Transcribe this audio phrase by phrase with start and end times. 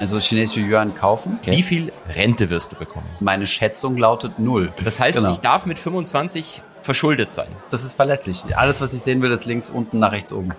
[0.00, 1.38] Also chinesische Yuan kaufen.
[1.42, 1.58] Okay.
[1.58, 3.04] Wie viel Rente wirst du bekommen?
[3.20, 4.72] Meine Schätzung lautet null.
[4.82, 5.30] Das heißt, genau.
[5.30, 7.48] ich darf mit 25 verschuldet sein.
[7.68, 8.42] Das ist verlässlich.
[8.56, 10.54] Alles, was ich sehen will, ist links unten nach rechts oben.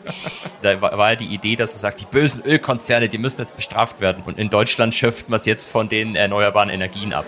[0.61, 3.99] da war ja die Idee, dass man sagt, die bösen Ölkonzerne, die müssen jetzt bestraft
[3.99, 4.21] werden.
[4.27, 7.25] Und in Deutschland schöpft man es jetzt von den erneuerbaren Energien ab.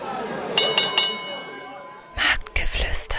[2.15, 3.17] Marktgeflüster.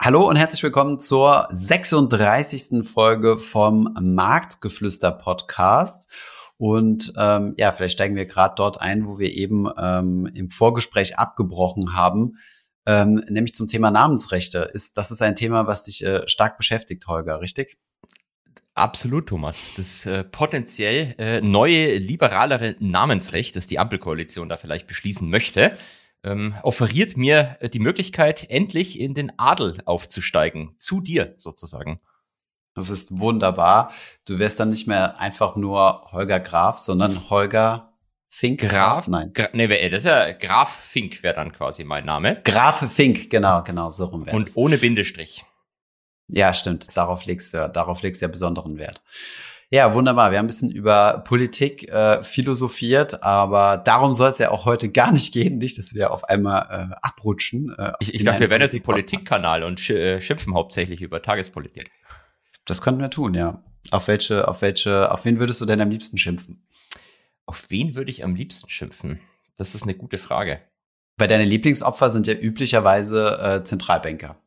[0.00, 2.88] Hallo und herzlich willkommen zur 36.
[2.90, 6.08] Folge vom Marktgeflüster Podcast.
[6.60, 11.18] Und ähm, ja, vielleicht steigen wir gerade dort ein, wo wir eben ähm, im Vorgespräch
[11.18, 12.36] abgebrochen haben,
[12.84, 14.70] ähm, nämlich zum Thema Namensrechte.
[14.74, 17.78] Ist, das ist ein Thema, was dich äh, stark beschäftigt, Holger, richtig?
[18.74, 19.72] Absolut, Thomas.
[19.74, 25.78] Das äh, potenziell äh, neue, liberalere Namensrecht, das die Ampelkoalition da vielleicht beschließen möchte,
[26.24, 30.74] ähm, offeriert mir äh, die Möglichkeit, endlich in den Adel aufzusteigen.
[30.76, 32.00] Zu dir sozusagen.
[32.74, 33.92] Das ist wunderbar.
[34.26, 37.90] Du wärst dann nicht mehr einfach nur Holger Graf, sondern Holger
[38.28, 38.60] Fink.
[38.60, 39.08] Graf?
[39.08, 39.32] Nein.
[39.32, 42.40] Gra nee, das ist ja Graf Fink wäre dann quasi mein Name.
[42.44, 44.56] Grafe Fink, genau, genau, so rum wäre Und das.
[44.56, 45.44] ohne Bindestrich.
[46.28, 46.96] Ja, stimmt.
[46.96, 49.02] Darauf legst du, darauf legst du ja besonderen Wert.
[49.72, 50.30] Ja, wunderbar.
[50.30, 54.90] Wir haben ein bisschen über Politik äh, philosophiert, aber darum soll es ja auch heute
[54.90, 57.74] gar nicht gehen, nicht, dass wir auf einmal äh, abrutschen.
[57.78, 61.22] Äh, ich ich dachte, wir werden jetzt ein Politikkanal und sch äh, schimpfen hauptsächlich über
[61.22, 61.90] Tagespolitik.
[62.64, 63.62] Das könnten wir tun, ja.
[63.90, 66.66] Auf welche, auf welche, auf wen würdest du denn am liebsten schimpfen?
[67.46, 69.20] Auf wen würde ich am liebsten schimpfen?
[69.56, 70.60] Das ist eine gute Frage.
[71.16, 74.40] Weil deine Lieblingsopfer sind ja üblicherweise äh, Zentralbanker.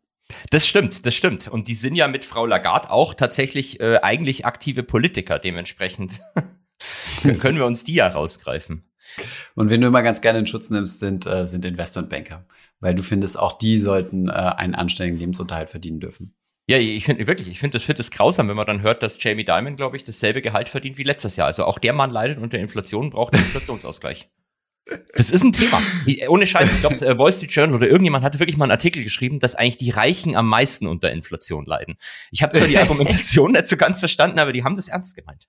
[0.49, 1.47] Das stimmt, das stimmt.
[1.47, 5.39] Und die sind ja mit Frau Lagarde auch tatsächlich äh, eigentlich aktive Politiker.
[5.39, 6.21] Dementsprechend
[7.21, 8.89] können wir uns die ja rausgreifen.
[9.55, 12.41] Und wen du immer ganz gerne in Schutz nimmst, sind, äh, sind Investmentbanker.
[12.79, 16.35] Weil du findest, auch die sollten äh, einen anständigen Lebensunterhalt verdienen dürfen.
[16.67, 19.21] Ja, ich finde wirklich, ich finde das, find das grausam, wenn man dann hört, dass
[19.21, 21.47] Jamie Dimon, glaube ich, dasselbe Gehalt verdient wie letztes Jahr.
[21.47, 24.29] Also auch der Mann leidet unter Inflation, braucht einen Inflationsausgleich.
[25.15, 25.81] Das ist ein Thema.
[26.05, 28.71] Ich, ohne Scheiß, ich glaube, äh, Wall Street Journal oder irgendjemand hatte wirklich mal einen
[28.71, 31.95] Artikel geschrieben, dass eigentlich die Reichen am meisten unter Inflation leiden.
[32.31, 35.47] Ich habe zwar die Argumentation nicht so ganz verstanden, aber die haben das ernst gemeint.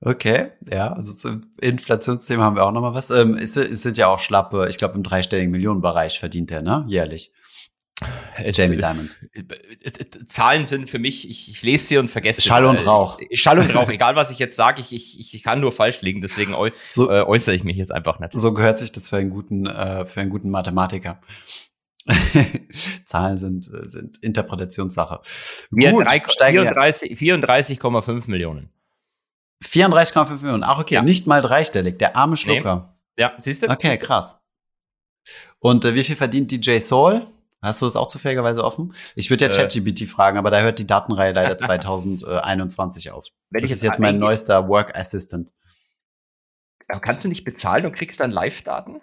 [0.00, 3.10] Okay, ja, also zum Inflationsthema haben wir auch noch mal was.
[3.10, 6.84] Ähm, ist, ist sind ja auch schlappe, ich glaube im dreistelligen Millionenbereich verdient er, ne,
[6.88, 7.32] jährlich.
[8.50, 9.16] Jamie Diamond.
[10.26, 12.42] Zahlen sind für mich, ich, ich lese sie und vergesse.
[12.42, 13.18] Schall und Rauch.
[13.32, 16.20] Schall und Rauch, egal was ich jetzt sage, ich, ich, ich kann nur falsch liegen,
[16.20, 18.32] deswegen äu so, äh, äußere ich mich jetzt einfach nicht.
[18.34, 21.20] So gehört sich das für einen guten, äh, für einen guten Mathematiker.
[23.06, 25.20] Zahlen sind, sind Interpretationssache.
[25.70, 28.70] Gut, 34,5 34, Millionen.
[29.62, 30.64] 34,5 Millionen.
[30.64, 31.02] Ach, okay, ja.
[31.02, 31.98] nicht mal dreistellig.
[31.98, 32.96] Der arme Schlucker.
[33.16, 33.22] Nee.
[33.22, 33.70] Ja, siehst du?
[33.70, 34.06] Okay, siehst du?
[34.06, 34.36] krass.
[35.60, 37.26] Und äh, wie viel verdient DJ Soul?
[37.62, 38.92] Hast du das auch zufälligerweise offen?
[39.14, 39.54] Ich würde ja äh.
[39.54, 43.28] ChatGPT fragen, aber da hört die Datenreihe leider 2021 auf.
[43.50, 45.52] Wenn das ich ist jetzt mein neuester Work Assistant.
[46.88, 49.00] Kannst du nicht bezahlen und kriegst dann Live-Daten?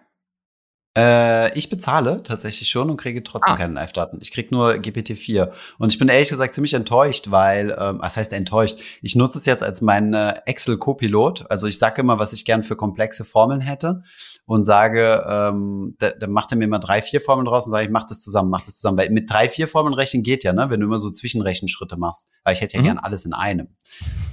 [1.00, 3.58] Äh, ich bezahle tatsächlich schon und kriege trotzdem ah.
[3.58, 4.18] keine Live-Daten.
[4.22, 5.52] Ich kriege nur GPT-4.
[5.78, 8.80] Und ich bin ehrlich gesagt ziemlich enttäuscht, weil, ähm, was heißt enttäuscht?
[9.02, 11.50] Ich nutze es jetzt als mein äh, Excel-Copilot.
[11.50, 14.02] Also ich sage immer, was ich gern für komplexe Formeln hätte
[14.46, 17.86] und sage, ähm, da, da macht er mir immer drei, vier Formeln draus und sage,
[17.86, 18.98] ich mach das zusammen, mach das zusammen.
[18.98, 20.70] Weil mit drei, vier Formeln rechnen geht ja, ne?
[20.70, 22.28] Wenn du immer so Zwischenrechenschritte machst.
[22.44, 22.86] Aber ich hätte ja mhm.
[22.86, 23.70] gern alles in einem.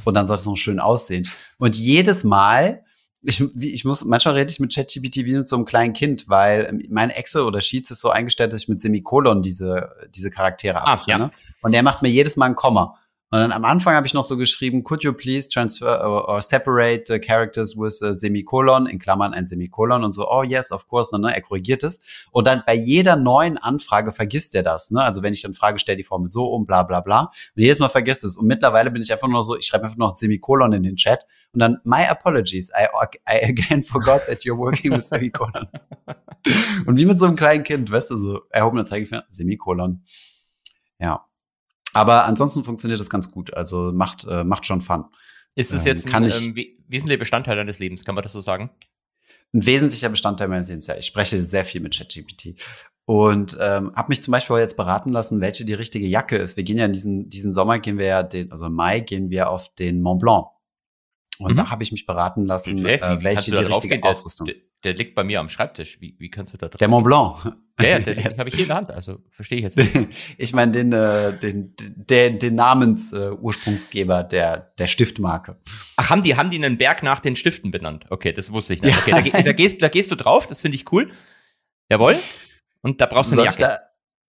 [0.04, 1.28] Und dann soll es noch schön aussehen.
[1.58, 2.82] Und jedes Mal
[3.26, 6.28] ich, wie, ich muss, manchmal rede ich mit ChatGPT wie mit so einem kleinen Kind,
[6.28, 10.30] weil ähm, mein Excel oder Sheets ist so eingestellt, dass ich mit Semikolon diese, diese
[10.30, 11.24] Charaktere ah, abtrenne.
[11.24, 11.30] Ja.
[11.62, 12.96] Und der macht mir jedes Mal ein Komma.
[13.30, 16.40] Und dann am Anfang habe ich noch so geschrieben, could you please transfer or, or
[16.40, 20.86] separate the characters with a semicolon, in Klammern ein Semikolon und so, oh yes, of
[20.86, 21.98] course, ne, er korrigiert es.
[22.30, 24.92] Und dann bei jeder neuen Anfrage vergisst er das.
[24.92, 25.02] Ne?
[25.02, 27.32] Also wenn ich dann frage, stell die Formel so um, bla bla bla.
[27.56, 28.36] Und jedes Mal vergisst es.
[28.36, 31.26] Und mittlerweile bin ich einfach nur so, ich schreibe einfach noch Semikolon in den Chat
[31.52, 32.86] und dann, my apologies, I,
[33.28, 35.66] I again forgot that you're working with Semikolon.
[36.86, 40.04] und wie mit so einem kleinen Kind, weißt du, so erhobener Zeigefinger, Semikolon.
[41.00, 41.26] Ja.
[41.96, 43.54] Aber ansonsten funktioniert das ganz gut.
[43.54, 45.04] Also macht, äh, macht schon Fun.
[45.54, 46.54] Ist es ähm, jetzt ein ähm,
[46.86, 48.70] wesentlicher Bestandteil deines Lebens, kann man das so sagen?
[49.54, 50.96] Ein wesentlicher Bestandteil meines Lebens, ja.
[50.96, 52.60] Ich spreche sehr viel mit ChatGPT.
[53.06, 56.56] Und ähm, habe mich zum Beispiel jetzt beraten lassen, welche die richtige Jacke ist.
[56.56, 59.30] Wir gehen ja in diesen, diesen Sommer, gehen wir ja, den, also im Mai gehen
[59.30, 60.48] wir auf den Mont Blanc.
[61.38, 61.56] Und mhm.
[61.56, 64.64] da habe ich mich beraten lassen, äh, welche die richtige Ausrüstung ist.
[64.84, 66.00] Der, der, liegt bei mir am Schreibtisch.
[66.00, 67.44] Wie, wie kannst du da drauf Der Mont Blanc.
[67.80, 68.90] Ja, ja den, den habe ich hier in der Hand.
[68.90, 70.08] Also verstehe ich jetzt nicht.
[70.38, 75.58] ich meine den, äh, den, den, den Namensursprungsgeber äh, der, der Stiftmarke.
[75.96, 78.06] Ach, haben die, haben die einen Berg nach den Stiften benannt?
[78.10, 78.94] Okay, das wusste ich nicht.
[79.06, 79.18] Ja.
[79.18, 81.10] Okay, da, da, gehst, da gehst du drauf, das finde ich cool.
[81.90, 82.18] Jawohl.
[82.82, 83.80] Und da brauchst du eine Jacke.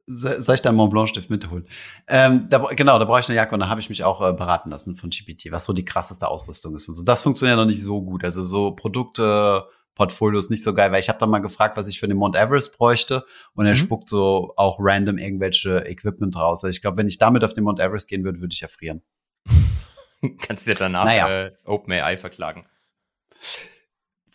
[0.08, 1.66] Soll ich deinen Mont Blanc Stift mitholen?
[2.08, 4.34] Ähm, da, genau, da brauche ich eine Jacke und da habe ich mich auch äh,
[4.34, 7.04] beraten lassen von GPT, was so die krasseste Ausrüstung ist und so.
[7.04, 8.24] Das funktioniert noch nicht so gut.
[8.24, 9.66] Also so Produkte,
[9.96, 12.36] Portfolios nicht so geil, weil ich habe da mal gefragt, was ich für den Mount
[12.36, 13.78] Everest bräuchte und er mhm.
[13.78, 16.64] spuckt so auch random irgendwelche Equipment raus.
[16.64, 19.02] Also ich glaube, wenn ich damit auf den Mount Everest gehen würde, würde ich erfrieren.
[20.40, 21.46] Kannst du dir danach naja.
[21.46, 22.66] äh, OpenAI verklagen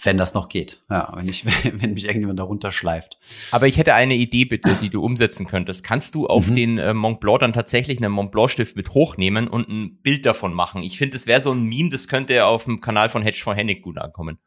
[0.04, 0.82] wenn das noch geht.
[0.90, 3.18] Ja, wenn, ich, wenn mich irgendjemand darunter schleift.
[3.50, 5.84] Aber ich hätte eine Idee bitte, die du umsetzen könntest.
[5.84, 6.54] Kannst du auf mhm.
[6.54, 10.26] den äh, Mont Blanc dann tatsächlich einen Mont Blanc Stift mit hochnehmen und ein Bild
[10.26, 10.82] davon machen?
[10.82, 13.54] Ich finde, es wäre so ein Meme, das könnte auf dem Kanal von Hedge von
[13.54, 14.38] Hennig gut ankommen.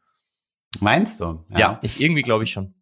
[0.80, 1.44] Meinst du?
[1.50, 2.74] Ja, ja ich, irgendwie glaube ich schon.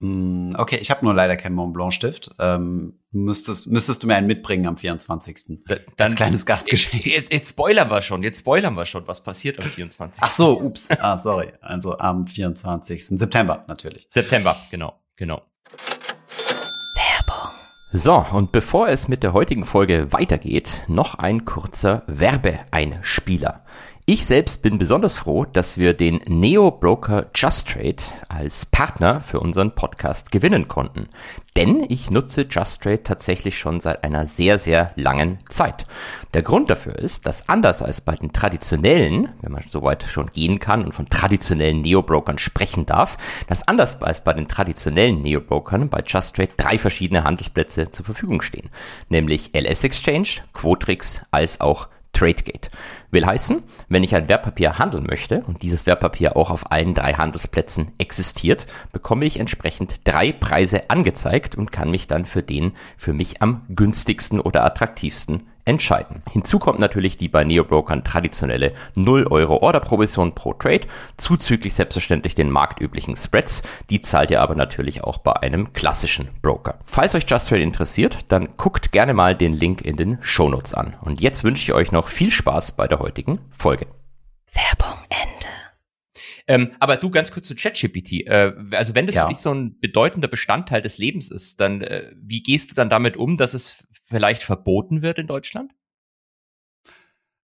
[0.00, 2.30] Mm, okay, ich habe nur leider keinen Mont Blanc Stift.
[2.38, 5.60] Ähm, müsstest, müsstest du mir einen mitbringen am 24.
[5.66, 7.06] Da, dann, Als kleines Gastgeschenk.
[7.06, 10.22] Jetzt, jetzt spoilern wir schon, jetzt spoilern wir schon, was passiert am 24.
[10.22, 10.88] Ach so, ups.
[10.98, 11.52] ah, sorry.
[11.60, 13.06] Also am 24.
[13.06, 14.06] September natürlich.
[14.10, 15.42] September, genau, genau.
[16.94, 17.52] Werbung.
[17.92, 23.64] So, und bevor es mit der heutigen Folge weitergeht, noch ein kurzer Werbeeinspieler.
[24.10, 30.32] Ich selbst bin besonders froh, dass wir den Neo-Broker JustTrade als Partner für unseren Podcast
[30.32, 31.10] gewinnen konnten.
[31.56, 35.84] Denn ich nutze JustTrade tatsächlich schon seit einer sehr, sehr langen Zeit.
[36.32, 40.58] Der Grund dafür ist, dass anders als bei den traditionellen, wenn man soweit schon gehen
[40.58, 46.00] kann und von traditionellen Neo-Brokern sprechen darf, dass anders als bei den traditionellen Neo-Brokern bei
[46.00, 48.70] JustTrade drei verschiedene Handelsplätze zur Verfügung stehen.
[49.10, 52.70] Nämlich LS Exchange, Quotrix als auch TradeGate.
[53.10, 57.14] Will heißen, wenn ich ein Wertpapier handeln möchte und dieses Wertpapier auch auf allen drei
[57.14, 63.12] Handelsplätzen existiert, bekomme ich entsprechend drei Preise angezeigt und kann mich dann für den für
[63.12, 66.22] mich am günstigsten oder attraktivsten entscheiden.
[66.32, 70.86] Hinzu kommt natürlich die bei Neobrokern traditionelle 0 Euro Orderprovision pro Trade,
[71.18, 73.62] zuzüglich selbstverständlich den marktüblichen Spreads.
[73.90, 76.78] Die zahlt ihr aber natürlich auch bei einem klassischen Broker.
[76.86, 80.96] Falls euch Just Trade interessiert, dann guckt gerne mal den Link in den Shownotes an.
[81.02, 83.86] Und jetzt wünsche ich euch noch viel Spaß bei der heutigen Folge.
[84.50, 85.48] Werbung Ende.
[86.48, 88.26] Ähm, aber du ganz kurz zu ChatGPT.
[88.26, 89.24] Äh, also wenn das ja.
[89.24, 92.88] für dich so ein bedeutender Bestandteil des Lebens ist, dann äh, wie gehst du dann
[92.88, 95.72] damit um, dass es vielleicht verboten wird in Deutschland?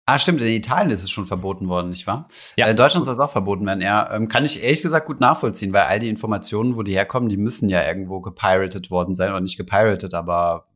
[0.07, 2.29] Ah, stimmt, in Italien ist es schon verboten worden, nicht wahr?
[2.57, 2.67] Ja.
[2.67, 4.13] In Deutschland soll es auch verboten werden, ja.
[4.13, 7.39] Ähm, kann ich ehrlich gesagt gut nachvollziehen, weil all die Informationen, wo die herkommen, die
[7.39, 10.69] müssen ja irgendwo gepirated worden sein oder nicht gepirated, aber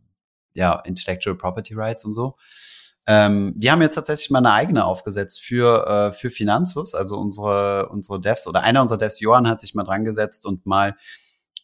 [0.55, 2.37] ja, Intellectual Property Rights und so.
[3.07, 7.91] Ähm, wir haben jetzt tatsächlich mal eine eigene aufgesetzt für, äh, für Finanzus, also unsere,
[7.91, 10.97] unsere Devs oder einer unserer Devs, Johann, hat sich mal dran gesetzt und mal,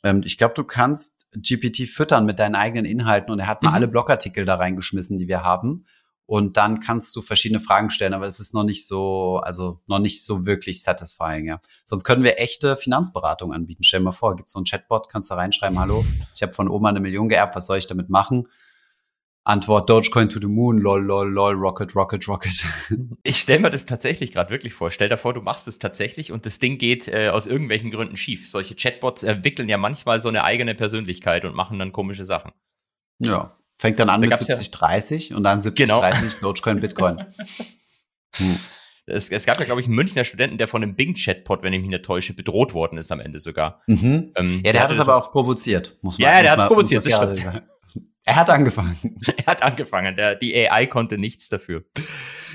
[0.03, 3.71] ähm, ich glaube, du kannst GPT füttern mit deinen eigenen Inhalten und er hat mal
[3.71, 3.77] mhm.
[3.77, 5.85] alle Blogartikel da reingeschmissen, die wir haben.
[6.27, 9.99] Und dann kannst du verschiedene Fragen stellen, aber es ist noch nicht so, also noch
[9.99, 11.61] nicht so wirklich satisfying, ja.
[11.85, 13.83] Sonst können wir echte Finanzberatung anbieten.
[13.83, 16.03] Stell dir mal vor, gibt so ein Chatbot, kannst da reinschreiben, hallo,
[16.35, 18.49] ich habe von Oma eine Million geerbt, was soll ich damit machen?
[19.47, 22.65] Antwort Dogecoin to the Moon, lol, lol, lol, Rocket, Rocket, Rocket.
[23.25, 24.91] Ich stelle mir das tatsächlich gerade wirklich vor.
[24.91, 28.17] Stell dir vor, du machst es tatsächlich und das Ding geht äh, aus irgendwelchen Gründen
[28.17, 28.49] schief.
[28.49, 32.53] Solche Chatbots entwickeln ja manchmal so eine eigene Persönlichkeit und machen dann komische Sachen.
[33.19, 36.01] Ja, fängt dann an da mit 70, ja 30 und dann 70, genau.
[36.01, 37.25] 30 Dogecoin, Bitcoin.
[38.37, 38.59] hm.
[39.07, 41.83] Es, es, gab ja, glaube ich, einen Münchner Studenten, der von einem Bing-Chatbot, wenn ich
[41.83, 43.83] mich nicht täusche, bedroht worden ist am Ende sogar.
[43.87, 44.33] Mhm.
[44.35, 46.67] Ähm, ja, der, der hat es aber auch provoziert, muss man Ja, der hat es
[46.69, 47.63] provoziert, das stimmt.
[48.25, 48.99] Er hat angefangen.
[49.37, 50.17] Er hat angefangen.
[50.17, 51.85] Der, die AI konnte nichts dafür.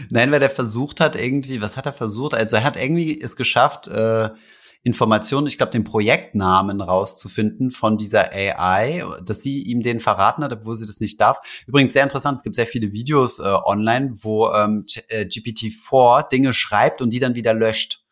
[0.10, 2.34] Nein, weil der versucht hat irgendwie, was hat er versucht?
[2.34, 4.30] Also er hat irgendwie es geschafft, äh,
[4.82, 10.54] Informationen, ich glaube, den Projektnamen rauszufinden von dieser AI, dass sie ihm den verraten hat,
[10.54, 11.40] obwohl sie das nicht darf.
[11.68, 16.54] Übrigens sehr interessant, es gibt sehr viele Videos äh, online, wo ähm, äh, GPT-4 Dinge
[16.54, 18.06] schreibt und die dann wieder löscht.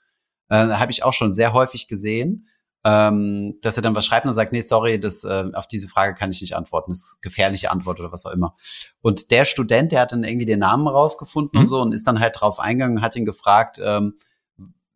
[0.49, 2.47] Äh, Habe ich auch schon sehr häufig gesehen
[2.87, 6.13] ähm, dass er dann was schreibt und sagt, nee, sorry, das, äh, auf diese Frage
[6.13, 8.55] kann ich nicht antworten, das ist gefährliche Antwort oder was auch immer.
[9.01, 11.61] Und der Student, der hat dann irgendwie den Namen rausgefunden mhm.
[11.61, 14.13] und so und ist dann halt drauf eingegangen und hat ihn gefragt, ähm,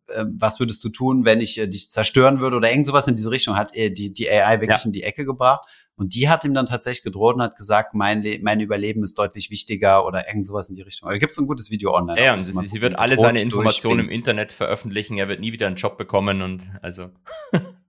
[0.07, 3.17] äh, was würdest du tun, wenn ich äh, dich zerstören würde oder irgend sowas in
[3.17, 4.85] diese Richtung, hat er die, die AI wirklich ja.
[4.85, 5.67] in die Ecke gebracht.
[5.97, 9.19] Und die hat ihm dann tatsächlich gedroht und hat gesagt, mein, Le mein Überleben ist
[9.19, 11.09] deutlich wichtiger oder irgend sowas in die Richtung.
[11.09, 12.23] Da gibt es ein gutes Video online.
[12.23, 15.17] Ja, und sie, sie wird alle seine Informationen im Internet veröffentlichen.
[15.17, 17.09] Er wird nie wieder einen Job bekommen und also.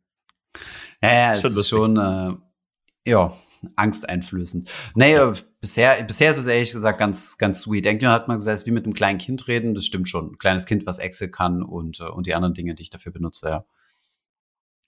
[1.02, 3.36] ja, ja, es ist schon, äh, ja,
[3.76, 4.70] angsteinflößend.
[4.94, 7.86] Nee, äh, bisher, bisher ist es ehrlich gesagt ganz, ganz sweet.
[7.86, 9.74] Irgendjemand hat mal gesagt, es ist wie mit einem kleinen Kind reden.
[9.74, 10.32] Das stimmt schon.
[10.32, 13.12] Ein kleines Kind, was Excel kann und, äh, und die anderen Dinge, die ich dafür
[13.12, 13.64] benutze, ja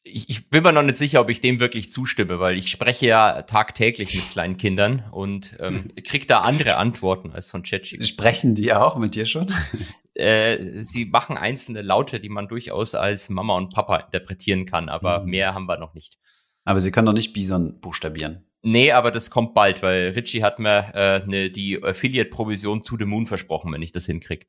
[0.04, 3.06] ich, ich bin mir noch nicht sicher, ob ich dem wirklich zustimme, weil ich spreche
[3.06, 8.06] ja tagtäglich mit kleinen Kindern und ähm, kriege da andere Antworten als von ChatGPT.
[8.06, 9.52] Sprechen die auch mit dir schon?
[10.16, 15.18] Äh, sie machen einzelne Laute, die man durchaus als Mama und Papa interpretieren kann, aber
[15.18, 15.30] mhm.
[15.30, 16.18] mehr haben wir noch nicht.
[16.64, 18.46] Aber sie können doch nicht Bison buchstabieren.
[18.62, 23.06] Nee, aber das kommt bald, weil Richie hat mir äh, ne, die Affiliate-Provision zu The
[23.06, 24.46] Moon versprochen, wenn ich das hinkrieg.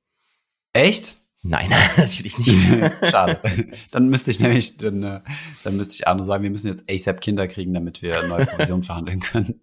[0.71, 1.17] Echt?
[1.47, 2.65] Nein, natürlich nicht.
[3.09, 3.39] Schade.
[3.91, 5.21] Dann müsste ich nämlich, dann, äh,
[5.63, 8.45] dann müsste ich Arno sagen, wir müssen jetzt ASAP Kinder kriegen, damit wir eine neue
[8.47, 9.61] Provision verhandeln können.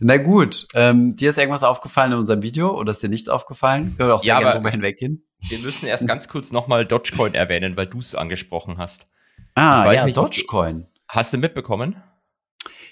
[0.00, 3.94] Na gut, ähm, dir ist irgendwas aufgefallen in unserem Video oder ist dir nichts aufgefallen?
[3.98, 5.26] Können wir auch sehr Ja, gerne drüber hinweggehen.
[5.46, 9.06] Wir müssen erst ganz kurz nochmal Dogecoin erwähnen, weil du es angesprochen hast.
[9.54, 10.86] Ah, Ich weiß ja, nicht, Dogecoin.
[11.06, 11.96] Hast du mitbekommen?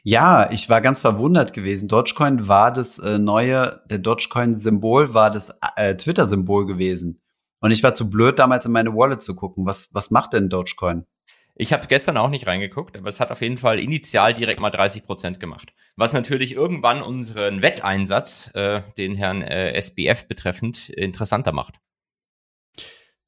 [0.05, 1.87] Ja, ich war ganz verwundert gewesen.
[1.87, 7.21] Dogecoin war das äh, neue, der Dogecoin-Symbol war das äh, Twitter-Symbol gewesen.
[7.61, 9.65] Und ich war zu blöd, damals in meine Wallet zu gucken.
[9.65, 11.07] Was, was macht denn Dogecoin?
[11.55, 14.71] Ich habe gestern auch nicht reingeguckt, aber es hat auf jeden Fall initial direkt mal
[14.71, 15.73] 30 Prozent gemacht.
[15.95, 21.75] Was natürlich irgendwann unseren Wetteinsatz, äh, den Herrn äh, SBF betreffend, interessanter macht.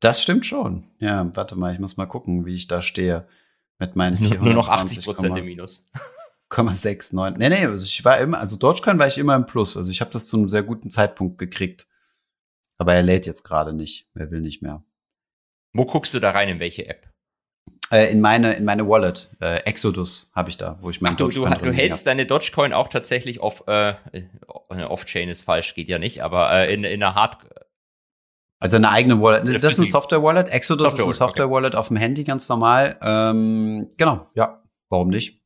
[0.01, 0.89] Das stimmt schon.
[0.99, 3.29] Ja, warte mal, ich muss mal gucken, wie ich da stehe
[3.79, 5.05] mit meinen Nur, nur noch 80 420,69.
[5.05, 5.91] Prozent im Minus.
[7.39, 9.77] Nee, nee, also ich war immer, also Dogecoin war ich immer im Plus.
[9.77, 11.87] Also ich habe das zu einem sehr guten Zeitpunkt gekriegt.
[12.79, 14.09] Aber er lädt jetzt gerade nicht.
[14.15, 14.83] Er will nicht mehr.
[15.75, 17.11] Wo guckst du da rein, in welche App?
[17.91, 21.17] Äh, in meine, in meine Wallet, äh, Exodus habe ich da, wo ich mein Ach,
[21.17, 24.25] du, du, Dogecoin du drin hältst deine Dogecoin auch tatsächlich auf, äh, äh,
[24.85, 27.39] Off-Chain ist falsch, geht ja nicht, aber äh, in, in einer Hard,
[28.61, 29.43] Also eine eigene Wallet.
[29.43, 30.49] Eine Das ist eine physische- Software-Wallet.
[30.49, 32.99] Exodus Software-Wallet, ist eine Software-Wallet auf dem Handy, ganz normal.
[33.03, 34.63] Ähm, genau, ja.
[34.89, 35.44] Warum nicht?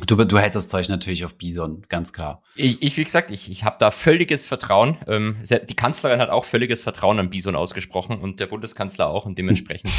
[0.00, 2.42] Du, du hältst das Zeug natürlich auf Bison, ganz klar.
[2.54, 4.98] Ich, ich wie gesagt, ich, ich habe da völliges Vertrauen.
[5.06, 5.36] Ähm,
[5.68, 9.90] die Kanzlerin hat auch völliges Vertrauen an Bison ausgesprochen und der Bundeskanzler auch und dementsprechend.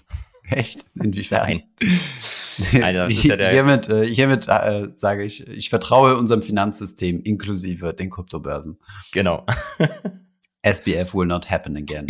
[0.50, 0.84] Echt?
[0.96, 1.62] Inwiefern?
[2.72, 7.20] Nein, das ist ja der- hiermit äh, hiermit äh, sage ich, ich vertraue unserem Finanzsystem
[7.22, 8.78] inklusive den Kryptobörsen.
[9.12, 9.46] genau.
[10.62, 12.06] SBF will not happen again.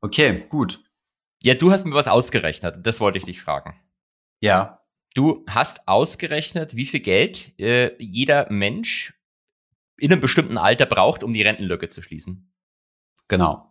[0.00, 0.80] Okay, gut.
[1.42, 2.80] Ja, du hast mir was ausgerechnet.
[2.82, 3.74] Das wollte ich dich fragen.
[4.40, 4.80] Ja,
[5.14, 9.14] Du hast ausgerechnet, wie viel Geld äh, jeder Mensch
[9.98, 12.52] in einem bestimmten Alter braucht, um die Rentenlücke zu schließen.
[13.28, 13.64] genau.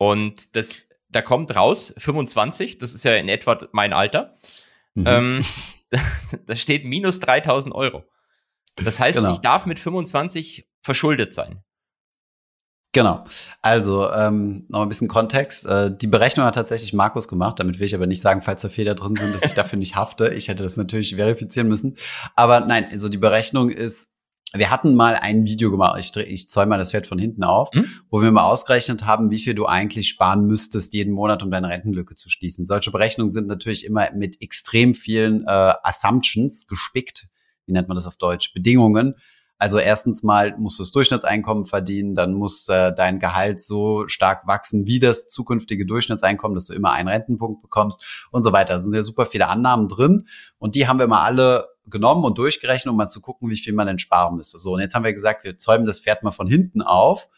[0.00, 2.78] Und das, da kommt raus 25.
[2.78, 4.32] Das ist ja in etwa mein Alter.
[4.94, 5.04] Mhm.
[5.08, 5.44] Ähm,
[6.46, 8.04] da steht minus 3000 Euro.
[8.76, 9.32] Das heißt, Genau.
[9.32, 11.64] ich darf mit 25 verschuldet sein.
[12.92, 13.24] Genau.
[13.60, 15.66] Also, ähm, noch ein bisschen Kontext.
[15.66, 17.58] Äh, die Berechnung hat tatsächlich Markus gemacht.
[17.60, 19.94] Damit will ich aber nicht sagen, falls da Fehler drin sind, dass ich dafür nicht
[19.94, 20.28] hafte.
[20.32, 21.96] Ich hätte das natürlich verifizieren müssen.
[22.34, 24.08] Aber nein, also die Berechnung ist,
[24.54, 27.68] wir hatten mal ein Video gemacht, ich, ich zäume mal das Pferd von hinten auf,
[27.74, 27.86] Hm?
[28.08, 31.68] wo wir mal ausgerechnet haben, wie viel du eigentlich sparen müsstest jeden Monat, um deine
[31.68, 32.64] Rentenlücke zu schließen.
[32.64, 37.28] Solche Berechnungen sind natürlich immer mit extrem vielen äh, Assumptions gespickt.
[37.66, 38.54] Wie nennt man das auf Deutsch?
[38.54, 39.14] Bedingungen.
[39.58, 44.46] Also erstens mal musst du das Durchschnittseinkommen verdienen, dann muss äh, dein Gehalt so stark
[44.46, 48.74] wachsen wie das zukünftige Durchschnittseinkommen, dass du immer einen Rentenpunkt bekommst und so weiter.
[48.74, 52.38] Da sind ja super viele Annahmen drin und die haben wir mal alle genommen und
[52.38, 54.58] durchgerechnet, um mal zu gucken, wie viel man denn sparen müsste.
[54.58, 57.28] So, und jetzt haben wir gesagt, wir zäumen das Pferd mal von hinten auf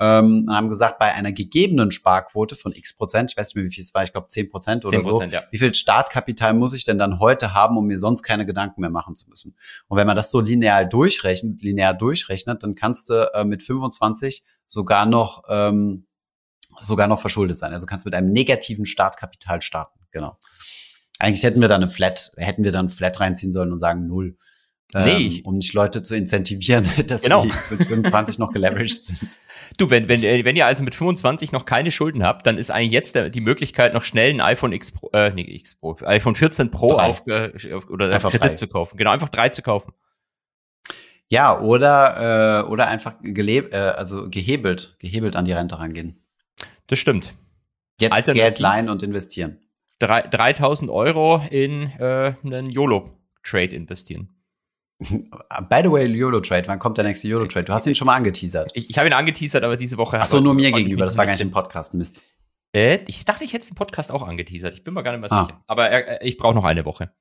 [0.00, 3.64] ähm, und haben gesagt, bei einer gegebenen Sparquote von x Prozent, ich weiß nicht mehr,
[3.64, 5.42] wie viel es war, ich glaube 10 Prozent oder 10 so, Prozent, ja.
[5.50, 8.90] wie viel Startkapital muss ich denn dann heute haben, um mir sonst keine Gedanken mehr
[8.90, 9.56] machen zu müssen?
[9.88, 14.44] Und wenn man das so linear durchrechnet, linear durchrechnet, dann kannst du äh, mit 25
[14.66, 16.06] sogar noch ähm,
[16.80, 17.72] sogar noch verschuldet sein.
[17.72, 20.00] Also kannst du mit einem negativen Startkapital starten.
[20.10, 20.38] Genau.
[21.18, 24.36] Eigentlich hätten wir dann eine Flat, hätten wir dann Flat reinziehen sollen und sagen null.
[24.92, 27.42] Nee, Ähm, um nicht Leute zu incentivieren, dass Genau.
[27.42, 29.38] sie mit 25 noch geleveraged sind.
[29.78, 32.70] Du, wenn, wenn, äh, wenn ihr also mit 25 noch keine Schulden habt, dann ist
[32.70, 35.96] eigentlich jetzt der, die Möglichkeit, noch schnell ein iPhone X Pro, äh, nee, X Pro,
[36.04, 37.02] iPhone 14 Pro Drei.
[37.08, 38.52] auf, äh, auf, oder Einfach Kredit drei.
[38.54, 38.96] zu kaufen.
[38.96, 39.92] Genau, einfach drei zu kaufen.
[41.28, 46.22] Ja, oder, äh, oder einfach gelebt, äh, also gehebelt, gehebelt an die Rente rangehen.
[46.86, 47.34] Das stimmt.
[48.00, 49.58] Jetzt Geld leihen und investieren.
[49.98, 54.33] Drei, 3000 Euro in äh, einen YOLO-Trade investieren.
[55.68, 57.64] By the way, YOLO-Trade, wann kommt der nächste YOLO-Trade?
[57.64, 58.70] Du hast ihn schon mal angeteasert.
[58.74, 61.26] Ich, ich habe ihn angeteasert, aber diese Woche Ach so, nur mir gegenüber, das war
[61.26, 62.22] gar nicht im Podcast, Mist.
[62.74, 64.74] Äh, ich dachte, ich hätte den Podcast auch angeteasert.
[64.74, 65.44] Ich bin mir gar nicht mehr Ah.
[65.44, 65.62] sicher.
[65.66, 67.12] Aber äh, ich brauche noch eine Woche.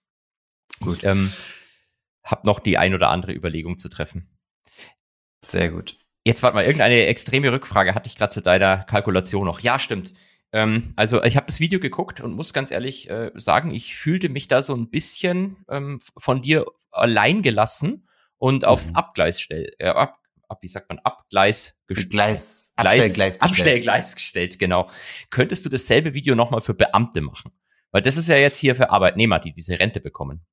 [0.79, 0.97] Gut.
[0.99, 1.31] Ich ähm,
[2.23, 4.29] habe noch die ein oder andere Überlegung zu treffen.
[5.45, 5.97] Sehr gut.
[6.25, 9.59] Jetzt warte mal, irgendeine extreme Rückfrage hatte ich gerade zu deiner Kalkulation noch.
[9.59, 10.13] Ja, stimmt.
[10.53, 14.29] Ähm, also ich habe das Video geguckt und muss ganz ehrlich äh, sagen, ich fühlte
[14.29, 18.07] mich da so ein bisschen ähm, von dir allein gelassen
[18.37, 18.95] und aufs Mhm.
[18.97, 22.11] Abgleis stell, äh, ab, ab, wie sagt man, Abgleis gestellt.
[22.11, 23.33] Gleis, Gleis, Abstellgleis.
[23.39, 23.51] bestellt.
[23.51, 24.89] Abstellgleis gestellt, genau.
[25.31, 27.51] Könntest du dasselbe Video nochmal für Beamte machen?
[27.91, 30.45] Weil das ist ja jetzt hier für Arbeitnehmer, die diese Rente bekommen.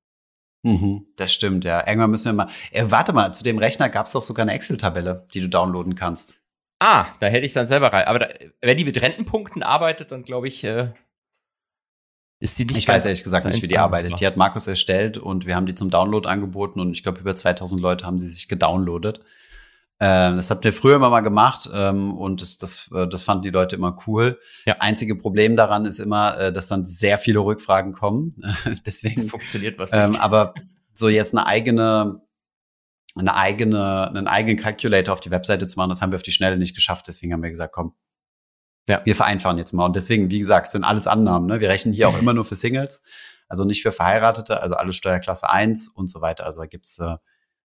[0.62, 1.87] Mhm, das stimmt, ja.
[1.87, 2.50] Irgendwann müssen wir mal.
[2.71, 5.95] Äh, warte mal, zu dem Rechner gab es doch sogar eine Excel-Tabelle, die du downloaden
[5.95, 6.39] kannst.
[6.80, 8.06] Ah, da hätte ich dann selber rein.
[8.06, 8.28] Aber da,
[8.62, 10.88] wenn die mit Rentenpunkten arbeitet, dann glaube ich, äh,
[12.40, 14.18] Ist die nicht ich weiß ehrlich gesagt nicht, wie die arbeitet.
[14.18, 17.37] Die hat Markus erstellt und wir haben die zum Download angeboten und ich glaube, über
[17.37, 19.20] 2000 Leute haben sie sich gedownloadet.
[19.99, 23.42] Äh, das hatten wir früher immer mal gemacht ähm, und das, das, äh, das fanden
[23.42, 24.40] die Leute immer cool.
[24.64, 24.76] Ja.
[24.80, 28.34] Einzige Problem daran ist immer, äh, dass dann sehr viele Rückfragen kommen.
[28.87, 30.14] Deswegen funktioniert was ähm, nicht.
[30.14, 30.54] Ähm, aber
[30.94, 32.22] so jetzt eine eigene
[33.16, 36.32] eine eigene, einen eigenen Calculator auf die Webseite zu machen, das haben wir auf die
[36.32, 37.08] Schnelle nicht geschafft.
[37.08, 37.94] Deswegen haben wir gesagt, komm,
[38.88, 39.02] ja.
[39.04, 39.84] wir vereinfachen jetzt mal.
[39.86, 41.48] Und deswegen, wie gesagt, sind alles Annahmen.
[41.48, 41.60] Ne?
[41.60, 43.02] Wir rechnen hier auch immer nur für Singles,
[43.48, 46.46] also nicht für Verheiratete, also alles Steuerklasse 1 und so weiter.
[46.46, 47.16] Also da gibt's äh,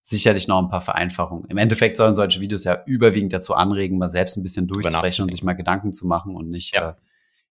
[0.00, 1.44] sicherlich noch ein paar Vereinfachungen.
[1.48, 5.30] Im Endeffekt sollen solche Videos ja überwiegend dazu anregen, mal selbst ein bisschen durchzubrechen und
[5.30, 6.90] sich mal Gedanken zu machen und nicht ja.
[6.90, 6.94] äh,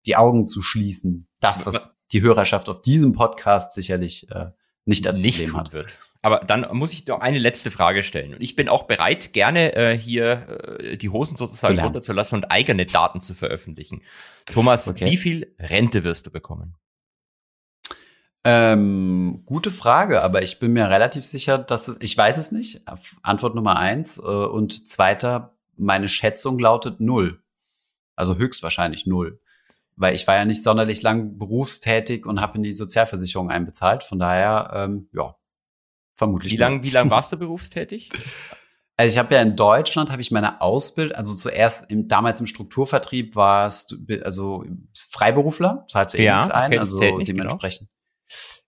[0.07, 1.29] die Augen zu schließen.
[1.41, 4.47] Das, was die Hörerschaft auf diesem Podcast sicherlich äh,
[4.85, 5.73] nicht als nicht Problem hat.
[5.73, 5.99] Wird.
[6.23, 8.35] Aber dann muss ich noch eine letzte Frage stellen.
[8.35, 12.85] Und ich bin auch bereit, gerne äh, hier äh, die Hosen sozusagen runterzulassen und eigene
[12.85, 14.03] Daten zu veröffentlichen.
[14.45, 15.07] Thomas, okay.
[15.07, 16.77] wie viel Rente wirst du bekommen?
[18.45, 22.83] Ähm, gute Frage, aber ich bin mir relativ sicher, dass es, ich weiß es nicht.
[23.23, 24.19] Antwort Nummer eins.
[24.19, 27.43] Äh, und zweiter, meine Schätzung lautet null.
[28.15, 29.41] Also höchstwahrscheinlich null.
[29.97, 34.05] Weil ich war ja nicht sonderlich lang berufstätig und habe in die Sozialversicherung einbezahlt.
[34.05, 35.35] Von daher, ähm, ja,
[36.21, 36.53] vermutlich.
[36.53, 38.11] Wie lange wie lang warst du berufstätig?
[38.97, 42.47] Also ich habe ja in Deutschland habe ich meine Ausbildung, also zuerst im, damals im
[42.47, 43.87] Strukturvertrieb war es
[44.23, 44.65] also
[45.11, 47.23] Freiberufler, zahlt eh ja, nichts ein, okay, also genau.
[47.25, 47.89] dementsprechend.
[47.89, 48.01] Genau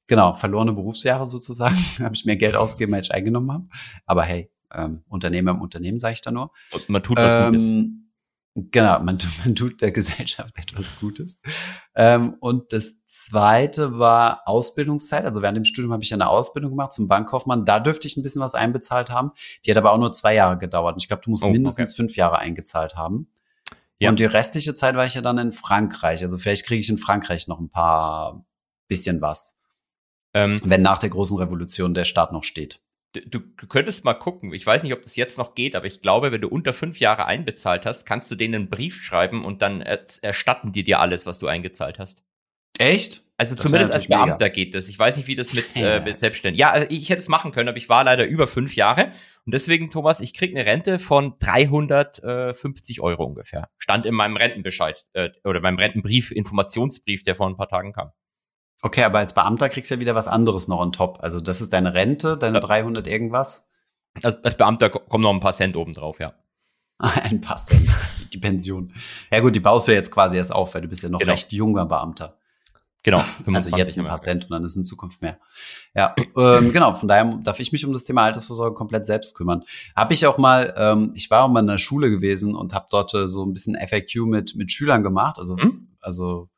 [0.07, 1.77] genau, verlorene Berufsjahre sozusagen.
[1.99, 3.67] habe ich mehr Geld ausgegeben, als ich eingenommen habe.
[4.05, 6.51] Aber hey, ähm, Unternehmer im Unternehmen, sage ich da nur.
[6.73, 7.71] Und man tut was ähm, Gutes.
[8.71, 11.39] Genau, man, man tut der Gesellschaft etwas Gutes.
[11.95, 15.25] Ähm, und das zweite war Ausbildungszeit.
[15.25, 17.65] Also während dem Studium habe ich eine Ausbildung gemacht zum Bankkaufmann.
[17.65, 19.33] Da dürfte ich ein bisschen was einbezahlt haben.
[19.65, 20.95] Die hat aber auch nur zwei Jahre gedauert.
[20.95, 21.97] Und ich glaube, du musst oh, mindestens okay.
[21.97, 23.29] fünf Jahre eingezahlt haben.
[23.99, 24.11] Ja.
[24.11, 26.23] Und die restliche Zeit war ich ja dann in Frankreich.
[26.23, 28.45] Also vielleicht kriege ich in Frankreich noch ein paar
[28.89, 29.59] bisschen was.
[30.35, 32.81] Ähm, wenn nach der großen Revolution der Staat noch steht.
[33.13, 34.55] Du, du könntest mal gucken.
[34.55, 36.99] Ich weiß nicht, ob das jetzt noch geht, aber ich glaube, wenn du unter fünf
[36.99, 41.27] Jahre einbezahlt hast, kannst du denen einen Brief schreiben und dann erstatten die dir alles,
[41.27, 42.25] was du eingezahlt hast.
[42.79, 43.23] Echt?
[43.37, 44.49] Also das zumindest als Beamter mega.
[44.49, 44.89] geht das.
[44.89, 45.97] Ich weiß nicht, wie das mit, ja.
[45.97, 46.61] äh, mit Selbstständigen.
[46.61, 49.11] Ja, also ich hätte es machen können, aber ich war leider über fünf Jahre.
[49.45, 53.69] Und deswegen, Thomas, ich krieg eine Rente von 350 Euro ungefähr.
[53.79, 58.13] Stand in meinem Rentenbescheid äh, oder meinem Rentenbrief, Informationsbrief, der vor ein paar Tagen kam.
[58.83, 61.19] Okay, aber als Beamter kriegst du ja wieder was anderes noch on top.
[61.21, 62.61] Also das ist deine Rente, deine ja.
[62.61, 63.69] 300 irgendwas.
[64.23, 66.35] Als, als Beamter kommen noch ein paar Cent oben drauf, ja.
[66.99, 67.89] ein paar Cent,
[68.33, 68.93] die Pension.
[69.33, 71.33] Ja gut, die baust du jetzt quasi erst auf, weil du bist ja noch genau.
[71.33, 72.39] recht junger Beamter.
[73.05, 75.39] Genau, 25 also jetzt ein paar Cent und dann ist in Zukunft mehr.
[75.95, 79.65] Ja, ähm, genau, von daher darf ich mich um das Thema Altersvorsorge komplett selbst kümmern.
[79.97, 82.87] Habe ich auch mal, ähm, ich war auch mal in der Schule gewesen und habe
[82.91, 85.89] dort äh, so ein bisschen FAQ mit, mit Schülern gemacht, also, hm?
[86.01, 86.49] also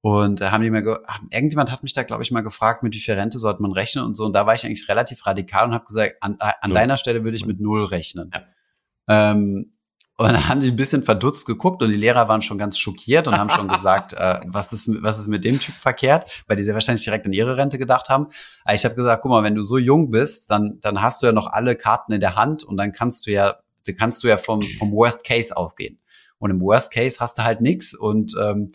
[0.00, 3.00] und da haben die mir, irgendjemand hat mich da, glaube ich, mal gefragt, mit wie
[3.00, 4.24] viel Rente sollte man rechnen und so.
[4.24, 7.36] Und da war ich eigentlich relativ radikal und habe gesagt, an, an deiner Stelle würde
[7.36, 8.30] ich mit null rechnen.
[8.32, 9.32] Ja.
[9.32, 9.72] Ähm,
[10.18, 13.28] und dann haben die ein bisschen verdutzt geguckt und die Lehrer waren schon ganz schockiert
[13.28, 16.62] und haben schon gesagt, äh, was, ist, was ist mit dem Typ verkehrt, weil die
[16.62, 18.28] sehr wahrscheinlich direkt an ihre Rente gedacht haben.
[18.64, 21.26] Aber ich habe gesagt, guck mal, wenn du so jung bist, dann, dann hast du
[21.26, 24.28] ja noch alle Karten in der Hand und dann kannst du ja, dann kannst du
[24.28, 26.00] ja vom, vom Worst Case ausgehen.
[26.38, 28.70] Und im Worst Case hast du halt nichts und ähm,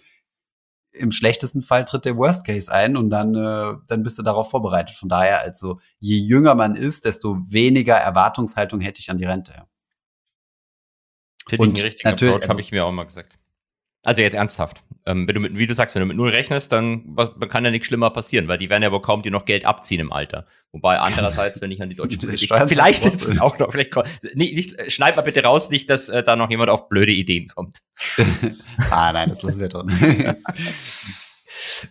[0.93, 4.51] im schlechtesten Fall tritt der Worst Case ein und dann, äh, dann bist du darauf
[4.51, 4.95] vorbereitet.
[4.95, 9.65] Von daher, also je jünger man ist, desto weniger Erwartungshaltung hätte ich an die Rente.
[11.47, 13.38] Finde ich einen richtigen Approach, also, habe ich mir auch mal gesagt.
[14.04, 14.84] Also jetzt ernsthaft.
[15.06, 17.15] Ähm, wenn du mit, wie du sagst, wenn du mit null rechnest, dann
[17.49, 19.99] kann ja nichts schlimmer passieren, weil die werden ja wohl kaum dir noch Geld abziehen
[19.99, 20.47] im Alter.
[20.71, 23.95] Wobei andererseits, wenn ich an die deutsche Politik, vielleicht ist es auch noch, vielleicht
[24.34, 27.47] nicht, nicht, schneid mal bitte raus, nicht, dass äh, da noch jemand auf blöde Ideen
[27.47, 27.82] kommt.
[28.91, 30.36] ah, nein, das lassen wir drin.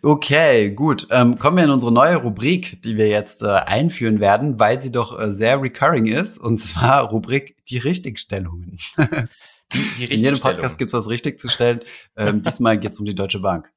[0.03, 1.07] Okay, gut.
[1.11, 4.93] Ähm, kommen wir in unsere neue Rubrik, die wir jetzt äh, einführen werden, weil sie
[4.93, 8.79] doch äh, sehr recurring ist, und zwar Rubrik die Richtigstellungen.
[9.73, 11.81] Die, die In jedem Podcast gibt es was richtig zu stellen.
[12.17, 13.71] Ähm, diesmal geht es um die Deutsche Bank.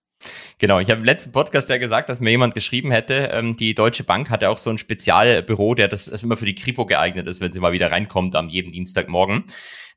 [0.57, 3.75] Genau, ich habe im letzten Podcast ja gesagt, dass mir jemand geschrieben hätte, ähm, die
[3.75, 6.85] Deutsche Bank hat ja auch so ein Spezialbüro, der das, das immer für die Kripo
[6.85, 9.43] geeignet ist, wenn sie mal wieder reinkommt am jeden Dienstagmorgen.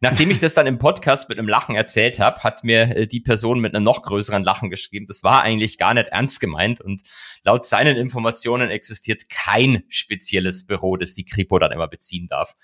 [0.01, 3.21] Nachdem ich das dann im Podcast mit einem Lachen erzählt habe, hat mir äh, die
[3.21, 5.07] Person mit einem noch größeren Lachen geschrieben.
[5.07, 7.03] Das war eigentlich gar nicht ernst gemeint und
[7.45, 12.55] laut seinen Informationen existiert kein spezielles Büro, das die Kripo dann immer beziehen darf.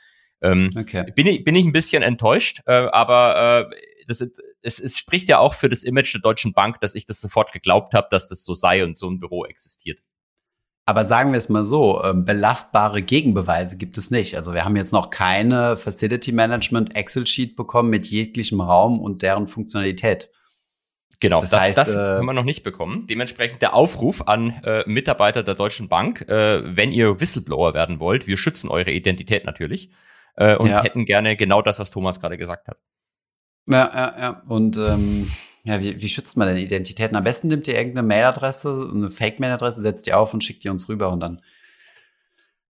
[0.42, 1.11] Ähm, okay.
[1.14, 3.77] bin, ich, bin ich ein bisschen enttäuscht, äh, aber äh,
[4.09, 4.21] das,
[4.61, 7.53] es, es spricht ja auch für das Image der Deutschen Bank, dass ich das sofort
[7.53, 10.01] geglaubt habe, dass das so sei und so ein Büro existiert.
[10.85, 14.37] Aber sagen wir es mal so, ähm, belastbare Gegenbeweise gibt es nicht.
[14.37, 19.23] Also wir haben jetzt noch keine Facility Management Excel Sheet bekommen mit jeglichem Raum und
[19.23, 20.31] deren Funktionalität.
[21.21, 23.07] Genau, das, das, heißt, das äh, haben wir noch nicht bekommen.
[23.07, 28.27] Dementsprechend der Aufruf an äh, Mitarbeiter der Deutschen Bank, äh, wenn ihr Whistleblower werden wollt,
[28.27, 29.92] wir schützen eure Identität natürlich
[30.35, 30.83] äh, und ja.
[30.83, 32.79] hätten gerne genau das, was Thomas gerade gesagt hat.
[33.68, 34.42] Ja, ja, ja.
[34.49, 35.31] Und ähm,
[35.64, 37.16] ja, wie, wie schützt man denn Identitäten?
[37.16, 40.88] Am besten nimmt ihr irgendeine Mailadresse, eine Fake-Mailadresse, setzt die auf und schickt die uns
[40.88, 41.40] rüber und dann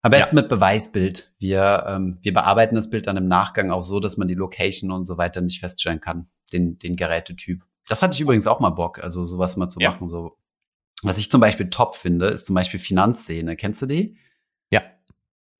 [0.02, 0.42] am besten ja.
[0.42, 1.32] mit Beweisbild.
[1.38, 4.90] Wir, ähm, wir bearbeiten das Bild dann im Nachgang auch so, dass man die Location
[4.90, 7.64] und so weiter nicht feststellen kann, den, den Gerätetyp.
[7.88, 9.90] Das hatte ich übrigens auch mal Bock, also sowas mal zu ja.
[9.90, 10.08] machen.
[10.08, 10.36] So.
[11.02, 13.56] Was ich zum Beispiel top finde, ist zum Beispiel Finanzszene.
[13.56, 14.16] Kennst du die?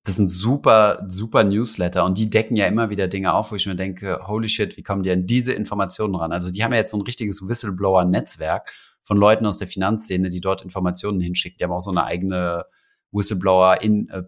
[0.05, 3.67] Das sind super, super Newsletter und die decken ja immer wieder Dinge auf, wo ich
[3.67, 6.33] mir denke, holy shit, wie kommen die an diese Informationen ran?
[6.33, 8.73] Also die haben ja jetzt so ein richtiges Whistleblower-Netzwerk
[9.05, 11.59] von Leuten aus der Finanzszene, die dort Informationen hinschicken.
[11.59, 12.65] Die haben auch so eine eigene
[13.13, 14.23] Whistleblower in äh,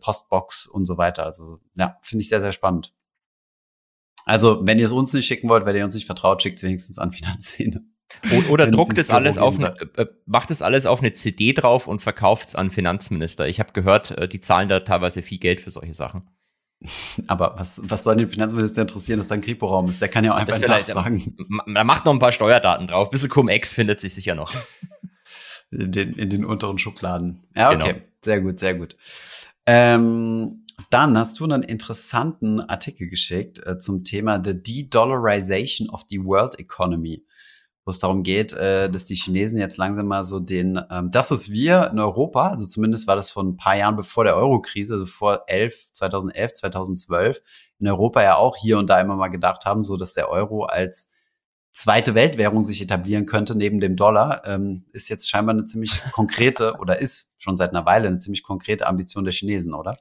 [0.72, 1.24] und so weiter.
[1.24, 2.92] Also ja, finde ich sehr, sehr spannend.
[4.26, 6.62] Also, wenn ihr es uns nicht schicken wollt, weil ihr uns nicht vertraut, schickt es
[6.62, 7.84] wenigstens an Finanzszene.
[8.48, 12.00] Oder druckt es alles auf, eine, äh, macht es alles auf eine CD drauf und
[12.00, 13.48] verkauft es an Finanzminister.
[13.48, 16.28] Ich habe gehört, äh, die zahlen da teilweise viel Geld für solche Sachen.
[17.26, 20.00] Aber was, was soll den Finanzminister interessieren, dass da ein Kripo-Raum ist?
[20.00, 21.36] Der kann ja auch einfach nachfragen.
[21.48, 23.08] Man macht noch ein paar Steuerdaten drauf.
[23.08, 24.54] Ein bisschen Cum-Ex findet sich sicher noch.
[25.70, 27.48] In den, in den unteren Schubladen.
[27.56, 27.94] Ja, okay.
[27.94, 28.04] Genau.
[28.22, 28.96] Sehr gut, sehr gut.
[29.66, 36.22] Ähm, dann hast du einen interessanten Artikel geschickt äh, zum Thema The De-Dollarization of the
[36.24, 37.24] World Economy,
[37.84, 41.30] wo es darum geht, äh, dass die Chinesen jetzt langsam mal so den, ähm, das,
[41.30, 44.94] was wir in Europa, also zumindest war das vor ein paar Jahren bevor der Euro-Krise,
[44.94, 47.42] also vor 11, 2011, 2012,
[47.78, 50.64] in Europa ja auch hier und da immer mal gedacht haben, so dass der Euro
[50.64, 51.08] als
[51.72, 56.76] zweite Weltwährung sich etablieren könnte neben dem Dollar, ähm, ist jetzt scheinbar eine ziemlich konkrete
[56.78, 59.92] oder ist schon seit einer Weile eine ziemlich konkrete Ambition der Chinesen, oder?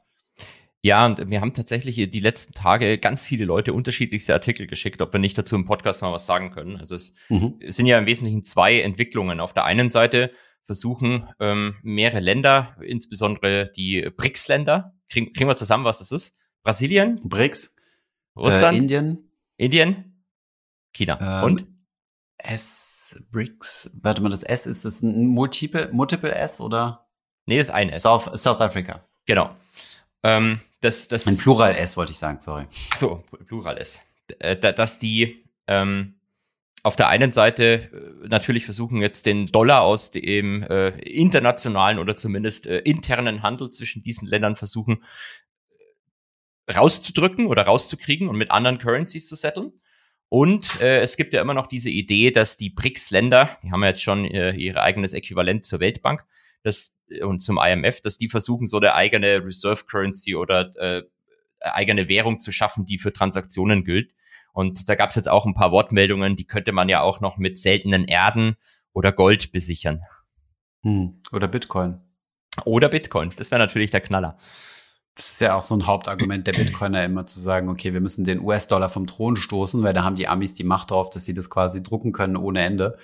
[0.85, 5.13] Ja, und wir haben tatsächlich die letzten Tage ganz viele Leute unterschiedlichste Artikel geschickt, ob
[5.13, 6.75] wir nicht dazu im Podcast mal was sagen können.
[6.75, 7.57] Also es mhm.
[7.65, 9.39] sind ja im Wesentlichen zwei Entwicklungen.
[9.39, 10.31] Auf der einen Seite
[10.65, 16.35] versuchen ähm, mehrere Länder, insbesondere die BRICS-Länder, kriegen, kriegen wir zusammen, was das ist?
[16.63, 17.17] Brasilien?
[17.23, 17.73] BRICS.
[18.35, 18.77] Russland?
[18.77, 19.31] Äh, Indien.
[19.55, 20.25] Indien?
[20.91, 21.39] China.
[21.39, 21.67] Ähm, Und?
[22.37, 23.89] S, BRICS.
[24.01, 27.07] Warte mal, das S, ist das ein Multiple, Multiple S oder?
[27.45, 28.01] Nee, das ist ein S.
[28.01, 29.07] South, South Africa.
[29.25, 29.55] Genau.
[30.23, 32.65] Ähm, das, das, Ein Plural S wollte ich sagen, sorry.
[32.91, 34.01] Ach so, Plural S.
[34.39, 36.15] Äh, dass die ähm,
[36.83, 37.89] auf der einen Seite
[38.23, 43.69] äh, natürlich versuchen jetzt den Dollar aus dem äh, internationalen oder zumindest äh, internen Handel
[43.69, 45.03] zwischen diesen Ländern versuchen
[46.67, 49.71] äh, rauszudrücken oder rauszukriegen und mit anderen Currencies zu setteln.
[50.29, 53.89] Und äh, es gibt ja immer noch diese Idee, dass die BRICS-Länder, die haben ja
[53.89, 56.25] jetzt schon äh, ihr eigenes Äquivalent zur Weltbank,
[56.63, 61.03] dass und zum IMF, dass die versuchen, so eine eigene Reserve Currency oder äh,
[61.59, 64.11] eigene Währung zu schaffen, die für Transaktionen gilt.
[64.53, 67.37] Und da gab es jetzt auch ein paar Wortmeldungen, die könnte man ja auch noch
[67.37, 68.55] mit seltenen Erden
[68.93, 70.01] oder Gold besichern.
[70.83, 71.21] Hm.
[71.31, 71.99] Oder Bitcoin.
[72.65, 73.31] Oder Bitcoin.
[73.35, 74.35] Das wäre natürlich der Knaller.
[75.15, 78.23] Das ist ja auch so ein Hauptargument der Bitcoiner immer zu sagen, okay, wir müssen
[78.23, 81.35] den US-Dollar vom Thron stoßen, weil da haben die Amis die Macht drauf, dass sie
[81.35, 82.97] das quasi drucken können ohne Ende.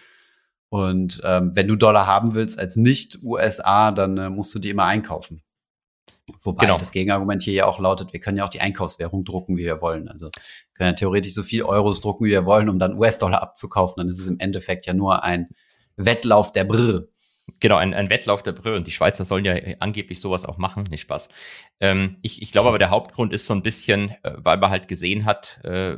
[0.69, 4.85] Und ähm, wenn du Dollar haben willst als Nicht-USA, dann äh, musst du die immer
[4.85, 5.41] einkaufen.
[6.41, 6.77] Wobei genau.
[6.77, 9.81] das Gegenargument hier ja auch lautet, wir können ja auch die Einkaufswährung drucken, wie wir
[9.81, 10.07] wollen.
[10.07, 13.41] Also wir können ja theoretisch so viel Euros drucken, wie wir wollen, um dann US-Dollar
[13.41, 13.95] abzukaufen.
[13.97, 15.49] Dann ist es im Endeffekt ja nur ein
[15.95, 17.07] Wettlauf der Brr.
[17.59, 18.77] Genau, ein, ein Wettlauf der Brille.
[18.77, 20.83] Und die Schweizer sollen ja angeblich sowas auch machen.
[20.89, 21.29] Nicht Spaß.
[21.79, 24.87] Ähm, ich ich glaube aber, der Hauptgrund ist so ein bisschen, äh, weil man halt
[24.87, 25.97] gesehen hat, äh,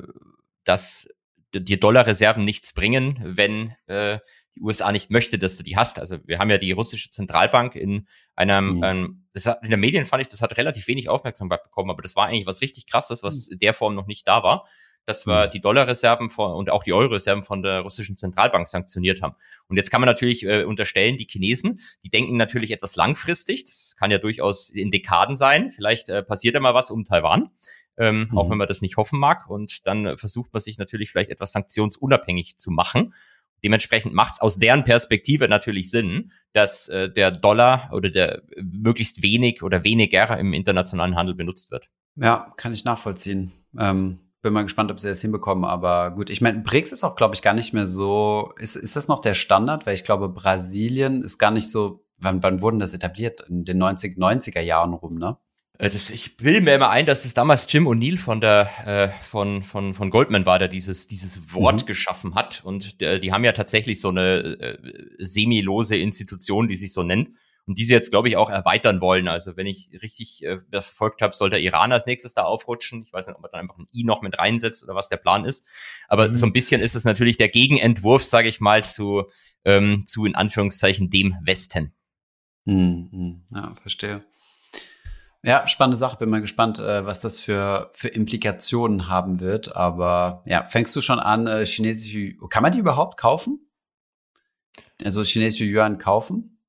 [0.63, 1.09] dass
[1.53, 4.19] die Dollarreserven nichts bringen, wenn äh,
[4.55, 5.99] die USA nicht möchte, dass du die hast.
[5.99, 8.83] Also wir haben ja die russische Zentralbank in einem, mhm.
[8.83, 12.01] ähm, das hat, in den Medien fand ich, das hat relativ wenig Aufmerksamkeit bekommen, aber
[12.01, 13.53] das war eigentlich was richtig krasses, was mhm.
[13.53, 14.67] in der Form noch nicht da war,
[15.05, 15.51] dass wir mhm.
[15.51, 19.35] die Dollarreserven von, und auch die Euro-Reserven von der russischen Zentralbank sanktioniert haben.
[19.67, 23.95] Und jetzt kann man natürlich äh, unterstellen, die Chinesen, die denken natürlich etwas langfristig, das
[23.97, 27.51] kann ja durchaus in Dekaden sein, vielleicht äh, passiert ja mal was um Taiwan.
[27.97, 28.37] Ähm, mhm.
[28.37, 29.49] auch wenn man das nicht hoffen mag.
[29.49, 33.13] Und dann versucht man sich natürlich vielleicht etwas sanktionsunabhängig zu machen.
[33.63, 39.21] Dementsprechend macht es aus deren Perspektive natürlich Sinn, dass äh, der Dollar oder der möglichst
[39.21, 41.89] wenig oder weniger im internationalen Handel benutzt wird.
[42.15, 43.51] Ja, kann ich nachvollziehen.
[43.77, 45.65] Ähm, bin mal gespannt, ob sie das hinbekommen.
[45.65, 48.53] Aber gut, ich meine, BRICS ist auch, glaube ich, gar nicht mehr so.
[48.57, 49.85] Ist, ist das noch der Standard?
[49.85, 52.03] Weil ich glaube, Brasilien ist gar nicht so.
[52.17, 53.41] Wann, wann wurden das etabliert?
[53.49, 55.37] In den 90, 90er Jahren rum, ne?
[55.77, 59.23] Äh, das, ich will mir immer ein, dass es damals Jim O'Neill von der äh,
[59.23, 61.85] von, von, von Goldman war, der dieses, dieses Wort mhm.
[61.85, 62.61] geschaffen hat.
[62.63, 64.77] Und äh, die haben ja tatsächlich so eine äh,
[65.19, 67.29] semilose Institution, die sich so nennt.
[67.29, 69.27] Und und diese jetzt, glaube ich, auch erweitern wollen.
[69.27, 73.03] Also wenn ich richtig äh, das verfolgt habe, soll der Iran als nächstes da aufrutschen.
[73.05, 75.17] Ich weiß nicht, ob man dann einfach ein I noch mit reinsetzt oder was der
[75.17, 75.65] Plan ist.
[76.07, 76.37] Aber mhm.
[76.37, 79.23] so ein bisschen ist es natürlich der Gegenentwurf, sage ich mal, zu,
[79.63, 81.93] ähm, zu in Anführungszeichen dem Westen.
[82.65, 83.43] Mhm.
[83.51, 84.23] Ja, verstehe.
[85.43, 86.17] Ja, spannende Sache.
[86.17, 89.75] Bin mal gespannt, äh, was das für, für Implikationen haben wird.
[89.75, 93.59] Aber ja, fängst du schon an, äh, chinesische, kann man die überhaupt kaufen?
[95.03, 96.59] Also chinesische Yuan kaufen?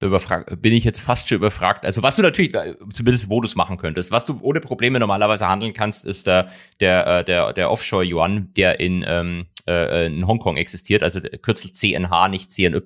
[0.00, 1.84] Überfragt, bin ich jetzt fast schon überfragt.
[1.84, 5.00] Also was du natürlich, äh, zumindest wo du es machen könntest, was du ohne Probleme
[5.00, 6.50] normalerweise handeln kannst, ist der,
[6.80, 12.28] der, äh, der, der Offshore-Yuan, der in, ähm, äh, in Hongkong existiert, also Kürzel CNH,
[12.28, 12.80] nicht CNY.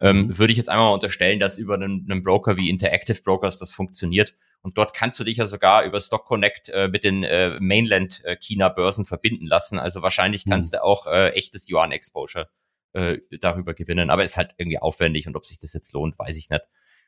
[0.00, 0.38] Ähm, mhm.
[0.38, 3.72] Würde ich jetzt einmal mal unterstellen, dass über einen, einen Broker wie Interactive Brokers das
[3.72, 4.34] funktioniert.
[4.62, 8.22] Und dort kannst du dich ja sogar über Stock Connect äh, mit den äh, Mainland
[8.24, 9.78] äh, China Börsen verbinden lassen.
[9.78, 10.50] Also wahrscheinlich mhm.
[10.50, 12.48] kannst du auch äh, echtes Yuan Exposure
[12.92, 14.10] äh, darüber gewinnen.
[14.10, 16.62] Aber ist halt irgendwie aufwendig und ob sich das jetzt lohnt, weiß ich nicht.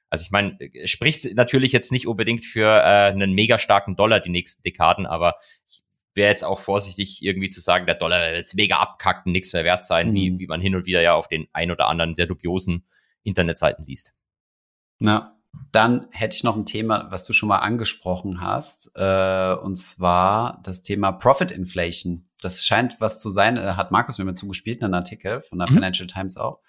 [0.08, 4.28] Also ich meine, spricht natürlich jetzt nicht unbedingt für äh, einen mega starken Dollar die
[4.28, 5.36] nächsten Dekaden, aber
[5.70, 5.82] ich
[6.14, 9.52] wäre jetzt auch vorsichtig irgendwie zu sagen, der Dollar wird jetzt mega abkackt und nichts
[9.52, 10.14] mehr wert sein, mhm.
[10.14, 12.84] wie, wie man hin und wieder ja auf den ein oder anderen sehr dubiosen
[13.22, 14.14] Internetseiten liest.
[14.98, 15.38] Na,
[15.70, 20.60] dann hätte ich noch ein Thema, was du schon mal angesprochen hast, äh, und zwar
[20.62, 22.28] das Thema Profit Inflation.
[22.40, 25.58] Das scheint was zu sein, äh, hat Markus mir mal zugespielt in einem Artikel von
[25.58, 25.74] der mhm.
[25.74, 26.60] Financial Times auch,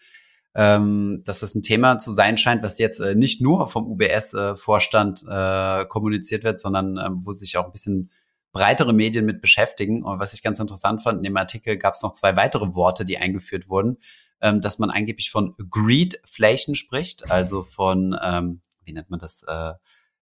[0.55, 5.23] ähm, dass das ein Thema zu sein scheint, was jetzt äh, nicht nur vom UBS-Vorstand
[5.27, 8.11] äh, äh, kommuniziert wird, sondern äh, wo sich auch ein bisschen
[8.53, 10.03] breitere Medien mit beschäftigen.
[10.03, 13.03] Und was ich ganz interessant fand, in dem Artikel gab es noch zwei weitere Worte,
[13.03, 13.97] die eingeführt wurden,
[14.41, 19.73] ähm, dass man angeblich von Greedflation spricht, also von ähm, wie nennt man das, äh,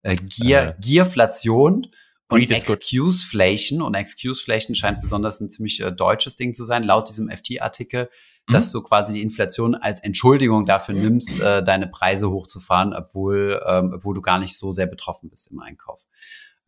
[0.02, 1.88] äh, Gier, äh, Gierflation
[2.28, 3.82] und Excuseflation.
[3.82, 8.10] Und Excuseflation scheint besonders ein ziemlich äh, deutsches Ding zu sein, laut diesem FT-Artikel,
[8.46, 8.52] mhm.
[8.52, 13.92] dass du quasi die Inflation als Entschuldigung dafür nimmst, äh, deine Preise hochzufahren, obwohl, ähm,
[13.94, 16.06] obwohl du gar nicht so sehr betroffen bist im Einkauf.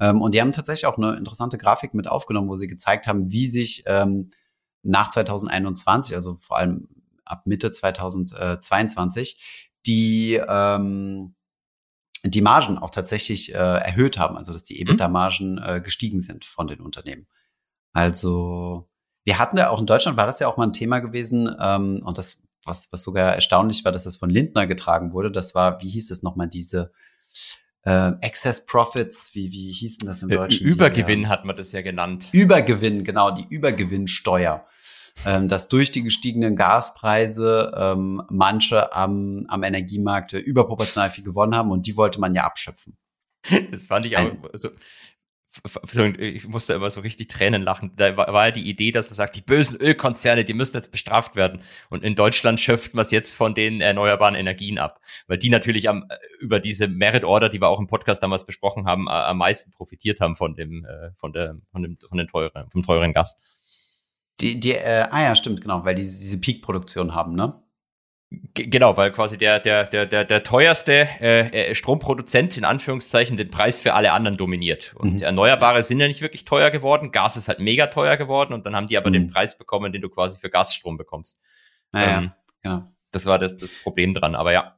[0.00, 3.30] Ähm, und die haben tatsächlich auch eine interessante Grafik mit aufgenommen, wo sie gezeigt haben,
[3.30, 4.30] wie sich ähm,
[4.82, 6.88] nach 2021, also vor allem
[7.24, 11.34] ab Mitte 2022, die ähm,
[12.24, 14.90] die Margen auch tatsächlich äh, erhöht haben, also dass die mhm.
[14.90, 17.26] EBITDA-Margen äh, gestiegen sind von den Unternehmen.
[17.92, 18.88] Also
[19.24, 22.02] wir hatten ja auch in Deutschland war das ja auch mal ein Thema gewesen ähm,
[22.04, 25.30] und das was was sogar erstaunlich war, dass das von Lindner getragen wurde.
[25.30, 26.92] Das war wie hieß es nochmal diese
[27.82, 30.66] äh, Excess Profits, wie wie hießen das im Deutschen?
[30.66, 32.26] Übergewinn die, hat man das ja genannt.
[32.32, 34.66] Übergewinn, genau die Übergewinnsteuer
[35.26, 41.70] ähm, dass durch die gestiegenen Gaspreise ähm, manche am, am Energiemarkt überproportional viel gewonnen haben
[41.70, 42.96] und die wollte man ja abschöpfen.
[43.70, 44.70] Das fand ich auch so.
[45.88, 47.92] Ich musste immer so richtig Tränen lachen.
[47.96, 51.34] Da war ja die Idee, dass man sagt, die bösen Ölkonzerne, die müssen jetzt bestraft
[51.34, 51.62] werden.
[51.88, 55.00] Und in Deutschland schöpft man es jetzt von den erneuerbaren Energien ab.
[55.26, 56.06] Weil die natürlich am,
[56.38, 60.20] über diese Merit Order, die wir auch im Podcast damals besprochen haben, am meisten profitiert
[60.20, 63.36] haben von dem, äh, von der, von dem, von den teuren, vom teuren Gas.
[64.40, 67.60] Die, die, äh, ah ja, stimmt, genau, weil die diese Peak-Produktion haben, ne?
[68.54, 73.50] Genau, weil quasi der, der, der, der, der teuerste äh, äh, Stromproduzent in Anführungszeichen den
[73.50, 74.94] Preis für alle anderen dominiert.
[74.96, 75.22] Und mhm.
[75.22, 78.76] Erneuerbare sind ja nicht wirklich teuer geworden, Gas ist halt mega teuer geworden und dann
[78.76, 79.14] haben die aber mhm.
[79.14, 81.40] den Preis bekommen, den du quasi für Gasstrom bekommst.
[81.90, 82.84] Naja, ähm, genau.
[83.10, 84.76] Das war das, das Problem dran, aber ja.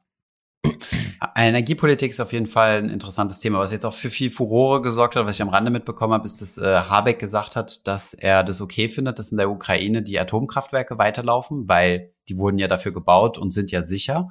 [1.35, 5.15] Energiepolitik ist auf jeden Fall ein interessantes Thema, was jetzt auch für viel Furore gesorgt
[5.15, 5.25] hat.
[5.25, 8.61] Was ich am Rande mitbekommen habe, ist, dass äh, Habeck gesagt hat, dass er das
[8.61, 13.37] okay findet, dass in der Ukraine die Atomkraftwerke weiterlaufen, weil die wurden ja dafür gebaut
[13.37, 14.29] und sind ja sicher.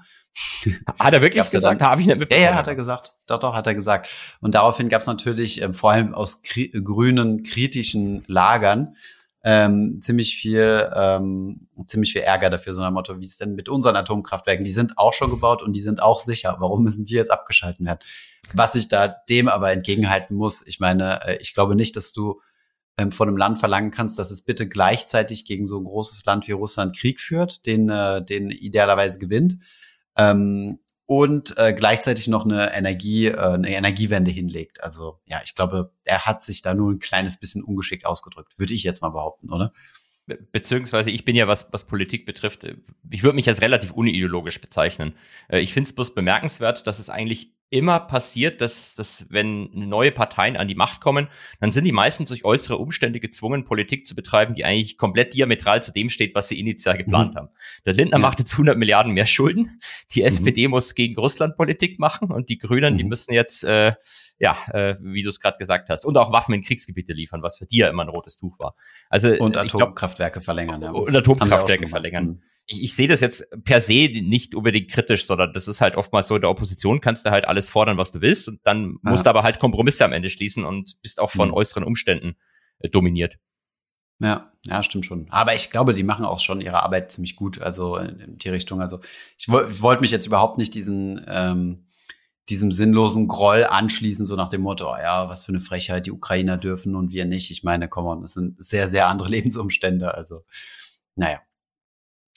[0.98, 1.82] Hat er wirklich gesagt?
[1.82, 2.44] Habe ich nicht mitbekommen.
[2.44, 3.14] Ja, ja, hat er gesagt.
[3.26, 4.08] Doch, doch, hat er gesagt.
[4.40, 8.96] Und daraufhin gab es natürlich ähm, vor allem aus kri grünen, kritischen Lagern
[9.44, 13.68] ähm, ziemlich viel, ähm, ziemlich viel Ärger dafür, so ein Motto, wie ist denn mit
[13.68, 14.64] unseren Atomkraftwerken?
[14.64, 16.56] Die sind auch schon gebaut und die sind auch sicher.
[16.60, 17.98] Warum müssen die jetzt abgeschalten werden?
[18.54, 22.40] Was ich da dem aber entgegenhalten muss, ich meine, äh, ich glaube nicht, dass du
[22.98, 26.46] ähm, von einem Land verlangen kannst, dass es bitte gleichzeitig gegen so ein großes Land
[26.46, 29.56] wie Russland Krieg führt, den, äh, den idealerweise gewinnt.
[30.16, 30.78] Ähm,
[31.12, 34.82] und äh, gleichzeitig noch eine Energie, äh, eine Energiewende hinlegt.
[34.82, 38.72] Also ja, ich glaube, er hat sich da nur ein kleines bisschen ungeschickt ausgedrückt, würde
[38.72, 39.74] ich jetzt mal behaupten, oder?
[40.52, 42.76] Beziehungsweise ich bin ja, was, was Politik betrifft, äh,
[43.10, 45.12] ich würde mich als relativ unideologisch bezeichnen.
[45.48, 50.12] Äh, ich finde es bloß bemerkenswert, dass es eigentlich immer passiert, dass, dass wenn neue
[50.12, 54.14] Parteien an die Macht kommen, dann sind die meistens durch äußere Umstände gezwungen, Politik zu
[54.14, 57.38] betreiben, die eigentlich komplett diametral zu dem steht, was sie initial geplant mhm.
[57.38, 57.48] haben.
[57.86, 58.22] Der Lindner ja.
[58.22, 59.80] macht jetzt 100 Milliarden mehr Schulden,
[60.12, 60.26] die mhm.
[60.26, 62.98] SPD muss gegen Russland Politik machen und die Grünen, mhm.
[62.98, 63.94] die müssen jetzt, äh,
[64.38, 67.56] ja, äh, wie du es gerade gesagt hast, und auch Waffen in Kriegsgebiete liefern, was
[67.56, 68.74] für die ja immer ein rotes Tuch war.
[69.08, 70.82] Also und Atomkraftwerke glaub, verlängern.
[70.82, 70.90] Ja.
[70.90, 72.42] Und Atomkraftwerke verlängern.
[72.66, 76.28] Ich, ich sehe das jetzt per se nicht unbedingt kritisch, sondern das ist halt oftmals
[76.28, 79.10] so, in der Opposition kannst du halt alles fordern, was du willst und dann ja.
[79.10, 81.54] musst du aber halt Kompromisse am Ende schließen und bist auch von mhm.
[81.54, 82.36] äußeren Umständen
[82.78, 83.38] äh, dominiert.
[84.20, 85.26] Ja, ja, stimmt schon.
[85.30, 88.80] Aber ich glaube, die machen auch schon ihre Arbeit ziemlich gut, also in die Richtung.
[88.80, 89.00] Also
[89.36, 91.86] ich, ich wollte mich jetzt überhaupt nicht diesen ähm,
[92.48, 96.12] diesem sinnlosen Groll anschließen, so nach dem Motto, oh ja, was für eine Frechheit, die
[96.12, 97.50] Ukrainer dürfen und wir nicht.
[97.50, 100.14] Ich meine, komm on, das sind sehr, sehr andere Lebensumstände.
[100.14, 100.44] Also,
[101.14, 101.40] naja.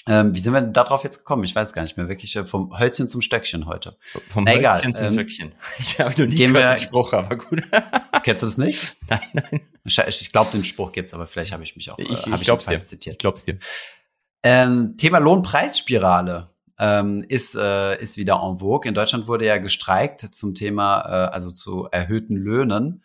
[0.07, 1.43] Ähm, wie sind wir denn darauf jetzt gekommen?
[1.43, 2.07] Ich weiß gar nicht mehr.
[2.07, 3.97] Wirklich äh, vom Hölzchen zum Stöckchen heute.
[3.99, 4.93] Vom Na, Hölzchen egal.
[4.93, 5.51] zum ähm, Stöckchen.
[5.79, 7.63] Ich habe noch nie gehen wir, den Spruch, aber gut.
[8.23, 8.95] Kennst du das nicht?
[9.09, 9.61] Nein, nein.
[9.83, 12.27] Ich, ich glaube, den Spruch gibt's, aber vielleicht habe ich mich auch ich, äh, ich,
[12.27, 12.77] ich glaub's dir.
[12.79, 13.13] zitiert.
[13.15, 13.57] Ich glaub's dir.
[14.43, 18.87] Ähm, Thema Lohnpreisspirale ähm, ist, äh, ist wieder en vogue.
[18.87, 23.03] In Deutschland wurde ja gestreikt zum Thema, äh, also zu erhöhten Löhnen.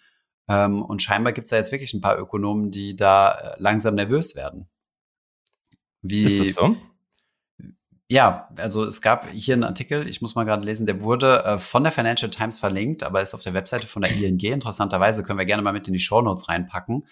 [0.48, 3.94] Ähm, und scheinbar gibt es da jetzt wirklich ein paar Ökonomen, die da äh, langsam
[3.94, 4.68] nervös werden.
[6.02, 6.76] Wie, ist das so?
[8.10, 11.58] Ja, also es gab hier einen Artikel, ich muss mal gerade lesen, der wurde äh,
[11.58, 14.40] von der Financial Times verlinkt, aber ist auf der Webseite von der ING.
[14.40, 17.06] Interessanterweise können wir gerne mal mit in die Show Notes reinpacken.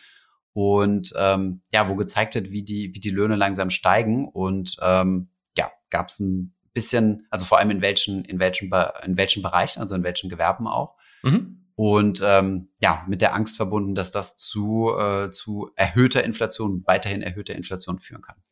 [0.55, 4.27] Und ähm, ja, wo gezeigt wird, wie die, wie die Löhne langsam steigen.
[4.27, 8.69] Und ähm, ja, gab es ein bisschen, also vor allem in welchen, in welchen,
[9.05, 10.97] in welchen Bereichen, also in welchen Gewerben auch.
[11.23, 11.65] Mhm.
[11.77, 17.23] Und ähm, ja, mit der Angst verbunden, dass das zu, äh, zu erhöhter Inflation, weiterhin
[17.23, 18.43] erhöhter Inflation führen kann.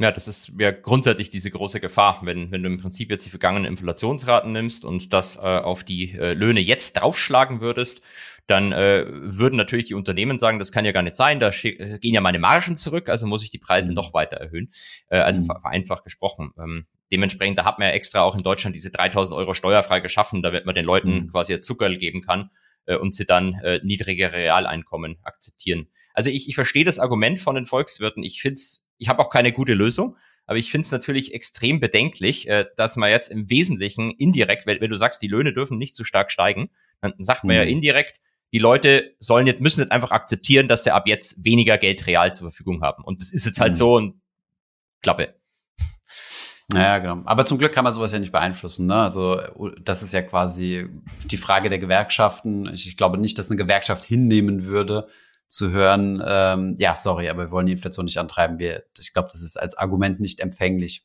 [0.00, 3.30] Ja, das ist ja grundsätzlich diese große Gefahr, wenn, wenn du im Prinzip jetzt die
[3.30, 8.02] vergangenen Inflationsraten nimmst und das äh, auf die äh, Löhne jetzt draufschlagen würdest,
[8.46, 11.98] dann äh, würden natürlich die Unternehmen sagen, das kann ja gar nicht sein, da äh,
[11.98, 13.96] gehen ja meine Margen zurück, also muss ich die Preise mhm.
[13.96, 14.70] noch weiter erhöhen.
[15.08, 15.46] Äh, also mhm.
[15.46, 16.52] vereinfacht gesprochen.
[16.58, 20.42] Ähm, dementsprechend, da hat man ja extra auch in Deutschland diese 3000 Euro steuerfrei geschaffen,
[20.42, 21.30] damit man den Leuten mhm.
[21.30, 22.50] quasi ein Zuckerl geben kann
[22.86, 25.88] äh, und sie dann äh, niedrigere Realeinkommen akzeptieren.
[26.14, 28.22] Also ich, ich verstehe das Argument von den Volkswirten.
[28.22, 28.60] Ich finde
[28.98, 30.16] ich habe auch keine gute Lösung.
[30.46, 34.80] Aber ich finde es natürlich extrem bedenklich, äh, dass man jetzt im Wesentlichen indirekt, wenn,
[34.80, 36.70] wenn, du sagst, die Löhne dürfen nicht zu stark steigen,
[37.02, 37.62] dann sagt man mhm.
[37.62, 38.20] ja indirekt,
[38.52, 42.32] die Leute sollen jetzt, müssen jetzt einfach akzeptieren, dass sie ab jetzt weniger Geld real
[42.32, 43.04] zur Verfügung haben.
[43.04, 43.76] Und das ist jetzt halt mhm.
[43.76, 44.20] so ein
[45.02, 45.34] Klappe.
[46.72, 47.22] Ja, genau.
[47.24, 48.86] Aber zum Glück kann man sowas ja nicht beeinflussen.
[48.86, 48.94] Ne?
[48.94, 49.40] Also
[49.80, 50.86] das ist ja quasi
[51.24, 52.72] die Frage der Gewerkschaften.
[52.74, 55.08] Ich, ich glaube nicht, dass eine Gewerkschaft hinnehmen würde,
[55.48, 58.58] zu hören, ähm, ja, sorry, aber wir wollen die Inflation nicht antreiben.
[58.58, 61.04] Wir, ich glaube, das ist als Argument nicht empfänglich.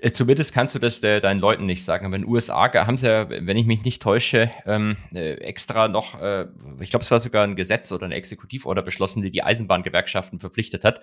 [0.00, 2.06] Äh, zumindest kannst du das äh, deinen Leuten nicht sagen.
[2.06, 5.88] Aber in den USA haben sie ja, wenn ich mich nicht täusche, ähm, äh, extra
[5.88, 6.46] noch, äh,
[6.80, 10.84] ich glaube, es war sogar ein Gesetz oder eine Exekutivorder beschlossen, die die Eisenbahngewerkschaften verpflichtet
[10.84, 11.00] hat,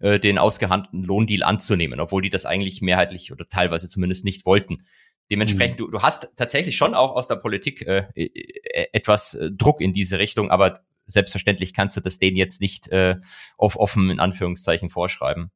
[0.00, 4.84] äh, den ausgehandelten Lohndeal anzunehmen, obwohl die das eigentlich mehrheitlich oder teilweise zumindest nicht wollten.
[5.30, 5.84] Dementsprechend, mhm.
[5.84, 10.18] du, du hast tatsächlich schon auch aus der Politik äh, äh, etwas Druck in diese
[10.18, 13.16] Richtung, aber selbstverständlich kannst du das denen jetzt nicht äh,
[13.56, 15.50] auf offen in Anführungszeichen vorschreiben.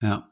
[0.00, 0.30] Ja.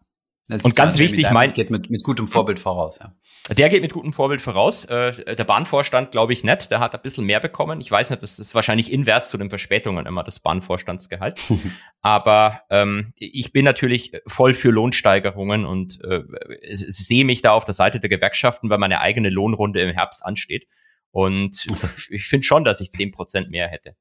[0.48, 3.12] und ganz wichtig, mein geht mit, mit gutem Vorbild voraus, ja.
[3.54, 4.84] Der geht mit gutem Vorbild voraus.
[4.86, 6.70] Äh, der Bahnvorstand, glaube ich, nicht.
[6.70, 7.80] Der hat ein bisschen mehr bekommen.
[7.80, 11.40] Ich weiß nicht, das ist wahrscheinlich invers zu den Verspätungen immer das Bahnvorstandsgehalt.
[12.00, 16.24] Aber ähm, ich bin natürlich voll für Lohnsteigerungen und äh,
[16.72, 20.66] sehe mich da auf der Seite der Gewerkschaften, weil meine eigene Lohnrunde im Herbst ansteht.
[21.12, 21.88] Und also.
[22.10, 23.94] ich finde schon, dass ich zehn Prozent mehr hätte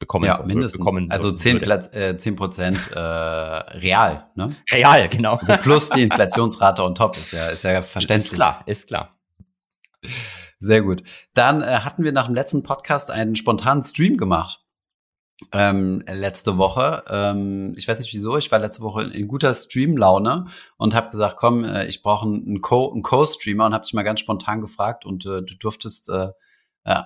[0.00, 0.78] bekommen ja, mindestens.
[0.78, 4.50] Bekommen also 10 Platz, äh, 10 Prozent äh, real, ne?
[4.72, 5.36] Real, genau.
[5.36, 8.32] Plus die Inflationsrate on top ist ja, ist ja verständlich.
[8.32, 9.16] Ist klar, ist klar.
[10.58, 11.02] Sehr gut.
[11.34, 14.64] Dann äh, hatten wir nach dem letzten Podcast einen spontanen Stream gemacht.
[15.52, 17.02] Ähm, letzte Woche.
[17.08, 21.10] Ähm, ich weiß nicht wieso, ich war letzte Woche in, in guter Stream-Laune und habe
[21.10, 25.24] gesagt, komm, äh, ich brauche einen Co-Streamer und habe dich mal ganz spontan gefragt und
[25.24, 26.28] äh, du durftest äh,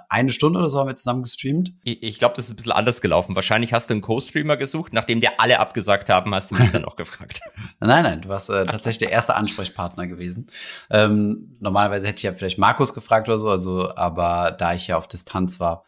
[0.09, 1.73] eine Stunde oder so haben wir zusammen gestreamt.
[1.85, 3.35] Ich, ich glaube, das ist ein bisschen anders gelaufen.
[3.35, 6.85] Wahrscheinlich hast du einen Co-Streamer gesucht, nachdem dir alle abgesagt haben, hast du mich dann
[6.85, 7.41] auch gefragt.
[7.81, 10.47] Nein, nein, du warst äh, tatsächlich der erste Ansprechpartner gewesen.
[10.91, 14.97] Ähm, normalerweise hätte ich ja vielleicht Markus gefragt oder so, also, aber da ich ja
[14.97, 15.85] auf Distanz war.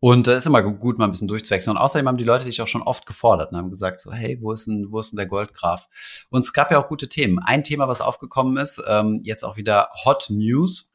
[0.00, 1.76] Und es äh, ist immer gut, mal ein bisschen durchzuwechseln.
[1.76, 4.38] Und außerdem haben die Leute dich auch schon oft gefordert und haben gesagt, so, hey,
[4.40, 5.88] wo ist denn, wo ist denn der Goldgraf?
[6.30, 7.38] Und es gab ja auch gute Themen.
[7.38, 10.94] Ein Thema, was aufgekommen ist, ähm, jetzt auch wieder Hot News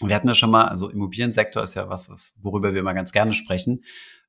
[0.00, 3.12] wir hatten ja schon mal, also Immobiliensektor ist ja was, was worüber wir immer ganz
[3.12, 3.82] gerne sprechen.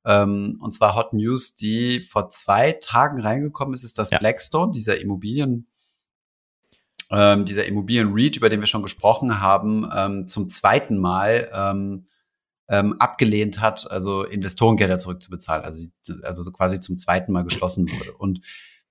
[0.04, 4.18] Ähm, und zwar Hot News, die vor zwei Tagen reingekommen ist, ist, dass ja.
[4.18, 5.68] Blackstone, dieser Immobilien,
[7.10, 12.06] ähm, dieser Immobilien-REIT, über den wir schon gesprochen haben, ähm, zum zweiten Mal ähm,
[12.68, 15.88] ähm, abgelehnt hat, also Investorengelder zurückzubezahlen, also,
[16.22, 18.12] also so quasi zum zweiten Mal geschlossen wurde.
[18.12, 18.40] Und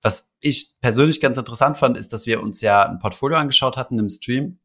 [0.02, 3.98] was ich persönlich ganz interessant fand, ist, dass wir uns ja ein Portfolio angeschaut hatten
[3.98, 4.59] im Stream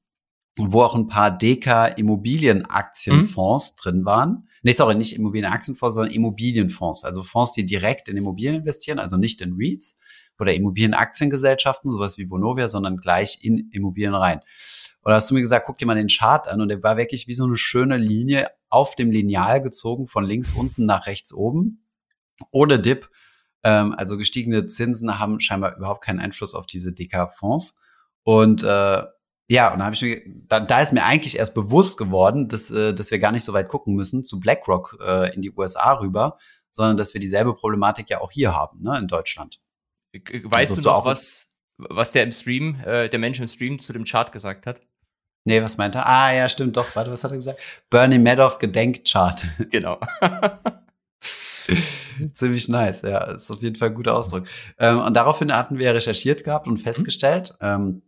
[0.57, 3.75] wo auch ein paar Deka Immobilienaktienfonds mhm.
[3.81, 4.47] drin waren.
[4.63, 7.03] Nee, sorry, nicht Immobilienaktienfonds, sondern Immobilienfonds.
[7.03, 9.97] Also Fonds, die direkt in Immobilien investieren, also nicht in REITs.
[10.39, 14.41] oder Immobilienaktiengesellschaften, sowas wie Vonovia, sondern gleich in Immobilien rein.
[15.03, 17.27] Oder hast du mir gesagt, guck dir mal den Chart an und der war wirklich
[17.27, 21.85] wie so eine schöne Linie auf dem Lineal gezogen, von links unten nach rechts oben,
[22.51, 23.09] ohne Dip.
[23.63, 27.79] Ähm, also gestiegene Zinsen haben scheinbar überhaupt keinen Einfluss auf diese DK-Fonds.
[28.23, 29.03] Und äh,
[29.47, 32.71] ja, und da habe ich mir, da, da ist mir eigentlich erst bewusst geworden, dass,
[32.71, 35.93] äh, dass wir gar nicht so weit gucken müssen zu BlackRock äh, in die USA
[35.93, 36.37] rüber,
[36.71, 39.59] sondern dass wir dieselbe Problematik ja auch hier haben, ne, in Deutschland.
[40.13, 43.93] Weißt also, du noch, was, was der im Stream, äh, der Mensch im Stream zu
[43.93, 44.81] dem Chart gesagt hat?
[45.47, 46.07] Nee, was meint er?
[46.07, 46.95] Ah, ja, stimmt doch.
[46.95, 47.59] Warte, was hat er gesagt?
[47.89, 49.45] Bernie Madoff Gedenkchart.
[49.69, 49.99] Genau.
[52.33, 53.23] Ziemlich nice, ja.
[53.25, 54.47] Ist auf jeden Fall ein guter Ausdruck.
[54.79, 58.01] Ähm, und daraufhin hatten wir recherchiert gehabt und festgestellt, ähm,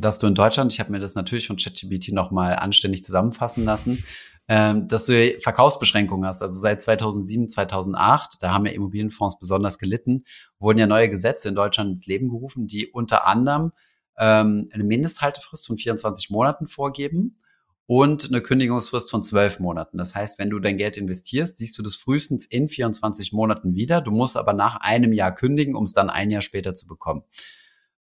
[0.00, 4.04] dass du in Deutschland, ich habe mir das natürlich von ChatGPT nochmal anständig zusammenfassen lassen,
[4.48, 6.42] ähm, dass du Verkaufsbeschränkungen hast.
[6.42, 10.24] Also seit 2007, 2008, da haben ja Immobilienfonds besonders gelitten,
[10.58, 13.72] wurden ja neue Gesetze in Deutschland ins Leben gerufen, die unter anderem
[14.18, 17.38] ähm, eine Mindesthaltefrist von 24 Monaten vorgeben
[17.86, 19.98] und eine Kündigungsfrist von 12 Monaten.
[19.98, 24.00] Das heißt, wenn du dein Geld investierst, siehst du das frühestens in 24 Monaten wieder.
[24.00, 27.22] Du musst aber nach einem Jahr kündigen, um es dann ein Jahr später zu bekommen.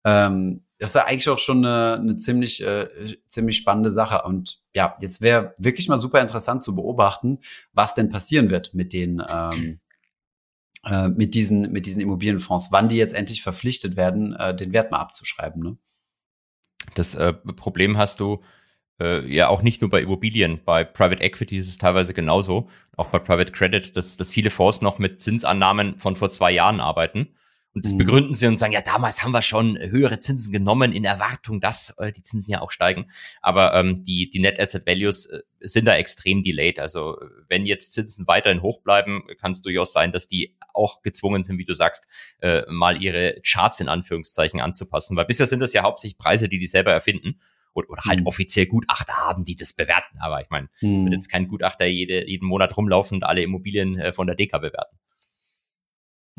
[0.08, 2.88] Ähm, das ist eigentlich auch schon eine, eine ziemlich, äh,
[3.26, 4.22] ziemlich spannende Sache.
[4.22, 7.40] Und ja, jetzt wäre wirklich mal super interessant zu beobachten,
[7.72, 9.80] was denn passieren wird mit den, ähm,
[10.84, 14.92] äh, mit diesen, mit diesen Immobilienfonds, wann die jetzt endlich verpflichtet werden, äh, den Wert
[14.92, 15.62] mal abzuschreiben.
[15.62, 15.76] Ne?
[16.94, 18.40] Das äh, Problem hast du
[19.00, 23.08] äh, ja auch nicht nur bei Immobilien, bei Private Equity ist es teilweise genauso, auch
[23.08, 27.34] bei Private Credit, dass, dass viele Fonds noch mit Zinsannahmen von vor zwei Jahren arbeiten
[27.74, 27.98] und das mhm.
[27.98, 31.90] begründen sie und sagen, ja, damals haben wir schon höhere Zinsen genommen in Erwartung, dass
[31.98, 33.10] äh, die Zinsen ja auch steigen.
[33.40, 36.80] Aber ähm, die, die Net Asset Values äh, sind da extrem delayed.
[36.80, 41.42] Also wenn jetzt Zinsen weiterhin hoch bleiben, kann es durchaus sein, dass die auch gezwungen
[41.42, 42.08] sind, wie du sagst,
[42.40, 45.16] äh, mal ihre Charts in Anführungszeichen anzupassen.
[45.16, 47.38] Weil bisher sind das ja hauptsächlich Preise, die die selber erfinden
[47.74, 48.26] oder, oder halt mhm.
[48.26, 50.18] offiziell Gutachter haben, die das bewerten.
[50.20, 51.04] Aber ich meine, mhm.
[51.04, 54.58] wird jetzt kein Gutachter jede, jeden Monat rumlaufen und alle Immobilien äh, von der DK
[54.58, 54.98] bewerten.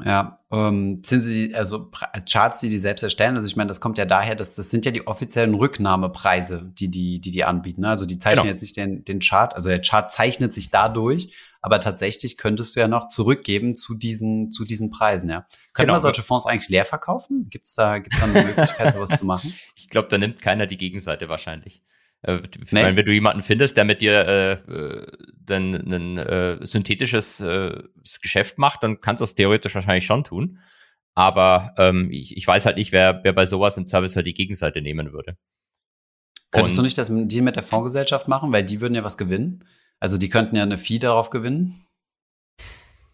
[0.03, 1.91] Ja, ähm, Zinsen, die, also
[2.29, 3.35] Charts, die die selbst erstellen.
[3.35, 6.89] Also ich meine, das kommt ja daher, dass das sind ja die offiziellen Rücknahmepreise, die
[6.89, 7.81] die, die, die anbieten.
[7.81, 7.89] Ne?
[7.89, 8.51] Also die zeichnen genau.
[8.51, 12.79] jetzt nicht den, den Chart, also der Chart zeichnet sich dadurch, aber tatsächlich könntest du
[12.79, 15.45] ja noch zurückgeben zu diesen, zu diesen Preisen, ja.
[15.73, 15.97] Können genau.
[15.97, 17.47] wir solche Fonds eigentlich leer verkaufen?
[17.49, 19.53] Gibt's da, gibt's da eine Möglichkeit, sowas zu machen?
[19.75, 21.81] Ich glaube, da nimmt keiner die Gegenseite wahrscheinlich.
[22.21, 22.65] Äh, nee.
[22.71, 25.07] meine, wenn du jemanden findest, der mit dir äh, äh
[25.45, 27.81] dann ein äh, synthetisches äh,
[28.21, 30.59] Geschäft macht, dann kannst du das theoretisch wahrscheinlich schon tun.
[31.15, 34.35] Aber ähm, ich, ich weiß halt nicht, wer, wer bei sowas im Service halt die
[34.35, 35.37] Gegenseite nehmen würde.
[36.51, 39.03] Könntest Und, du nicht das mit, die mit der Fondsgesellschaft machen, weil die würden ja
[39.03, 39.65] was gewinnen?
[39.99, 41.85] Also die könnten ja eine Fee darauf gewinnen.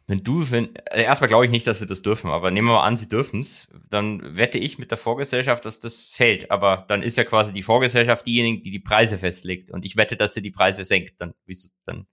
[0.07, 2.75] Wenn du, wenn, äh, erstmal glaube ich nicht, dass sie das dürfen, aber nehmen wir
[2.75, 6.51] mal an, sie dürfen's, dann wette ich mit der Vorgesellschaft, dass das fällt.
[6.51, 9.71] Aber dann ist ja quasi die Vorgesellschaft diejenige, die die Preise festlegt.
[9.71, 11.19] Und ich wette, dass sie die Preise senkt.
[11.19, 12.05] Dann, wie dann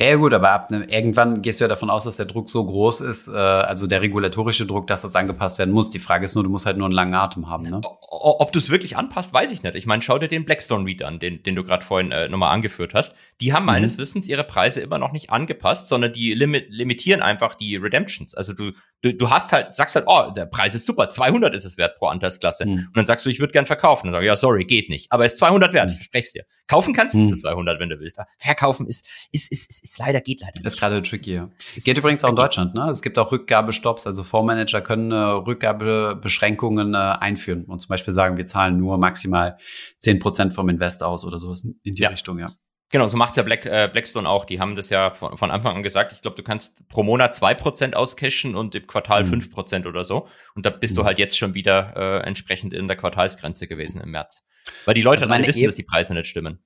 [0.00, 2.64] ja, gut, aber ab, ne, irgendwann gehst du ja davon aus, dass der Druck so
[2.64, 5.90] groß ist, äh, also der regulatorische Druck, dass das angepasst werden muss.
[5.90, 7.64] Die Frage ist nur, du musst halt nur einen langen Atem haben.
[7.64, 7.80] Ne?
[7.82, 9.74] Ob du es wirklich anpasst, weiß ich nicht.
[9.74, 12.54] Ich meine, schau dir den Blackstone Read an, den, den du gerade vorhin äh, nochmal
[12.54, 13.16] angeführt hast.
[13.40, 13.66] Die haben mhm.
[13.66, 18.34] meines Wissens ihre Preise immer noch nicht angepasst, sondern die limit limitieren einfach die Redemptions.
[18.34, 18.72] Also du,
[19.02, 21.96] du, du hast halt, sagst halt, oh, der Preis ist super, 200 ist es wert
[21.98, 22.66] pro Anteilsklasse.
[22.66, 22.72] Mhm.
[22.72, 24.06] Und dann sagst du, ich würde gern verkaufen.
[24.06, 25.10] Dann sag ich, ja, sorry, geht nicht.
[25.10, 25.92] Aber es ist 200 wert, mhm.
[25.92, 26.44] ich verspreche dir.
[26.66, 27.28] Kaufen kannst du mhm.
[27.28, 28.20] zu 200, wenn du willst.
[28.38, 30.66] Verkaufen ist, ist, ist, ist, ist leider, geht leider nicht.
[30.66, 31.50] Das ist gerade tricky, ja.
[31.76, 32.90] Es geht übrigens auch in Deutschland, ne?
[32.90, 38.36] Es gibt auch Rückgabestops, also Fondsmanager können äh, Rückgabebeschränkungen äh, einführen und zum Beispiel sagen,
[38.36, 39.58] wir zahlen nur maximal
[39.98, 42.08] zehn Prozent vom Invest aus oder sowas in die ja.
[42.08, 42.50] Richtung, ja.
[42.90, 44.46] Genau, so macht's ja Black, äh, Blackstone auch.
[44.46, 46.12] Die haben das ja von, von Anfang an gesagt.
[46.12, 49.28] Ich glaube, du kannst pro Monat zwei Prozent auscashen und im Quartal mhm.
[49.28, 50.26] fünf Prozent oder so.
[50.54, 51.00] Und da bist mhm.
[51.00, 54.48] du halt jetzt schon wieder äh, entsprechend in der Quartalsgrenze gewesen im März.
[54.86, 56.64] Weil die Leute also alle wissen, e dass die Preise nicht stimmen.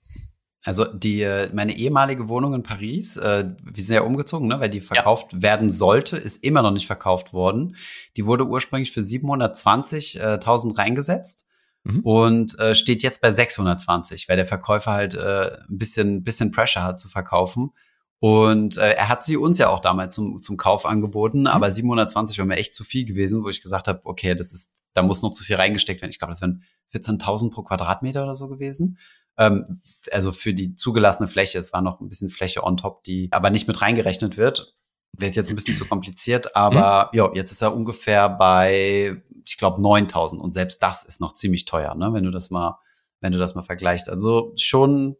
[0.64, 4.70] Also die äh, meine ehemalige Wohnung in Paris, äh, wir sind ja umgezogen, ne, weil
[4.70, 5.42] die verkauft ja.
[5.42, 7.76] werden sollte, ist immer noch nicht verkauft worden.
[8.16, 11.46] Die wurde ursprünglich für 720.000 reingesetzt
[11.82, 12.00] mhm.
[12.00, 16.84] und äh, steht jetzt bei 620, weil der Verkäufer halt äh, ein bisschen bisschen Pressure
[16.84, 17.72] hat zu verkaufen.
[18.20, 21.46] Und äh, er hat sie uns ja auch damals zum, zum Kauf angeboten, mhm.
[21.48, 24.70] aber 720 war mir echt zu viel gewesen, wo ich gesagt habe, okay, das ist,
[24.94, 26.12] da muss noch zu viel reingesteckt werden.
[26.12, 26.62] Ich glaube, das wären
[26.94, 28.98] 14.000 pro Quadratmeter oder so gewesen.
[29.38, 29.80] Ähm,
[30.10, 33.50] also für die zugelassene Fläche, es war noch ein bisschen Fläche on top, die aber
[33.50, 34.74] nicht mit reingerechnet wird.
[35.14, 37.18] Wird jetzt ein bisschen zu kompliziert, aber mhm.
[37.18, 41.66] ja, jetzt ist er ungefähr bei, ich glaube, 9000 und selbst das ist noch ziemlich
[41.66, 42.78] teuer, ne, wenn du das mal,
[43.20, 44.08] wenn du das mal vergleichst.
[44.08, 45.16] Also schon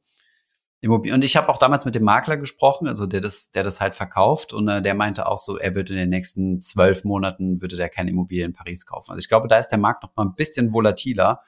[0.83, 1.15] Immobilien.
[1.15, 3.95] Und ich habe auch damals mit dem Makler gesprochen, also der das, der das halt
[3.95, 7.77] verkauft und äh, der meinte auch so, er wird in den nächsten zwölf Monaten würde
[7.77, 9.13] der keine Immobilie in Paris kaufen.
[9.13, 11.41] Also ich glaube, da ist der Markt noch mal ein bisschen volatiler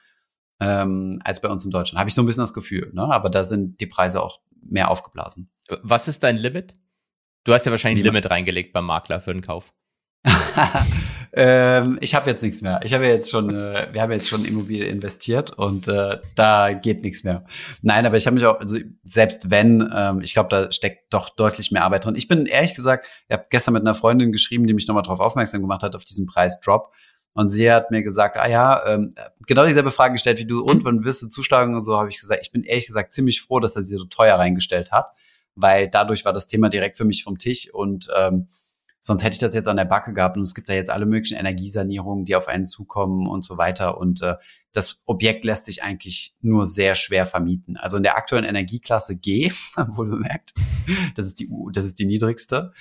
[0.59, 1.99] ähm, als bei uns in Deutschland.
[1.99, 2.91] Habe ich so ein bisschen das Gefühl.
[2.93, 3.03] Ne?
[3.03, 5.49] Aber da sind die Preise auch mehr aufgeblasen.
[5.81, 6.75] Was ist dein Limit?
[7.43, 9.73] Du hast ja wahrscheinlich ein Limit reingelegt beim Makler für den Kauf.
[11.33, 12.79] ähm, ich habe jetzt nichts mehr.
[12.83, 17.03] Ich habe jetzt schon, äh, wir haben jetzt schon Immobilie investiert und äh, da geht
[17.03, 17.45] nichts mehr.
[17.83, 21.29] Nein, aber ich habe mich auch, also selbst wenn, ähm, ich glaube, da steckt doch
[21.29, 22.15] deutlich mehr Arbeit drin.
[22.15, 25.19] Ich bin ehrlich gesagt, ich habe gestern mit einer Freundin geschrieben, die mich nochmal darauf
[25.19, 26.91] aufmerksam gemacht hat, auf diesen Preisdrop.
[27.35, 29.13] Und sie hat mir gesagt, ah ja, ähm,
[29.45, 31.75] genau dieselbe Frage gestellt wie du, und wann wirst du zuschlagen?
[31.75, 34.05] Und so, habe ich gesagt, ich bin ehrlich gesagt ziemlich froh, dass er sie so
[34.05, 35.11] teuer reingestellt hat,
[35.53, 37.71] weil dadurch war das Thema direkt für mich vom Tisch.
[37.71, 38.47] Und ähm,
[39.05, 40.35] Sonst hätte ich das jetzt an der Backe gehabt.
[40.35, 43.99] Und es gibt da jetzt alle möglichen Energiesanierungen, die auf einen zukommen und so weiter.
[43.99, 44.33] Und äh,
[44.71, 47.77] das Objekt lässt sich eigentlich nur sehr schwer vermieten.
[47.77, 49.51] Also in der aktuellen Energieklasse G,
[49.89, 50.55] wohl bemerkt,
[51.15, 52.73] das ist die, das ist die niedrigste,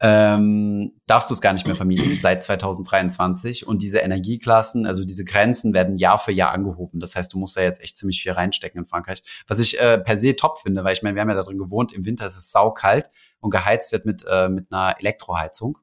[0.00, 3.66] ähm, darfst du es gar nicht mehr vermieten seit 2023.
[3.66, 7.00] Und diese Energieklassen, also diese Grenzen werden Jahr für Jahr angehoben.
[7.00, 9.22] Das heißt, du musst da jetzt echt ziemlich viel reinstecken in Frankreich.
[9.48, 11.58] Was ich äh, per se top finde, weil ich meine, wir haben ja da drin
[11.58, 15.78] gewohnt, im Winter ist es saukalt und geheizt wird mit, äh, mit einer Elektroheizung.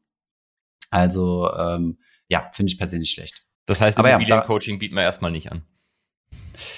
[0.91, 1.97] Also ähm,
[2.29, 3.45] ja, finde ich per se nicht schlecht.
[3.65, 5.63] Das heißt, Immobiliencoaching ja, bieten wir erstmal nicht an.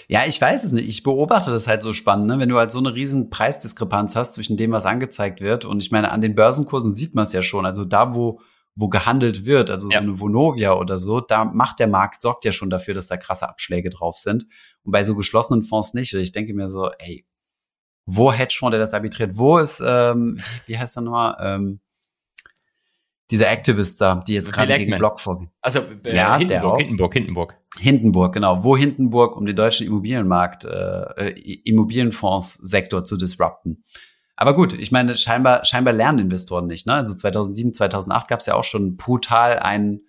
[0.08, 0.88] Ja, ich weiß es nicht.
[0.88, 2.40] Ich beobachte das halt so spannend, ne?
[2.40, 5.66] wenn du halt so eine riesen Preisdiskrepanz hast zwischen dem, was angezeigt wird.
[5.66, 7.66] Und ich meine, an den Börsenkursen sieht man es ja schon.
[7.66, 8.40] Also da, wo,
[8.76, 10.00] wo gehandelt wird, also ja.
[10.00, 13.18] so eine Vonovia oder so, da macht der Markt, sorgt ja schon dafür, dass da
[13.18, 14.46] krasse Abschläge drauf sind.
[14.84, 16.14] Und bei so geschlossenen Fonds nicht.
[16.14, 17.26] Ich denke mir so, ey,
[18.06, 21.36] wo Hedgefonds, der das arbitriert, wo ist, ähm, wie heißt der nochmal?
[21.42, 21.82] Ähm,
[23.30, 25.52] dieser Activist da, die jetzt gerade gegen Block vorgehen.
[25.62, 26.78] Also äh, ja, Hindenburg, der auch.
[26.78, 27.58] Hindenburg, Hindenburg.
[27.78, 28.64] Hindenburg, genau.
[28.64, 31.32] Wo Hindenburg, um den deutschen Immobilienmarkt, äh,
[31.66, 33.84] Immobilienfondssektor zu disrupten.
[34.36, 36.86] Aber gut, ich meine, scheinbar, scheinbar lernen Investoren nicht.
[36.86, 36.94] Ne?
[36.94, 40.02] Also 2007, 2008 gab es ja auch schon brutal ein,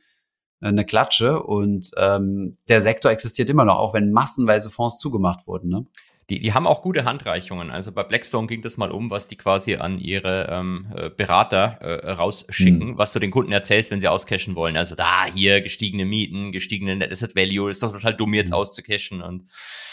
[0.61, 5.71] eine Klatsche und ähm, der Sektor existiert immer noch, auch wenn massenweise Fonds zugemacht wurden.
[5.71, 5.87] Ne?
[6.31, 7.71] Die, die haben auch gute Handreichungen.
[7.71, 11.79] Also bei Blackstone ging das mal um, was die quasi an ihre ähm, äh, Berater
[11.81, 12.99] äh, rausschicken, mhm.
[12.99, 14.77] was du den Kunden erzählst, wenn sie auscashen wollen.
[14.77, 18.57] Also da hier gestiegene Mieten, gestiegene Net Asset Value, ist doch total dumm jetzt mhm.
[18.57, 19.45] auszucashen und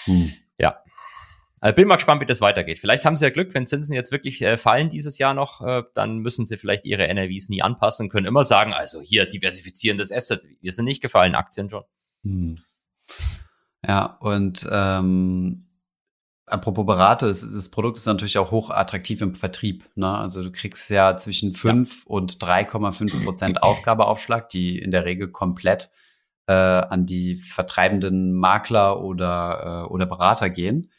[0.07, 0.33] mhm.
[0.57, 0.77] ja.
[1.61, 2.79] Also bin mal gespannt, wie das weitergeht.
[2.79, 5.83] Vielleicht haben sie ja Glück, wenn Zinsen jetzt wirklich äh, fallen dieses Jahr noch, äh,
[5.95, 10.11] dann müssen sie vielleicht ihre NRVs nie anpassen, können immer sagen, also hier diversifizieren das
[10.11, 10.45] Asset.
[10.59, 11.83] Wir sind nicht gefallen, Aktien schon.
[12.23, 12.57] Mhm.
[13.87, 15.64] Ja, und ähm,
[16.47, 19.83] Apropos Berater, das, das, Produkt ist natürlich auch hoch attraktiv im Vertrieb.
[19.95, 20.07] Ne?
[20.07, 22.03] Also du kriegst ja zwischen 5 ja.
[22.05, 25.91] und 3,5 Prozent Ausgabeaufschlag, die in der Regel komplett
[26.47, 30.91] äh, an die vertreibenden Makler oder, äh, oder Berater gehen.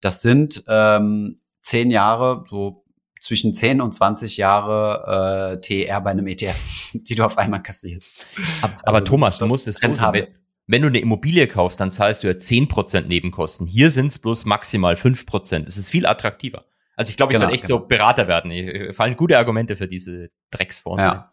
[0.00, 2.84] Das sind ähm, zehn Jahre, so
[3.20, 6.56] zwischen 10 und 20 Jahre äh, TR bei einem ETF,
[6.92, 8.26] die du auf einmal kassierst.
[8.62, 10.28] Aber, also, Thomas, du musst es so sagen,
[10.66, 13.66] wenn du eine Immobilie kaufst, dann zahlst du ja zehn Prozent Nebenkosten.
[13.66, 15.68] Hier sind es bloß maximal fünf Prozent.
[15.68, 16.64] Es ist viel attraktiver.
[16.96, 17.80] Also ich glaube, ich genau, soll echt genau.
[17.80, 18.50] so Berater werden.
[18.50, 21.02] Hier fallen gute Argumente für diese Drecksfonds.
[21.02, 21.30] Ja.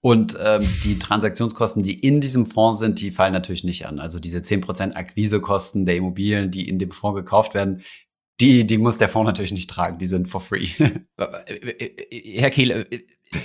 [0.00, 3.98] Und ähm, die Transaktionskosten, die in diesem Fonds sind, die fallen natürlich nicht an.
[3.98, 7.82] Also diese zehn Prozent Akquisekosten der Immobilien, die in dem Fonds gekauft werden,
[8.40, 10.68] die, die muss der Fonds natürlich nicht tragen, die sind for free.
[11.18, 12.86] Herr Kehl,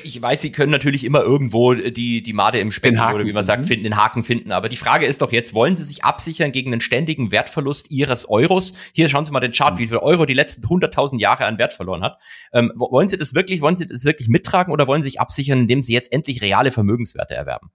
[0.04, 3.44] ich weiß, Sie können natürlich immer irgendwo die, die Made im Speck oder wie man
[3.44, 4.52] sagt, finden, den Haken finden.
[4.52, 8.28] Aber die Frage ist doch jetzt, wollen Sie sich absichern gegen einen ständigen Wertverlust Ihres
[8.28, 8.74] Euros?
[8.94, 11.74] Hier schauen Sie mal den Chart, wie viel Euro die letzten 100.000 Jahre an Wert
[11.74, 12.18] verloren hat.
[12.52, 15.60] Ähm, wollen Sie das wirklich, wollen Sie das wirklich mittragen oder wollen Sie sich absichern,
[15.60, 17.70] indem Sie jetzt endlich reale Vermögenswerte erwerben?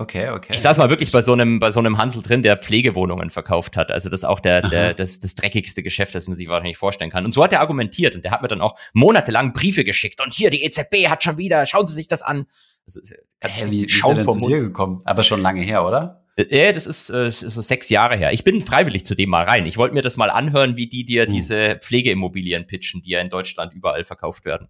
[0.00, 0.52] Okay, okay.
[0.52, 3.76] Ich saß mal wirklich bei so einem, bei so einem Hansel drin, der Pflegewohnungen verkauft
[3.76, 3.90] hat.
[3.90, 7.10] Also das ist auch der, der, das, das dreckigste Geschäft, das man sich wahrscheinlich vorstellen
[7.10, 7.24] kann.
[7.24, 10.22] Und so hat er argumentiert und der hat mir dann auch monatelang Briefe geschickt.
[10.24, 12.46] Und hier, die EZB hat schon wieder, schauen Sie sich das an.
[12.84, 15.00] Das ist, Hä, wie, wie ist er denn zu dir gekommen?
[15.04, 16.24] Aber schon lange her, oder?
[16.50, 18.32] Ja, das ist, äh, ist so sechs Jahre her.
[18.32, 19.66] Ich bin freiwillig zu dem mal rein.
[19.66, 21.32] Ich wollte mir das mal anhören, wie die dir hm.
[21.32, 24.68] diese Pflegeimmobilien pitchen, die ja in Deutschland überall verkauft werden.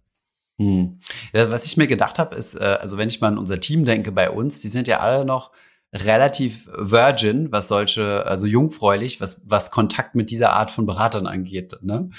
[0.58, 1.00] Hm.
[1.32, 3.84] Ja, was ich mir gedacht habe, ist, äh, also wenn ich mal an unser Team
[3.84, 5.52] denke bei uns, die sind ja alle noch
[5.94, 11.78] relativ virgin, was solche, also jungfräulich, was, was Kontakt mit dieser Art von Beratern angeht.
[11.82, 12.10] Ne?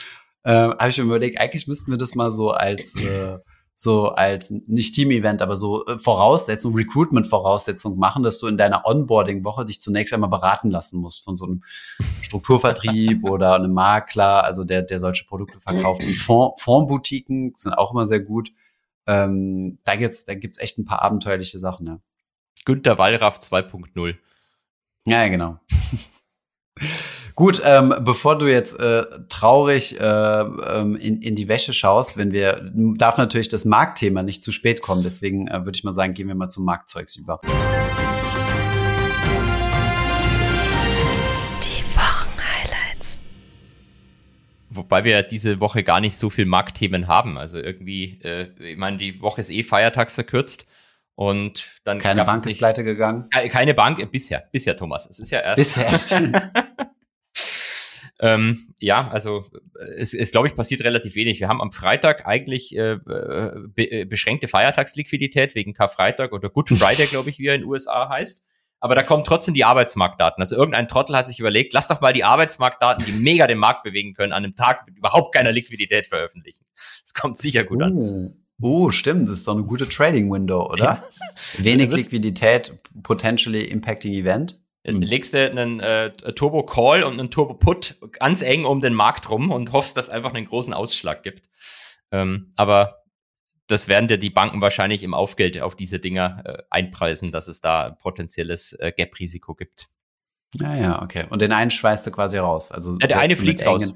[0.44, 3.38] Äh, habe ich mir überlegt, eigentlich müssten wir das mal so als äh,
[3.82, 9.66] so als nicht Team-Event, aber so äh, Voraussetzung, Recruitment-Voraussetzung machen, dass du in deiner Onboarding-Woche
[9.66, 11.64] dich zunächst einmal beraten lassen musst von so einem
[12.22, 16.04] Strukturvertrieb oder einem Makler, also der, der solche Produkte verkauft.
[16.04, 18.52] Und Fond, Fondboutiquen sind auch immer sehr gut.
[19.08, 22.00] Ähm, da gibt's, da gibt's echt ein paar abenteuerliche Sachen, ja.
[22.66, 24.16] Günter Wallraff 2.0.
[25.06, 25.58] Ja, genau.
[27.40, 32.34] Gut, ähm, bevor du jetzt äh, traurig äh, ähm, in, in die Wäsche schaust, wenn
[32.34, 35.04] wir, darf natürlich das Marktthema nicht zu spät kommen.
[35.04, 37.40] Deswegen äh, würde ich mal sagen, gehen wir mal zum Marktzeugs über.
[44.70, 47.38] Wobei wir diese Woche gar nicht so viel Marktthemen haben.
[47.38, 50.68] Also irgendwie, äh, ich meine, die Woche ist eh feiertags verkürzt.
[51.16, 53.30] Und dann keine Bank ist pleite gegangen.
[53.30, 55.10] Keine Bank, äh, bisher, bisher, Thomas.
[55.10, 55.76] Es ist ja erst.
[55.76, 56.52] Bisher.
[58.20, 59.46] ähm, ja, also
[59.98, 61.40] es, es glaube ich passiert relativ wenig.
[61.40, 67.08] Wir haben am Freitag eigentlich äh, be äh, beschränkte Feiertagsliquidität wegen Karfreitag oder Good Friday,
[67.08, 68.46] glaube ich, wie er in den USA heißt
[68.80, 70.42] aber da kommen trotzdem die Arbeitsmarktdaten.
[70.42, 73.84] Also irgendein Trottel hat sich überlegt, lass doch mal die Arbeitsmarktdaten, die mega den Markt
[73.84, 76.64] bewegen können, an einem Tag mit überhaupt keiner Liquidität veröffentlichen.
[76.76, 77.98] Das kommt sicher gut an.
[77.98, 81.04] Uh, uh stimmt, das ist doch eine gute Trading Window, oder?
[81.58, 84.62] Wenig Liquidität, potentially impacting Event.
[84.86, 85.02] Hm.
[85.02, 89.30] Legst du einen äh, Turbo Call und einen Turbo Put ganz eng um den Markt
[89.30, 91.50] rum und hoffst, dass es einfach einen großen Ausschlag gibt.
[92.12, 93.04] Ähm, aber
[93.68, 97.62] das werden dir die Banken wahrscheinlich im Aufgeld auf diese Dinger äh, einpreisen, dass es
[97.62, 99.90] da potenzielles äh, Gap-Risiko gibt.
[100.56, 101.26] Ja, ja, okay.
[101.30, 102.72] Und den einen schweißt du quasi raus.
[102.72, 103.96] Also ja, der eine fliegt raus.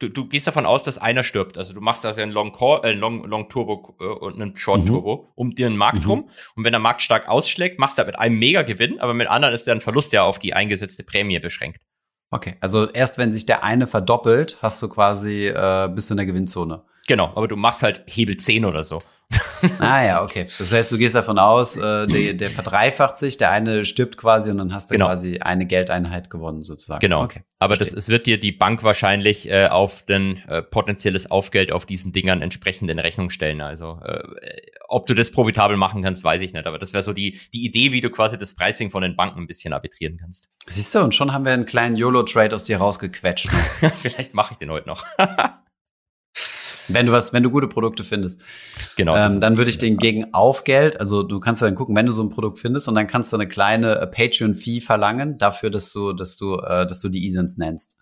[0.00, 1.58] Du, du gehst davon aus, dass einer stirbt.
[1.58, 4.56] Also du machst da also einen Long, Call, äh, Long, Long Turbo äh, und einen
[4.56, 4.86] Short mhm.
[4.86, 5.28] Turbo mhm.
[5.34, 6.10] um dir einen Markt mhm.
[6.10, 6.30] rum.
[6.54, 9.54] Und wenn der Markt stark ausschlägt, machst du mit einem mega Gewinn, aber mit anderen
[9.54, 11.82] ist der Verlust ja auf die eingesetzte Prämie beschränkt.
[12.30, 16.18] Okay, also erst wenn sich der eine verdoppelt, hast du quasi, äh, bist du in
[16.18, 16.84] der Gewinnzone.
[17.08, 19.00] Genau, aber du machst halt Hebel 10 oder so.
[19.80, 20.46] ah ja, okay.
[20.58, 24.50] Das heißt, du gehst davon aus, äh, der, der verdreifacht sich, der eine stirbt quasi
[24.50, 25.06] und dann hast du genau.
[25.06, 27.00] quasi eine Geldeinheit gewonnen sozusagen.
[27.00, 27.24] Genau.
[27.24, 31.72] Okay, aber das, es wird dir die Bank wahrscheinlich äh, auf den äh, potenzielles Aufgeld
[31.72, 33.60] auf diesen Dingern entsprechend in Rechnung stellen.
[33.60, 34.22] Also äh,
[34.88, 36.66] ob du das profitabel machen kannst, weiß ich nicht.
[36.66, 39.40] Aber das wäre so die, die Idee, wie du quasi das Pricing von den Banken
[39.40, 40.48] ein bisschen arbitrieren kannst.
[40.66, 43.48] Siehst du, und schon haben wir einen kleinen YOLO-Trade aus dir rausgequetscht.
[43.96, 45.04] Vielleicht mache ich den heute noch.
[46.88, 48.42] Wenn du was, wenn du gute Produkte findest.
[48.96, 49.16] Genau.
[49.16, 52.22] Ähm, dann würde ich den gegen Aufgeld, also du kannst dann gucken, wenn du so
[52.22, 56.12] ein Produkt findest und dann kannst du eine kleine äh, Patreon-Fee verlangen dafür, dass du,
[56.12, 57.96] dass du, äh, dass du die Esens nennst.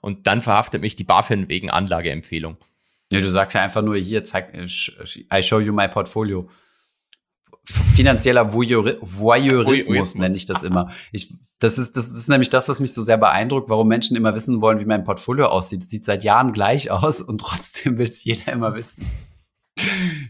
[0.00, 2.56] Und dann verhaftet mich die BaFin wegen Anlageempfehlung.
[3.12, 6.48] Ja, du sagst ja einfach nur hier, zeig, äh, I show you my portfolio
[7.70, 10.90] finanzieller Voyeur Voyeurismus nenne ich das immer.
[11.12, 14.34] Ich, das ist, das ist nämlich das, was mich so sehr beeindruckt, warum Menschen immer
[14.34, 15.82] wissen wollen, wie mein Portfolio aussieht.
[15.82, 19.06] Es sieht seit Jahren gleich aus und trotzdem will es jeder immer wissen.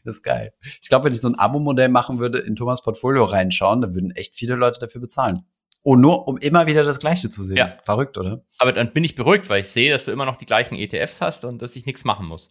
[0.04, 0.52] Das ist geil.
[0.80, 4.10] Ich glaube, wenn ich so ein Abo-Modell machen würde, in Thomas Portfolio reinschauen, dann würden
[4.12, 5.44] echt viele Leute dafür bezahlen.
[5.82, 7.56] Oh, nur um immer wieder das Gleiche zu sehen.
[7.56, 7.78] Ja.
[7.84, 8.44] Verrückt, oder?
[8.58, 11.20] Aber dann bin ich beruhigt, weil ich sehe, dass du immer noch die gleichen ETFs
[11.20, 12.50] hast und dass ich nichts machen muss.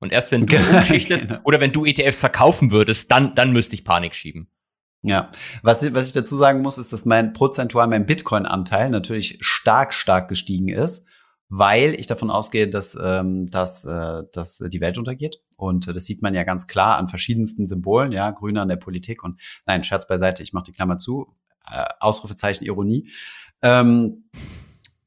[0.00, 1.40] Und erst wenn du umschichtest genau.
[1.44, 4.48] oder wenn du ETFs verkaufen würdest, dann, dann müsste ich Panik schieben.
[5.02, 5.30] Ja,
[5.62, 10.28] was, was ich dazu sagen muss, ist, dass mein prozentual mein Bitcoin-Anteil natürlich stark, stark
[10.28, 11.04] gestiegen ist,
[11.48, 15.40] weil ich davon ausgehe, dass, ähm, dass, äh, dass die Welt untergeht.
[15.56, 18.76] Und äh, das sieht man ja ganz klar an verschiedensten Symbolen, ja, Grüne an der
[18.76, 21.34] Politik und nein, Scherz beiseite, ich mache die Klammer zu,
[21.70, 23.08] äh, Ausrufezeichen Ironie.
[23.62, 24.24] Ähm,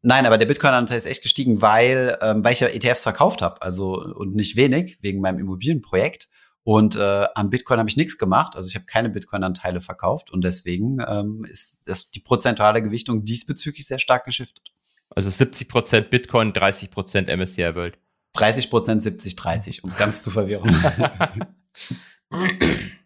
[0.03, 3.61] Nein, aber der Bitcoin-Anteil ist echt gestiegen, weil, ähm, weil ich ja ETFs verkauft habe,
[3.61, 6.27] also und nicht wenig wegen meinem Immobilienprojekt.
[6.63, 10.43] Und äh, am Bitcoin habe ich nichts gemacht, also ich habe keine Bitcoin-Anteile verkauft und
[10.43, 14.71] deswegen ähm, ist das die prozentuale Gewichtung diesbezüglich sehr stark geschiftet.
[15.09, 17.97] Also 70 Prozent Bitcoin, 30 Prozent MSCI World.
[18.33, 20.69] 30 Prozent 70, 30, um es ganz zu verwirren.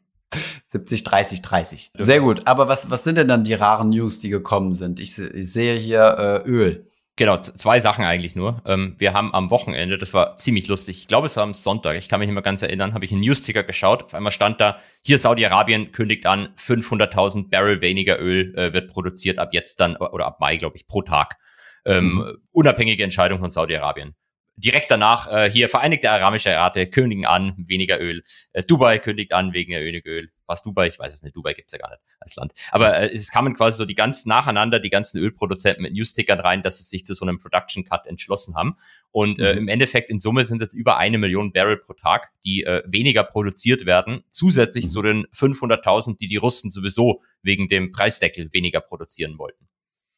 [0.68, 1.92] 70, 30, 30.
[1.98, 2.42] Sehr gut.
[2.46, 5.00] Aber was, was sind denn dann die raren News, die gekommen sind?
[5.00, 6.88] Ich, ich sehe hier äh, Öl.
[7.18, 8.62] Genau, zwei Sachen eigentlich nur.
[8.66, 11.96] Ähm, wir haben am Wochenende, das war ziemlich lustig, ich glaube, es war am Sonntag,
[11.96, 14.04] ich kann mich nicht mehr ganz erinnern, habe ich einen News-Ticker geschaut.
[14.04, 19.40] Auf einmal stand da, hier Saudi-Arabien kündigt an, 500.000 Barrel weniger Öl äh, wird produziert
[19.40, 21.38] ab jetzt dann, oder ab Mai, glaube ich, pro Tag.
[21.86, 22.38] Ähm, mhm.
[22.52, 24.14] Unabhängige Entscheidung von Saudi-Arabien
[24.58, 28.24] direkt danach äh, hier Vereinigte Arabische Emiraten kündigen an, weniger Öl.
[28.54, 30.30] Äh, Dubai kündigt an wegen weniger Öl.
[30.48, 30.88] Was Dubai?
[30.88, 31.36] Ich weiß es nicht.
[31.36, 32.54] Dubai gibt's ja gar nicht als Land.
[32.72, 36.62] Aber äh, es kamen quasi so die ganz nacheinander, die ganzen Ölproduzenten mit Newstickern rein,
[36.62, 38.78] dass sie sich zu so einem Production Cut entschlossen haben.
[39.12, 39.60] Und äh, mhm.
[39.60, 42.84] im Endeffekt in Summe sind es jetzt über eine Million Barrel pro Tag, die äh,
[42.86, 44.90] weniger produziert werden, zusätzlich mhm.
[44.90, 49.68] zu den 500.000, die die Russen sowieso wegen dem Preisdeckel weniger produzieren wollten.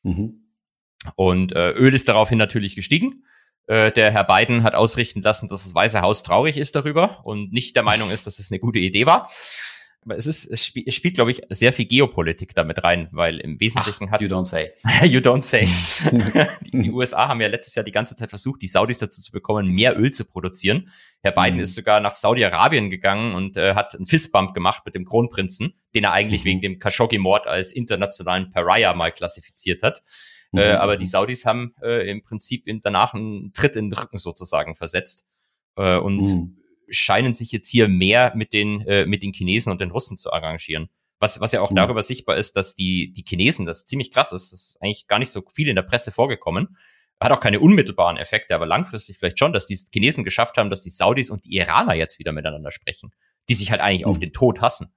[0.03, 0.43] Mhm.
[1.15, 3.23] Und äh, Öl ist daraufhin natürlich gestiegen.
[3.67, 7.51] Äh, der Herr Biden hat ausrichten lassen, dass das Weiße Haus traurig ist darüber und
[7.51, 9.27] nicht der Meinung ist, dass es eine gute Idee war.
[10.07, 13.39] Aber es ist, es spielt, es spielt glaube ich, sehr viel Geopolitik damit rein, weil
[13.39, 14.21] im Wesentlichen Ach, hat.
[14.21, 14.71] You don't say.
[15.03, 15.67] you don't say.
[16.71, 19.33] die, die, USA haben ja letztes Jahr die ganze Zeit versucht, die Saudis dazu zu
[19.33, 20.89] bekommen, mehr Öl zu produzieren.
[21.21, 21.63] Herr Biden mhm.
[21.63, 26.05] ist sogar nach Saudi-Arabien gegangen und äh, hat einen Fistbump gemacht mit dem Kronprinzen, den
[26.05, 26.47] er eigentlich mhm.
[26.47, 30.03] wegen dem Khashoggi-Mord als internationalen Pariah mal klassifiziert hat.
[30.51, 30.59] Mhm.
[30.59, 34.17] Äh, aber die Saudis haben äh, im Prinzip in, danach einen Tritt in den Rücken
[34.17, 35.25] sozusagen versetzt
[35.75, 36.57] äh, und mhm.
[36.89, 40.31] scheinen sich jetzt hier mehr mit den, äh, mit den Chinesen und den Russen zu
[40.31, 40.89] arrangieren.
[41.19, 41.75] Was, was ja auch mhm.
[41.75, 45.19] darüber sichtbar ist, dass die, die Chinesen, das ziemlich krass ist, das ist eigentlich gar
[45.19, 46.77] nicht so viel in der Presse vorgekommen,
[47.19, 50.83] hat auch keine unmittelbaren Effekte, aber langfristig vielleicht schon, dass die Chinesen geschafft haben, dass
[50.83, 53.11] die Saudis und die Iraner jetzt wieder miteinander sprechen,
[53.49, 54.11] die sich halt eigentlich mhm.
[54.11, 54.93] auf den Tod hassen.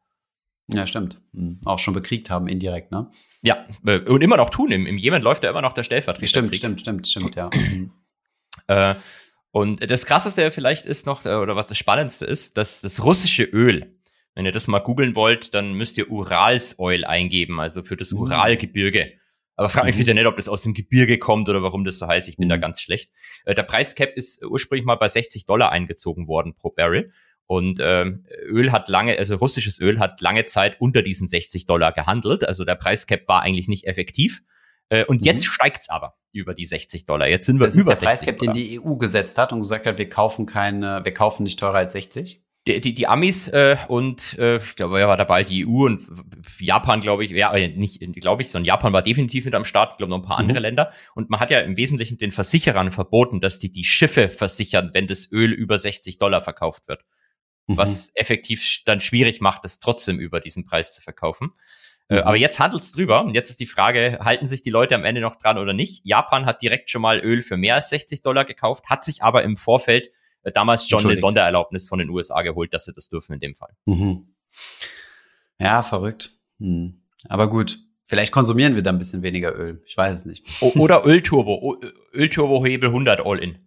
[0.69, 1.21] Ja, stimmt.
[1.33, 1.61] Mhm.
[1.65, 3.11] Auch schon bekriegt haben indirekt, ne?
[3.43, 4.70] Ja, äh, und immer noch tun.
[4.70, 6.26] Im, Im Jemen läuft ja immer noch der Stellvertreter.
[6.26, 7.51] Stimmt, stimmt, stimmt, stimmt, ja.
[8.66, 8.95] Äh,
[9.53, 13.43] und das Krasseste vielleicht ist noch, äh, oder was das Spannendste ist, dass das russische
[13.43, 13.99] Öl,
[14.34, 18.12] wenn ihr das mal googeln wollt, dann müsst ihr Urals Oil eingeben, also für das
[18.12, 18.20] mhm.
[18.20, 19.12] Uralgebirge.
[19.57, 19.99] Aber frag mich mhm.
[19.99, 22.28] bitte nicht, ob das aus dem Gebirge kommt oder warum das so heißt.
[22.28, 22.51] Ich bin mhm.
[22.51, 23.11] da ganz schlecht.
[23.47, 27.11] Der Preiscap ist ursprünglich mal bei 60 Dollar eingezogen worden pro Barrel.
[27.51, 31.91] Und ähm, Öl hat lange, also russisches Öl hat lange Zeit unter diesen 60 Dollar
[31.91, 32.47] gehandelt.
[32.47, 34.43] Also der Preiscap war eigentlich nicht effektiv.
[34.89, 35.27] Äh, und mhm.
[35.27, 37.27] jetzt steigt's aber über die 60 Dollar.
[37.27, 39.85] Jetzt sind wir das über ist der Preiscap, den die EU gesetzt hat und gesagt
[39.85, 42.41] hat, wir kaufen keine, wir kaufen nicht teurer als 60.
[42.69, 45.43] Die, die, die Amis äh, und äh, ich glaube, wer war dabei?
[45.43, 46.07] Die EU und
[46.61, 49.95] Japan, glaube ich, ja, äh, nicht, glaube ich, sondern Japan war definitiv mit am Start,
[49.95, 50.51] ich glaube noch ein paar mhm.
[50.51, 50.93] andere Länder.
[51.17, 55.09] Und man hat ja im Wesentlichen den Versicherern verboten, dass die die Schiffe versichern, wenn
[55.09, 57.03] das Öl über 60 Dollar verkauft wird.
[57.71, 57.77] Mhm.
[57.77, 61.53] Was effektiv dann schwierig macht, es trotzdem über diesen Preis zu verkaufen.
[62.09, 62.23] Äh, mhm.
[62.23, 65.05] aber jetzt handelt es drüber und jetzt ist die Frage, halten sich die Leute am
[65.05, 66.05] Ende noch dran oder nicht?
[66.05, 69.45] Japan hat direkt schon mal Öl für mehr als 60 Dollar gekauft, hat sich aber
[69.45, 70.11] im Vorfeld
[70.43, 73.55] äh, damals schon eine Sondererlaubnis von den USA geholt, dass sie das dürfen in dem
[73.55, 73.77] Fall.
[73.85, 74.35] Mhm.
[75.61, 76.33] Ja, verrückt.
[76.59, 77.03] Hm.
[77.29, 79.83] Aber gut, vielleicht konsumieren wir da ein bisschen weniger Öl.
[79.85, 80.45] Ich weiß es nicht.
[80.61, 81.81] oder Ölturbo,
[82.12, 83.59] Ölturbo-Hebel 100 All-in.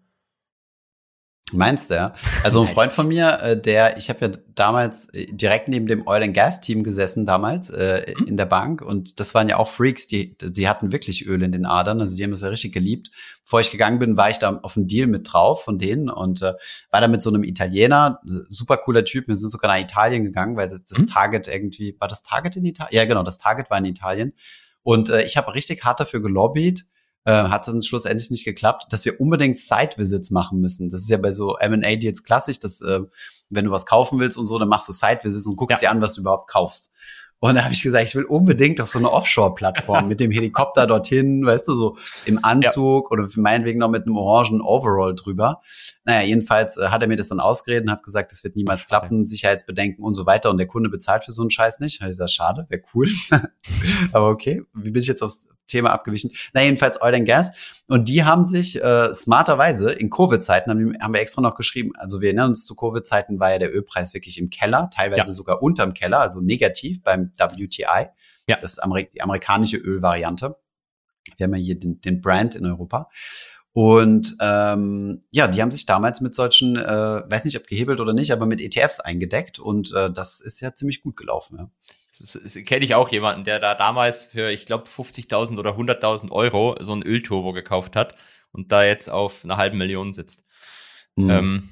[1.53, 2.13] Meinst du, ja?
[2.43, 6.07] Also ein Freund von mir, äh, der, ich habe ja damals äh, direkt neben dem
[6.07, 8.27] Oil and Gas Team gesessen damals äh, mhm.
[8.27, 11.51] in der Bank und das waren ja auch Freaks, die, die hatten wirklich Öl in
[11.51, 13.11] den Adern, also die haben das ja richtig geliebt.
[13.43, 16.41] Bevor ich gegangen bin, war ich da auf einen Deal mit drauf von denen und
[16.41, 16.53] äh,
[16.91, 19.27] war da mit so einem Italiener, super cooler Typ.
[19.27, 21.07] Wir sind sogar nach Italien gegangen, weil das, das mhm.
[21.07, 22.95] Target irgendwie, war das Target in Italien?
[22.95, 24.33] Ja, genau, das Target war in Italien.
[24.81, 26.85] Und äh, ich habe richtig hart dafür gelobbyt,
[27.25, 30.89] äh, hat es schlussendlich nicht geklappt, dass wir unbedingt Site-Visits machen müssen.
[30.89, 33.01] Das ist ja bei so M&A-Deals klassisch, dass äh,
[33.49, 35.87] wenn du was kaufen willst und so, dann machst du Site-Visits und guckst ja.
[35.87, 36.91] dir an, was du überhaupt kaufst.
[37.39, 40.87] Und da habe ich gesagt, ich will unbedingt auf so eine Offshore-Plattform mit dem Helikopter
[40.87, 43.11] dorthin, weißt du, so im Anzug ja.
[43.11, 45.61] oder meinetwegen noch mit einem orangen Overall drüber.
[46.05, 48.85] Naja, jedenfalls äh, hat er mir das dann ausgeredet und hat gesagt, das wird niemals
[48.85, 50.49] klappen, Sicherheitsbedenken und so weiter.
[50.49, 52.01] Und der Kunde bezahlt für so einen Scheiß nicht.
[52.01, 53.07] Habe ich gesagt, schade, wäre cool.
[54.11, 56.31] Aber okay, wie bin ich jetzt aufs Thema abgewichen?
[56.53, 57.51] Na, jedenfalls Oil and Gas.
[57.87, 62.19] Und die haben sich äh, smarterweise in Covid-Zeiten, haben, haben wir extra noch geschrieben, also
[62.19, 65.31] wir erinnern uns zu Covid-Zeiten war ja der Ölpreis wirklich im Keller, teilweise ja.
[65.31, 68.09] sogar unterm Keller, also negativ beim WTI.
[68.47, 68.57] Ja.
[68.59, 70.57] Das ist Amerik die amerikanische Ölvariante.
[71.37, 73.09] Wir haben ja hier den, den Brand in Europa.
[73.73, 78.13] Und ähm, ja, die haben sich damals mit solchen, äh, weiß nicht, ob gehebelt oder
[78.13, 81.57] nicht, aber mit ETFs eingedeckt und äh, das ist ja ziemlich gut gelaufen.
[81.57, 81.69] Ja.
[82.19, 86.31] Das, das kenne ich auch jemanden, der da damals für, ich glaube, 50.000 oder 100.000
[86.31, 88.13] Euro so ein Ölturbo gekauft hat
[88.51, 90.47] und da jetzt auf einer halben Million sitzt.
[91.15, 91.29] Mhm.
[91.31, 91.69] Ähm,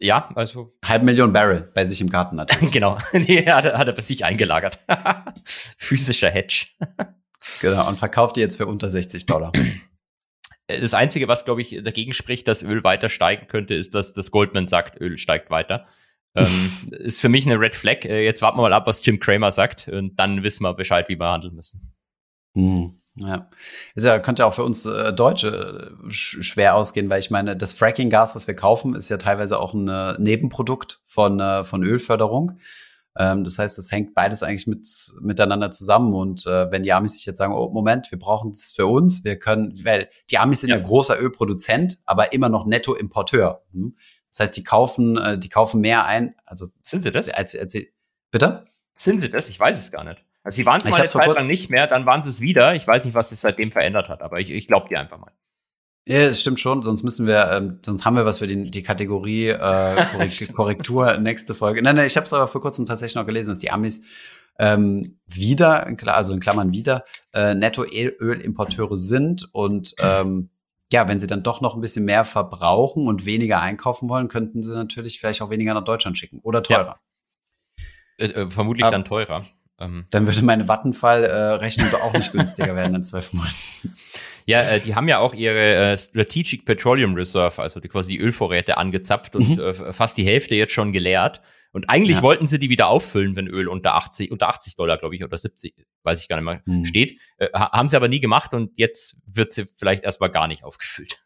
[0.00, 0.74] ja, also.
[0.82, 2.50] Halb Million Barrel bei sich im Garten hat.
[2.72, 2.96] genau.
[3.12, 4.78] Die hat, hat er bei sich eingelagert.
[5.76, 6.68] Physischer Hedge.
[7.60, 7.86] genau.
[7.86, 9.52] Und verkauft die jetzt für unter 60 Dollar.
[10.80, 14.30] Das Einzige, was, glaube ich, dagegen spricht, dass Öl weiter steigen könnte, ist, dass das
[14.30, 15.86] Goldman sagt, Öl steigt weiter.
[16.34, 18.04] ähm, ist für mich eine Red Flag.
[18.04, 21.08] Äh, jetzt warten wir mal ab, was Jim Cramer sagt und dann wissen wir Bescheid,
[21.08, 21.94] wie wir handeln müssen.
[22.54, 23.02] Mhm.
[23.16, 23.50] Ja,
[23.94, 27.54] ist ja könnte auch für uns äh, Deutsche äh, sch schwer ausgehen, weil ich meine,
[27.54, 31.84] das Fracking-Gas, was wir kaufen, ist ja teilweise auch ein äh, Nebenprodukt von äh, von
[31.84, 32.58] Ölförderung.
[33.18, 34.86] Ähm, das heißt, das hängt beides eigentlich mit
[35.20, 36.14] miteinander zusammen.
[36.14, 39.24] Und äh, wenn die Amis sich jetzt sagen, oh Moment, wir brauchen das für uns,
[39.24, 43.62] wir können, weil die Amis sind ja, ja großer Ölproduzent, aber immer noch Nettoimporteur.
[43.72, 43.96] Hm?
[44.30, 46.34] Das heißt, die kaufen, äh, die kaufen mehr ein.
[46.46, 47.28] Also sind sie das?
[47.28, 47.76] Als, als,
[48.30, 48.64] bitte?
[48.94, 49.48] Sind sie das?
[49.48, 50.24] Ich weiß es gar nicht.
[50.42, 52.74] Also sie waren es mal eine Zeit lang nicht mehr, dann waren sie es wieder.
[52.74, 55.32] Ich weiß nicht, was sich seitdem verändert hat, aber ich, ich glaube dir einfach mal.
[56.08, 58.82] Ja, das stimmt schon, sonst müssen wir, ähm, sonst haben wir was für die, die
[58.82, 61.80] Kategorie äh, Korrektur, Korrektur nächste Folge.
[61.80, 64.00] Nein, nein, ich habe es aber vor kurzem tatsächlich noch gelesen, dass die Amis
[64.58, 70.50] ähm, wieder, also in Klammern wieder, äh, Netto-Ölimporteure sind und ähm,
[70.92, 74.62] ja, wenn sie dann doch noch ein bisschen mehr verbrauchen und weniger einkaufen wollen, könnten
[74.62, 77.00] sie natürlich vielleicht auch weniger nach Deutschland schicken oder teurer.
[78.18, 78.26] Ja.
[78.26, 79.44] Äh, äh, vermutlich aber, dann teurer.
[79.78, 80.06] Ähm.
[80.10, 83.54] Dann würde meine Vattenfall-Rechnung doch auch nicht günstiger werden in zwölf Monaten.
[84.46, 88.18] Ja, äh, die haben ja auch ihre äh, Strategic Petroleum Reserve, also die quasi die
[88.18, 89.60] Ölvorräte angezapft und mhm.
[89.60, 91.40] äh, fast die Hälfte jetzt schon geleert.
[91.72, 92.22] Und eigentlich ja.
[92.22, 95.38] wollten sie die wieder auffüllen, wenn Öl unter 80, unter 80 Dollar, glaube ich, oder
[95.38, 96.84] 70, weiß ich gar nicht mehr, mhm.
[96.84, 97.18] steht.
[97.38, 101.18] Äh, haben sie aber nie gemacht und jetzt wird sie vielleicht erstmal gar nicht aufgefüllt.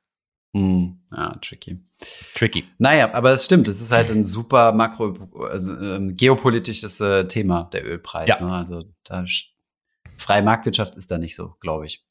[0.52, 1.00] Mhm.
[1.10, 1.80] Ja, tricky.
[2.34, 2.64] Tricky.
[2.78, 5.14] Naja, aber es stimmt, es ist halt ein super makro,
[5.50, 8.28] also, ähm, geopolitisches äh, Thema, der Ölpreis.
[8.28, 8.40] Ja.
[8.40, 8.52] Ne?
[8.52, 9.24] Also da
[10.16, 12.05] freie Marktwirtschaft ist da nicht so, glaube ich.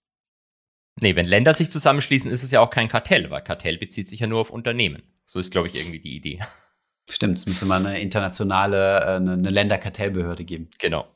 [1.02, 4.22] Nee, wenn Länder sich zusammenschließen, ist es ja auch kein Kartell, weil Kartell bezieht sich
[4.22, 5.04] ja nur auf Unternehmen.
[5.26, 6.40] So ist, glaube ich, irgendwie die Idee.
[7.10, 10.70] Stimmt, es müsste mal eine internationale, äh, eine, eine Länderkartellbehörde geben.
[10.80, 11.08] Genau.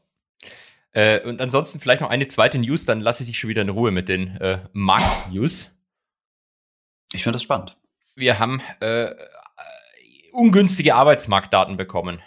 [0.91, 3.69] Äh, und ansonsten vielleicht noch eine zweite News, dann lasse ich dich schon wieder in
[3.69, 5.71] Ruhe mit den äh, Markt-News.
[7.13, 7.77] Ich finde das spannend.
[8.15, 9.15] Wir haben äh,
[10.39, 12.21] ungünstige Arbeitsmarktdaten bekommen.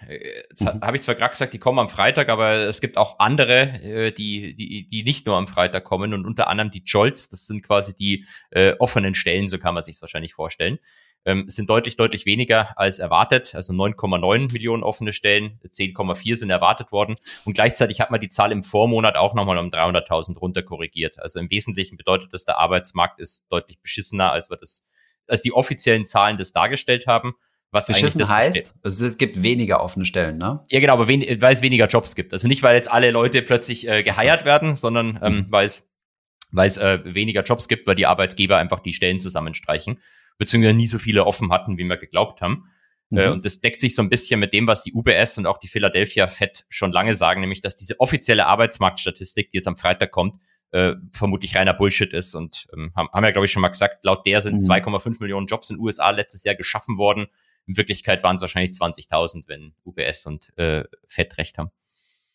[0.48, 0.80] Jetzt mhm.
[0.82, 4.12] habe ich zwar gerade gesagt, die kommen am Freitag, aber es gibt auch andere, äh,
[4.12, 7.62] die, die, die nicht nur am Freitag kommen und unter anderem die Jolts, das sind
[7.62, 10.78] quasi die äh, offenen Stellen, so kann man sich wahrscheinlich vorstellen.
[11.24, 16.90] Ähm, sind deutlich, deutlich weniger als erwartet, also 9,9 Millionen offene Stellen, 10,4 sind erwartet
[16.90, 21.20] worden und gleichzeitig hat man die Zahl im Vormonat auch nochmal um 300.000 runter korrigiert.
[21.20, 24.84] Also im Wesentlichen bedeutet das, der Arbeitsmarkt ist deutlich beschissener, als wir das,
[25.28, 27.34] als die offiziellen Zahlen das dargestellt haben.
[27.72, 30.62] Was Beschissen eigentlich das heißt, also es gibt weniger offene Stellen, ne?
[30.70, 32.34] Ja, genau, aber wen, weil es weniger Jobs gibt.
[32.34, 35.46] Also nicht, weil jetzt alle Leute plötzlich äh, geheiert werden, sondern ähm, mhm.
[35.48, 35.90] weil es
[36.52, 40.00] weil es äh, weniger Jobs gibt, weil die Arbeitgeber einfach die Stellen zusammenstreichen,
[40.36, 42.66] beziehungsweise nie so viele offen hatten, wie wir geglaubt haben.
[43.08, 43.18] Mhm.
[43.18, 45.58] Äh, und das deckt sich so ein bisschen mit dem, was die UBS und auch
[45.58, 50.10] die Philadelphia Fed schon lange sagen, nämlich, dass diese offizielle Arbeitsmarktstatistik, die jetzt am Freitag
[50.10, 50.36] kommt,
[50.72, 54.04] äh, vermutlich reiner Bullshit ist und ähm, haben, haben ja, glaube ich, schon mal gesagt,
[54.04, 54.70] laut der sind mhm.
[54.70, 57.26] 2,5 Millionen Jobs in den USA letztes Jahr geschaffen worden.
[57.66, 61.70] In Wirklichkeit waren es wahrscheinlich 20.000, wenn UBS und äh, Fed recht haben.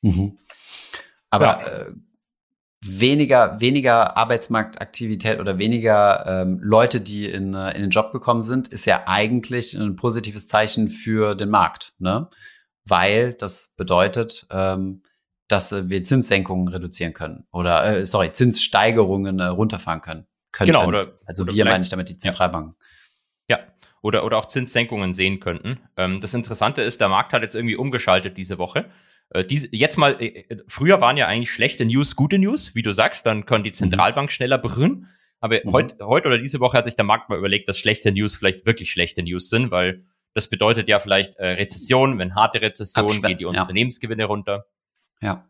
[0.01, 0.37] Mhm.
[1.29, 1.67] Aber ja.
[1.67, 1.93] äh,
[2.85, 8.67] weniger, weniger Arbeitsmarktaktivität oder weniger ähm, Leute, die in, äh, in den Job gekommen sind,
[8.69, 12.29] ist ja eigentlich ein positives Zeichen für den Markt, ne?
[12.85, 15.01] Weil das bedeutet, ähm,
[15.47, 20.27] dass äh, wir Zinssenkungen reduzieren können oder äh, sorry, Zinssteigerungen äh, runterfahren können.
[20.51, 20.73] Könnten.
[20.73, 22.75] Genau, oder also oder wir meine ich damit die Zentralbanken.
[22.79, 22.87] Ja.
[24.01, 25.79] Oder, oder auch Zinssenkungen sehen könnten.
[25.97, 28.89] Ähm, das Interessante ist, der Markt hat jetzt irgendwie umgeschaltet diese Woche.
[29.29, 32.83] Äh, diese, jetzt mal, äh, äh, früher waren ja eigentlich schlechte News gute News, wie
[32.83, 33.75] du sagst, dann können die mhm.
[33.75, 35.07] Zentralbank schneller berühren.
[35.39, 35.71] Aber mhm.
[35.71, 38.65] heute heut oder diese Woche hat sich der Markt mal überlegt, dass schlechte News vielleicht
[38.65, 43.37] wirklich schlechte News sind, weil das bedeutet ja vielleicht äh, Rezession, wenn harte Rezession, gehen
[43.37, 44.65] die Unternehmensgewinne runter.
[45.21, 45.47] Ja.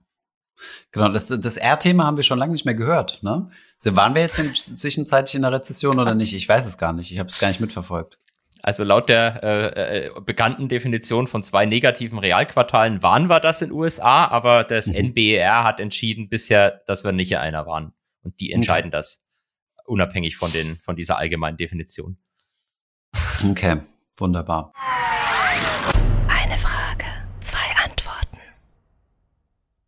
[0.91, 3.21] Genau, das, das R-Thema haben wir schon lange nicht mehr gehört.
[3.21, 3.49] Ne?
[3.83, 6.33] Waren wir jetzt in, zwischenzeitlich in der Rezession oder nicht?
[6.33, 7.11] Ich weiß es gar nicht.
[7.11, 8.17] Ich habe es gar nicht mitverfolgt.
[8.67, 13.71] Also laut der äh, äh, bekannten Definition von zwei negativen Realquartalen waren wir das in
[13.71, 15.11] USA, aber das mhm.
[15.11, 17.93] NBER hat entschieden bisher, dass wir nicht einer waren.
[18.23, 18.97] Und die entscheiden okay.
[18.97, 19.25] das
[19.85, 22.17] unabhängig von, den, von dieser allgemeinen Definition.
[23.49, 23.77] Okay,
[24.17, 24.73] wunderbar.
[26.27, 27.05] Eine Frage,
[27.39, 28.37] zwei Antworten.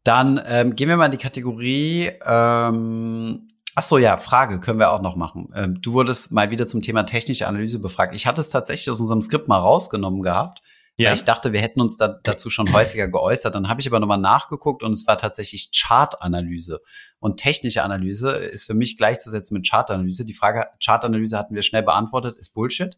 [0.05, 4.91] Dann ähm, gehen wir mal in die Kategorie ähm, Ach so, ja, Frage können wir
[4.91, 5.47] auch noch machen.
[5.55, 8.15] Ähm, du wurdest mal wieder zum Thema technische Analyse befragt.
[8.15, 10.61] Ich hatte es tatsächlich aus unserem Skript mal rausgenommen gehabt,
[10.97, 11.09] ja.
[11.09, 13.53] weil ich dachte, wir hätten uns da, dazu schon häufiger geäußert.
[13.53, 16.82] Dann habe ich aber nochmal nachgeguckt und es war tatsächlich Chartanalyse.
[17.20, 20.26] Und technische Analyse ist für mich gleichzusetzen mit Chartanalyse.
[20.26, 22.97] Die Frage Chartanalyse hatten wir schnell beantwortet, ist Bullshit.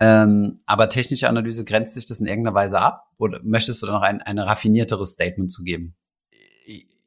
[0.00, 3.08] Ähm, aber technische Analyse grenzt sich das in irgendeiner Weise ab?
[3.18, 5.96] Oder möchtest du da noch ein, ein raffinierteres Statement zu geben?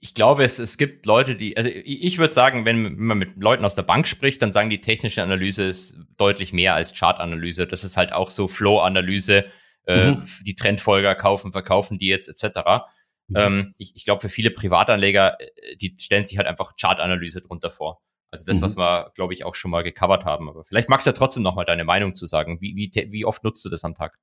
[0.03, 3.63] Ich glaube, es, es gibt Leute, die, also ich würde sagen, wenn man mit Leuten
[3.63, 7.67] aus der Bank spricht, dann sagen die technische Analyse ist deutlich mehr als Chartanalyse.
[7.67, 9.45] Das ist halt auch so Flow-Analyse,
[9.85, 10.27] äh, mhm.
[10.43, 12.85] die Trendfolger kaufen, verkaufen die jetzt etc.
[13.27, 13.35] Mhm.
[13.35, 17.69] Ähm, ich ich glaube, für viele Privatanleger, äh, die stellen sich halt einfach Chartanalyse drunter
[17.69, 18.01] vor.
[18.31, 18.61] Also das, mhm.
[18.63, 20.49] was wir, glaube ich, auch schon mal gecovert haben.
[20.49, 22.59] Aber vielleicht magst du ja trotzdem noch mal deine Meinung zu sagen.
[22.59, 24.17] Wie, wie, wie oft nutzt du das am Tag?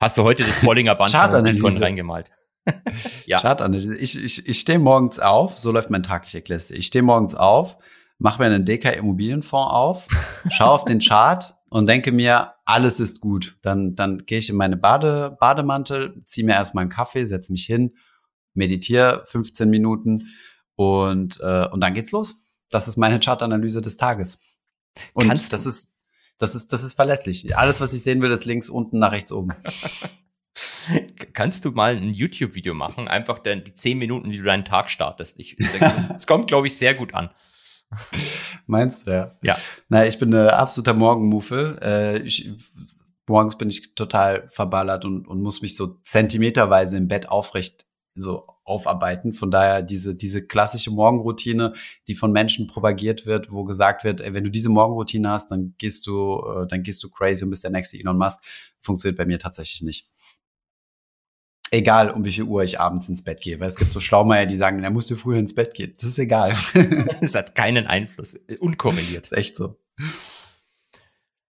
[0.00, 1.10] Hast du heute das Bollinger Band
[1.58, 2.30] schon reingemalt?
[3.26, 3.40] Ja.
[3.40, 3.96] Chartanalyse.
[3.96, 6.76] Ich, ich, ich stehe morgens auf, so läuft mein Tag, ich erkläre es dir.
[6.76, 7.78] Ich stehe morgens auf,
[8.18, 10.08] mache mir einen DK Immobilienfonds auf,
[10.50, 13.58] schaue auf den Chart und denke mir, alles ist gut.
[13.62, 17.64] Dann, dann gehe ich in meine Bade, Bademantel, ziehe mir erstmal einen Kaffee, setze mich
[17.64, 17.96] hin,
[18.54, 20.26] meditiere 15 Minuten
[20.76, 22.44] und, äh, und dann geht's los.
[22.70, 24.40] Das ist meine Chartanalyse des Tages.
[25.14, 25.92] Und Kannst das ist,
[26.38, 27.56] das ist, das ist verlässlich.
[27.56, 29.50] Alles, was ich sehen will, ist links unten nach rechts oben.
[31.32, 33.08] Kannst du mal ein YouTube-Video machen?
[33.08, 35.38] Einfach dann die zehn Minuten, die du deinen Tag startest.
[35.38, 37.30] Ich, das, kommt, glaube ich, sehr gut an.
[38.66, 39.38] Meinst du, ja?
[39.42, 39.58] Ja.
[39.88, 41.78] Na, ich bin ein absoluter Morgenmuffel.
[41.82, 42.50] Äh, ich,
[43.26, 48.46] morgens bin ich total verballert und, und muss mich so zentimeterweise im Bett aufrecht, so
[48.64, 49.32] aufarbeiten.
[49.32, 51.74] Von daher diese, diese klassische Morgenroutine,
[52.06, 55.74] die von Menschen propagiert wird, wo gesagt wird, ey, wenn du diese Morgenroutine hast, dann
[55.78, 58.40] gehst du, äh, dann gehst du crazy und bist der nächste Elon Musk,
[58.80, 60.08] funktioniert bei mir tatsächlich nicht.
[61.72, 64.46] Egal, um wie viel Uhr ich abends ins Bett gehe, weil es gibt so Schlaumeier,
[64.46, 65.94] die sagen, da musst du früher ins Bett gehen.
[66.00, 66.52] Das ist egal.
[67.20, 69.26] Es hat keinen Einfluss, unkorreliert.
[69.26, 69.78] Das ist echt so.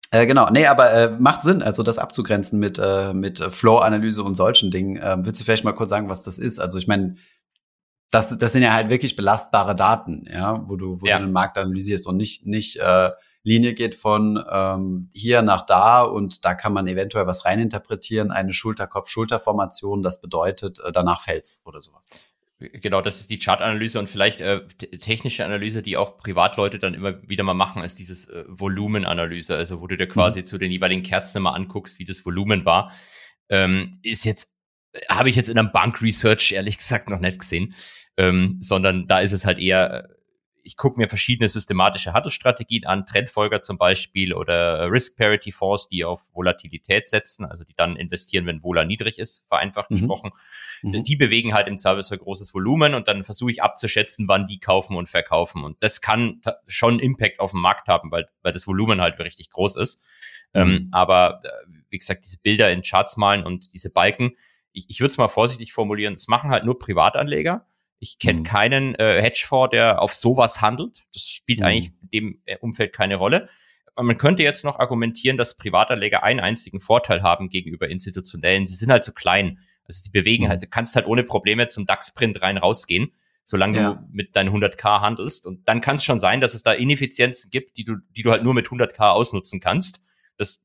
[0.10, 4.36] Äh, genau, nee, aber äh, macht Sinn, also das abzugrenzen mit, äh, mit Flow-Analyse und
[4.36, 5.00] solchen Dingen.
[5.04, 6.60] Ähm, willst du vielleicht mal kurz sagen, was das ist?
[6.60, 7.16] Also ich meine,
[8.10, 11.20] das, das sind ja halt wirklich belastbare Daten, ja, wo du, wo ja.
[11.20, 13.10] du den Markt analysierst und nicht, nicht äh,
[13.48, 18.52] Linie geht von ähm, hier nach da und da kann man eventuell was reininterpretieren, eine
[18.52, 22.10] Schulter-Kopf-Schulter-Formation, das bedeutet, äh, danach fällt's oder sowas.
[22.60, 27.22] Genau, das ist die Chartanalyse und vielleicht äh, technische Analyse, die auch Privatleute dann immer
[27.30, 30.46] wieder mal machen, ist dieses äh, Volumenanalyse, also wo du dir quasi mhm.
[30.46, 32.92] zu den jeweiligen Kerzen mal anguckst, wie das Volumen war.
[33.48, 34.50] Ähm, ist jetzt,
[34.92, 37.76] äh, habe ich jetzt in einem Bank-Research ehrlich gesagt noch nicht gesehen,
[38.18, 40.17] ähm, sondern da ist es halt eher äh,
[40.68, 46.04] ich gucke mir verschiedene systematische Handelsstrategien an, Trendfolger zum Beispiel oder Risk Parity Fonds, die
[46.04, 49.96] auf Volatilität setzen, also die dann investieren, wenn Vola niedrig ist, vereinfacht mhm.
[49.96, 50.32] gesprochen.
[50.82, 51.04] Mhm.
[51.06, 54.98] Die bewegen halt im Service großes Volumen und dann versuche ich abzuschätzen, wann die kaufen
[54.98, 55.64] und verkaufen.
[55.64, 59.50] Und das kann schon Impact auf den Markt haben, weil, weil das Volumen halt richtig
[59.52, 60.04] groß ist.
[60.54, 60.62] Mhm.
[60.62, 61.50] Ähm, aber äh,
[61.90, 64.34] wie gesagt, diese Bilder in Charts malen und diese Balken,
[64.74, 67.66] ich, ich würde es mal vorsichtig formulieren, das machen halt nur Privatanleger
[68.00, 68.44] ich kenne mhm.
[68.44, 71.04] keinen äh, Hedgefonds, der auf sowas handelt.
[71.14, 71.66] Das spielt mhm.
[71.66, 73.50] eigentlich in dem äh, Umfeld keine Rolle.
[74.00, 78.68] Man könnte jetzt noch argumentieren, dass Privatanleger einen einzigen Vorteil haben gegenüber institutionellen.
[78.68, 79.60] Sie sind halt so klein.
[79.86, 80.50] Also sie bewegen mhm.
[80.50, 83.94] halt, du kannst halt ohne Probleme zum DAX-Print rein rausgehen, solange ja.
[83.94, 85.48] du mit deinen 100k handelst.
[85.48, 88.30] Und dann kann es schon sein, dass es da Ineffizienzen gibt, die du, die du
[88.30, 90.04] halt nur mit 100k ausnutzen kannst.
[90.38, 90.62] Das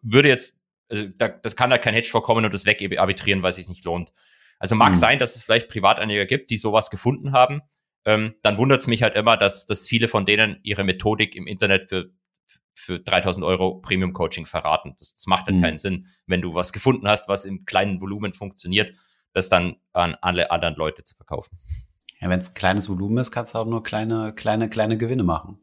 [0.00, 3.56] würde jetzt, also da, das kann halt kein Hedgefonds kommen und das wegarbitrieren, weil es
[3.56, 4.12] sich nicht lohnt.
[4.62, 4.94] Also mag mhm.
[4.94, 7.62] sein, dass es vielleicht Privatanleger gibt, die sowas gefunden haben.
[8.04, 11.48] Ähm, dann wundert es mich halt immer, dass, dass viele von denen ihre Methodik im
[11.48, 12.12] Internet für,
[12.72, 14.94] für 3000 Euro Premium Coaching verraten.
[15.00, 15.62] Das, das macht halt mhm.
[15.62, 18.94] keinen Sinn, wenn du was gefunden hast, was im kleinen Volumen funktioniert,
[19.32, 21.58] das dann an alle anderen Leute zu verkaufen.
[22.20, 25.58] Ja, wenn es kleines Volumen ist, kannst du auch nur kleine, kleine, kleine Gewinne machen.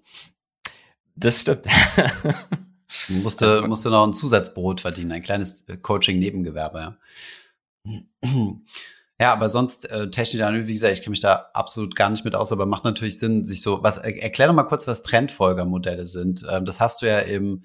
[1.16, 1.68] Das stimmt.
[3.08, 6.80] Du musst, du, musst du noch ein Zusatzbrot verdienen, ein kleines äh, Coaching-Nebengewerbe.
[6.80, 6.98] Ja.
[9.22, 12.24] Ja, aber sonst äh, technische Analyse, wie gesagt, ich kenne mich da absolut gar nicht
[12.24, 13.98] mit aus, aber macht natürlich Sinn, sich so was.
[13.98, 16.46] Er, erklär doch mal kurz, was Trendfolgermodelle sind.
[16.50, 17.64] Ähm, das hast du ja im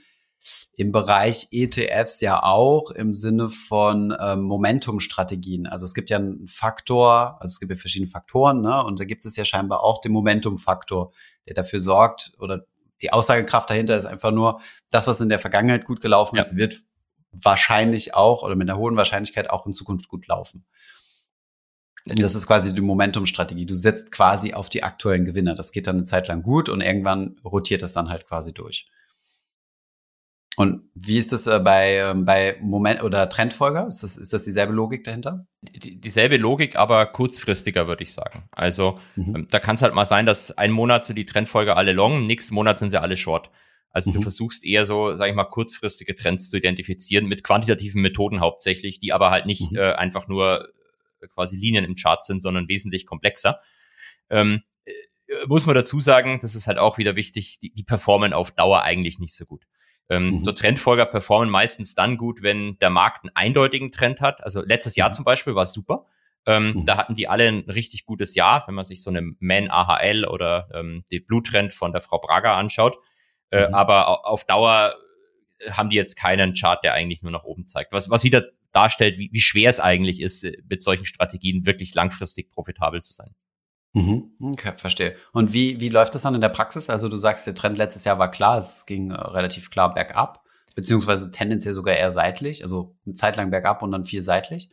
[0.76, 5.66] im Bereich ETFs ja auch im Sinne von ähm, Momentum-Strategien.
[5.66, 8.84] Also es gibt ja einen Faktor, also es gibt ja verschiedene Faktoren, ne?
[8.84, 11.12] Und da gibt es ja scheinbar auch den Momentum-Faktor,
[11.46, 12.66] der dafür sorgt oder
[13.02, 14.60] die Aussagekraft dahinter ist einfach nur,
[14.90, 16.82] das, was in der Vergangenheit gut gelaufen ist, wird
[17.42, 20.64] wahrscheinlich auch oder mit einer hohen Wahrscheinlichkeit auch in Zukunft gut laufen.
[22.06, 23.64] Das ist quasi die Momentum-Strategie.
[23.64, 25.54] Du setzt quasi auf die aktuellen Gewinner.
[25.54, 28.86] Das geht dann eine Zeit lang gut und irgendwann rotiert das dann halt quasi durch.
[30.56, 33.86] Und wie ist das äh, bei, äh, bei Moment oder Trendfolger?
[33.88, 35.46] Ist das, ist das dieselbe Logik dahinter?
[35.62, 38.44] Die, dieselbe Logik, aber kurzfristiger, würde ich sagen.
[38.52, 39.36] Also mhm.
[39.36, 42.26] ähm, da kann es halt mal sein, dass ein Monat sind die Trendfolger alle long,
[42.26, 43.50] nächsten Monat sind sie alle short.
[43.94, 44.14] Also mhm.
[44.14, 48.98] du versuchst eher so, sage ich mal, kurzfristige Trends zu identifizieren mit quantitativen Methoden hauptsächlich,
[48.98, 49.78] die aber halt nicht mhm.
[49.78, 50.68] äh, einfach nur
[51.20, 53.60] äh, quasi Linien im Chart sind, sondern wesentlich komplexer.
[54.30, 54.92] Ähm, äh,
[55.46, 58.82] muss man dazu sagen, das ist halt auch wieder wichtig, die, die performen auf Dauer
[58.82, 59.64] eigentlich nicht so gut.
[60.10, 60.44] Ähm, mhm.
[60.44, 64.42] So Trendfolger performen meistens dann gut, wenn der Markt einen eindeutigen Trend hat.
[64.42, 65.14] Also letztes Jahr mhm.
[65.14, 66.06] zum Beispiel war es super.
[66.46, 66.84] Ähm, mhm.
[66.84, 70.24] Da hatten die alle ein richtig gutes Jahr, wenn man sich so eine Man AHL
[70.26, 72.98] oder ähm, die Blue Trend von der Frau Braga anschaut.
[73.54, 73.74] Äh, mhm.
[73.74, 74.94] Aber auf Dauer
[75.70, 77.92] haben die jetzt keinen Chart, der eigentlich nur nach oben zeigt.
[77.92, 81.94] Was, was wieder darstellt, wie, wie schwer es eigentlich ist, äh, mit solchen Strategien wirklich
[81.94, 83.34] langfristig profitabel zu sein.
[83.92, 84.32] Mhm.
[84.40, 85.16] Okay, verstehe.
[85.32, 86.90] Und wie, wie läuft das dann in der Praxis?
[86.90, 90.44] Also du sagst, der Trend letztes Jahr war klar, es ging äh, relativ klar bergab,
[90.74, 94.68] beziehungsweise tendenziell sogar eher seitlich, also eine Zeit lang bergab und dann viel seitlich.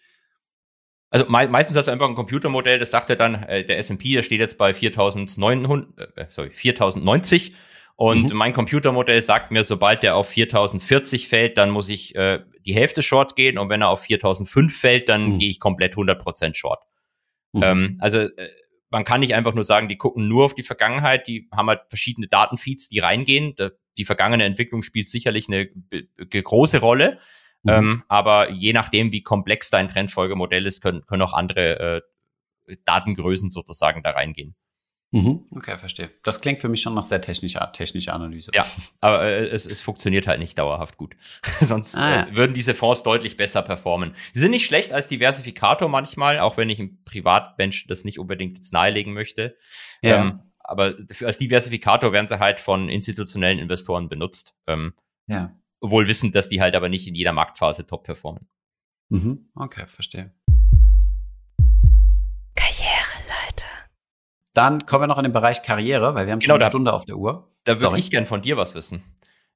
[1.12, 4.14] Also me meistens hast du einfach ein Computermodell, das sagt ja dann, äh, der S&P,
[4.14, 7.54] der steht jetzt bei 4900, äh, sorry, 4090
[8.02, 8.36] und mhm.
[8.36, 13.04] mein Computermodell sagt mir, sobald der auf 4040 fällt, dann muss ich äh, die Hälfte
[13.04, 15.38] Short gehen und wenn er auf 4005 fällt, dann mhm.
[15.38, 16.84] gehe ich komplett 100% Short.
[17.52, 17.62] Mhm.
[17.62, 18.50] Ähm, also äh,
[18.90, 21.82] man kann nicht einfach nur sagen, die gucken nur auf die Vergangenheit, die haben halt
[21.90, 23.56] verschiedene Datenfeeds, die reingehen.
[24.00, 25.70] Die vergangene Entwicklung spielt sicherlich eine
[26.28, 27.20] große Rolle,
[27.62, 27.72] mhm.
[27.72, 32.02] ähm, aber je nachdem, wie komplex dein Trendfolgemodell ist, können, können auch andere
[32.68, 34.56] äh, Datengrößen sozusagen da reingehen.
[35.14, 35.46] Mhm.
[35.52, 36.10] Okay, verstehe.
[36.24, 38.52] Das klingt für mich schon nach sehr technischer, technischer Analyse.
[38.54, 38.66] Ja,
[39.02, 41.16] aber äh, es, es funktioniert halt nicht dauerhaft gut.
[41.60, 42.28] Sonst ah, ja.
[42.28, 44.16] äh, würden diese Fonds deutlich besser performen.
[44.32, 48.56] Sie sind nicht schlecht als Diversifikator manchmal, auch wenn ich im Privatmensch das nicht unbedingt
[48.56, 49.58] jetzt nahelegen möchte.
[50.02, 50.22] Ja.
[50.22, 50.96] Ähm, aber
[51.26, 54.56] als Diversifikator werden sie halt von institutionellen Investoren benutzt.
[54.68, 54.94] Ähm,
[55.28, 55.54] ja.
[55.82, 58.48] Wohl wissend, dass die halt aber nicht in jeder Marktphase top performen.
[59.10, 59.50] Mhm.
[59.56, 60.32] Okay, verstehe.
[64.54, 66.72] Dann kommen wir noch in den Bereich Karriere, weil wir haben genau, schon eine da,
[66.72, 67.50] Stunde auf der Uhr.
[67.64, 69.04] Da würde ich gern von dir was wissen.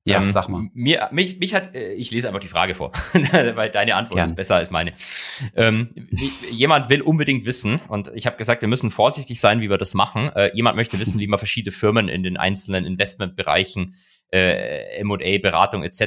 [0.08, 0.70] Ja, ähm, sag mal.
[0.74, 2.92] Mir, mich, mich hat, äh, ich lese einfach die Frage vor,
[3.32, 4.26] weil deine Antwort gern.
[4.26, 4.94] ist besser als meine.
[5.56, 6.10] Ähm,
[6.52, 9.96] jemand will unbedingt wissen, und ich habe gesagt, wir müssen vorsichtig sein, wie wir das
[9.96, 10.32] machen.
[10.36, 13.96] Äh, jemand möchte wissen, wie man verschiedene Firmen in den einzelnen Investmentbereichen
[14.36, 16.02] äh, M&A, Beratung etc.,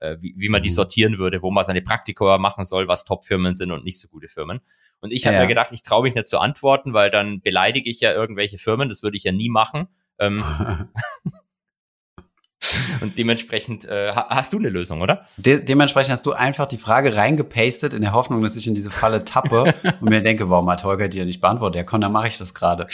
[0.00, 0.74] äh, wie, wie man die mhm.
[0.74, 4.28] sortieren würde, wo man seine Praktika machen soll, was Top-Firmen sind und nicht so gute
[4.28, 4.60] Firmen.
[5.00, 5.42] Und ich habe ja.
[5.42, 8.88] mir gedacht, ich traue mich nicht zu antworten, weil dann beleidige ich ja irgendwelche Firmen.
[8.88, 9.86] Das würde ich ja nie machen.
[10.18, 10.42] Ähm,
[13.00, 15.20] und dementsprechend äh, hast du eine Lösung, oder?
[15.36, 18.90] De dementsprechend hast du einfach die Frage reingepastet in der Hoffnung, dass ich in diese
[18.90, 21.76] Falle tappe und mir denke, warum hat Holger die ja nicht beantwortet?
[21.76, 22.88] Ja, komm, dann mache ich das gerade.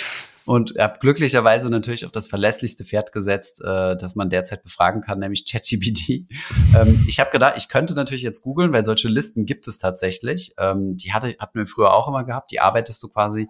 [0.46, 5.18] Und habe glücklicherweise natürlich auf das verlässlichste Pferd gesetzt, äh, das man derzeit befragen kann,
[5.18, 6.08] nämlich ChatGPT.
[6.76, 10.54] ähm, ich habe gedacht, ich könnte natürlich jetzt googeln, weil solche Listen gibt es tatsächlich.
[10.58, 12.50] Ähm, die hatte, hatten wir früher auch immer gehabt.
[12.50, 13.48] Die arbeitest du quasi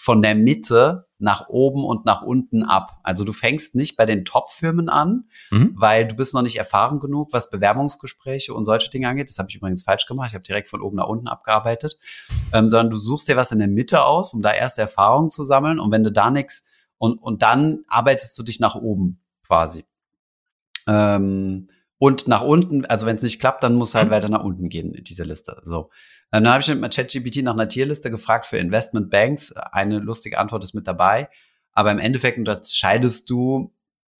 [0.00, 3.00] von der Mitte nach oben und nach unten ab.
[3.02, 5.74] Also du fängst nicht bei den Top-Firmen an, mhm.
[5.76, 9.28] weil du bist noch nicht erfahren genug, was Bewerbungsgespräche und solche Dinge angeht.
[9.28, 10.28] Das habe ich übrigens falsch gemacht.
[10.28, 11.98] Ich habe direkt von oben nach unten abgearbeitet.
[12.54, 15.44] Ähm, sondern du suchst dir was in der Mitte aus, um da erste Erfahrungen zu
[15.44, 15.78] sammeln.
[15.78, 16.64] Und wenn du da nichts
[16.96, 19.84] und, und dann arbeitest du dich nach oben quasi.
[20.86, 24.12] Ähm, und nach unten, also wenn es nicht klappt, dann muss halt mhm.
[24.12, 25.60] weiter nach unten gehen, diese Liste.
[25.62, 25.90] So.
[26.32, 29.52] Ähm, dann habe ich mit ChatGPT nach einer Tierliste gefragt für Investmentbanks.
[29.52, 31.28] Eine lustige Antwort ist mit dabei.
[31.72, 33.72] Aber im Endeffekt unterscheidest du,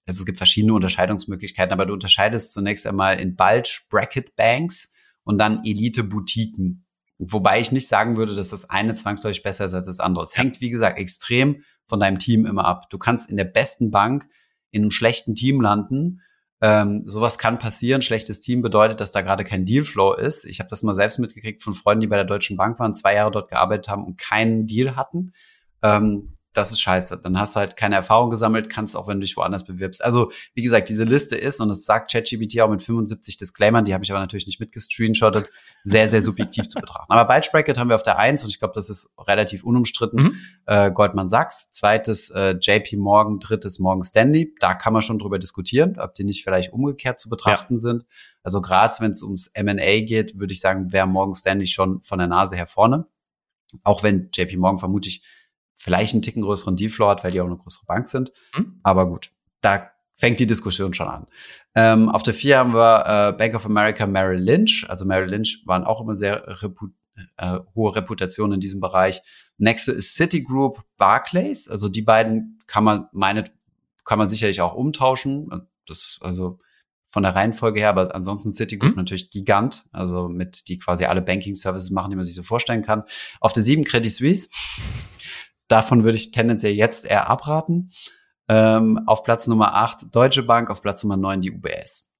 [0.06, 4.90] also es gibt verschiedene Unterscheidungsmöglichkeiten, aber du unterscheidest zunächst einmal in Bulge Bracket Banks
[5.24, 6.84] und dann Elite Boutiquen.
[7.18, 10.24] Wobei ich nicht sagen würde, dass das eine zwangsläufig besser ist als das andere.
[10.24, 12.88] Es hängt, wie gesagt, extrem von deinem Team immer ab.
[12.88, 14.26] Du kannst in der besten Bank
[14.70, 16.22] in einem schlechten Team landen
[16.60, 18.02] ähm, sowas kann passieren.
[18.02, 20.44] Schlechtes Team bedeutet, dass da gerade kein Dealflow ist.
[20.44, 23.14] Ich habe das mal selbst mitgekriegt von Freunden, die bei der Deutschen Bank waren, zwei
[23.14, 25.32] Jahre dort gearbeitet haben und keinen Deal hatten.
[25.82, 27.18] Ähm, das ist scheiße.
[27.22, 30.04] Dann hast du halt keine Erfahrung gesammelt, kannst auch, wenn du dich woanders bewirbst.
[30.04, 33.94] Also, wie gesagt, diese Liste ist, und das sagt ChatGPT auch mit 75 Disclaimern, die
[33.94, 35.48] habe ich aber natürlich nicht mitgescreenshottet,
[35.84, 37.06] sehr, sehr subjektiv zu betrachten.
[37.12, 40.22] Aber Bulge Bracket haben wir auf der Eins und ich glaube, das ist relativ unumstritten.
[40.22, 40.36] Mhm.
[40.66, 44.54] Äh, Goldman Sachs, zweites äh, JP Morgan, drittes Morgan Stanley.
[44.58, 47.80] Da kann man schon drüber diskutieren, ob die nicht vielleicht umgekehrt zu betrachten ja.
[47.80, 48.04] sind.
[48.42, 52.18] Also gerade wenn es ums M&A geht, würde ich sagen, wäre Morgan Stanley schon von
[52.18, 53.06] der Nase her vorne.
[53.84, 55.22] Auch wenn JP Morgan vermutlich
[55.80, 58.32] vielleicht einen Ticken größeren Dealflow hat, weil die auch eine größere Bank sind.
[58.54, 58.80] Mhm.
[58.82, 59.30] Aber gut,
[59.62, 61.26] da fängt die Diskussion schon an.
[61.74, 64.84] Ähm, auf der vier haben wir äh, Bank of America Merrill Lynch.
[64.88, 66.92] Also Merrill Lynch waren auch immer sehr reput
[67.38, 69.22] äh, hohe Reputation in diesem Bereich.
[69.56, 71.68] Nächste ist Citigroup Barclays.
[71.68, 73.44] Also die beiden kann man meine,
[74.04, 75.48] kann man sicherlich auch umtauschen.
[75.86, 76.58] Das, also
[77.10, 78.98] von der Reihenfolge her, aber ansonsten Citigroup mhm.
[78.98, 82.82] natürlich Gigant, also mit die quasi alle Banking Services machen, die man sich so vorstellen
[82.82, 83.02] kann.
[83.40, 84.48] Auf der sieben Credit Suisse.
[85.70, 87.92] Davon würde ich tendenziell jetzt eher abraten.
[88.48, 92.10] Ähm, auf Platz Nummer 8 Deutsche Bank, auf Platz Nummer 9 die UBS.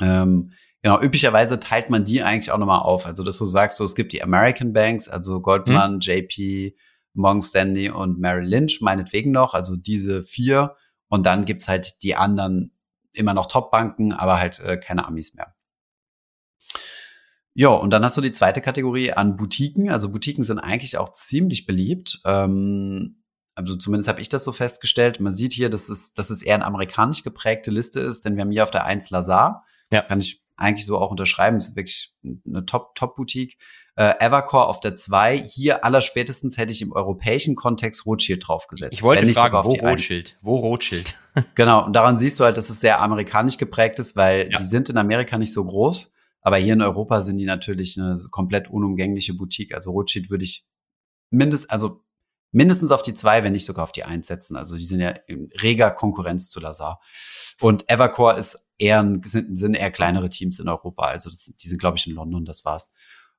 [0.00, 0.52] Ähm,
[0.82, 3.06] genau, üblicherweise teilt man die eigentlich auch nochmal auf.
[3.06, 6.00] Also, dass du sagst, so, es gibt die American Banks, also Goldman, hm.
[6.00, 6.76] JP,
[7.14, 10.76] Morgan Stanley und Merrill Lynch, meinetwegen noch, also diese vier.
[11.08, 12.76] Und dann gibt's halt die anderen
[13.14, 15.54] immer noch Top-Banken, aber halt äh, keine Amis mehr.
[17.58, 19.90] Ja, und dann hast du die zweite Kategorie an Boutiquen.
[19.90, 22.20] Also Boutiquen sind eigentlich auch ziemlich beliebt.
[22.24, 23.16] Ähm,
[23.56, 25.18] also zumindest habe ich das so festgestellt.
[25.18, 28.42] Man sieht hier, dass es, dass es eher eine amerikanisch geprägte Liste ist, denn wir
[28.42, 29.64] haben hier auf der 1 Lazar.
[29.92, 30.02] Ja.
[30.02, 31.56] Kann ich eigentlich so auch unterschreiben.
[31.56, 32.14] Das ist wirklich
[32.46, 33.58] eine Top-Top-Boutique.
[33.96, 35.38] Äh, Evercore auf der 2.
[35.38, 38.92] Hier allerspätestens hätte ich im europäischen Kontext Rothschild draufgesetzt.
[38.92, 40.38] Ich wollte fragen, wo Rothschild?
[40.42, 41.14] Wo Rothschild?
[41.56, 44.58] genau, und daran siehst du halt, dass es sehr amerikanisch geprägt ist, weil ja.
[44.58, 46.14] die sind in Amerika nicht so groß.
[46.40, 49.74] Aber hier in Europa sind die natürlich eine komplett unumgängliche Boutique.
[49.74, 50.66] Also Rothschild würde ich
[51.30, 52.04] mindestens, also
[52.52, 54.56] mindestens auf die zwei, wenn nicht sogar auf die eins setzen.
[54.56, 57.00] Also die sind ja in reger Konkurrenz zu Lazar.
[57.60, 61.06] Und Evercore ist eher, sind, sind eher kleinere Teams in Europa.
[61.06, 62.90] Also das, die sind, glaube ich, in London, das war's.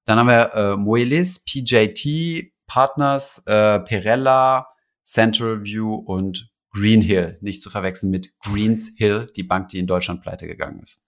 [0.05, 4.67] Dann haben wir äh, Moelis, PJT, Partners, äh, Perella,
[5.03, 7.37] Central View und Greenhill.
[7.41, 11.01] Nicht zu verwechseln mit Greens Hill, die Bank, die in Deutschland pleite gegangen ist.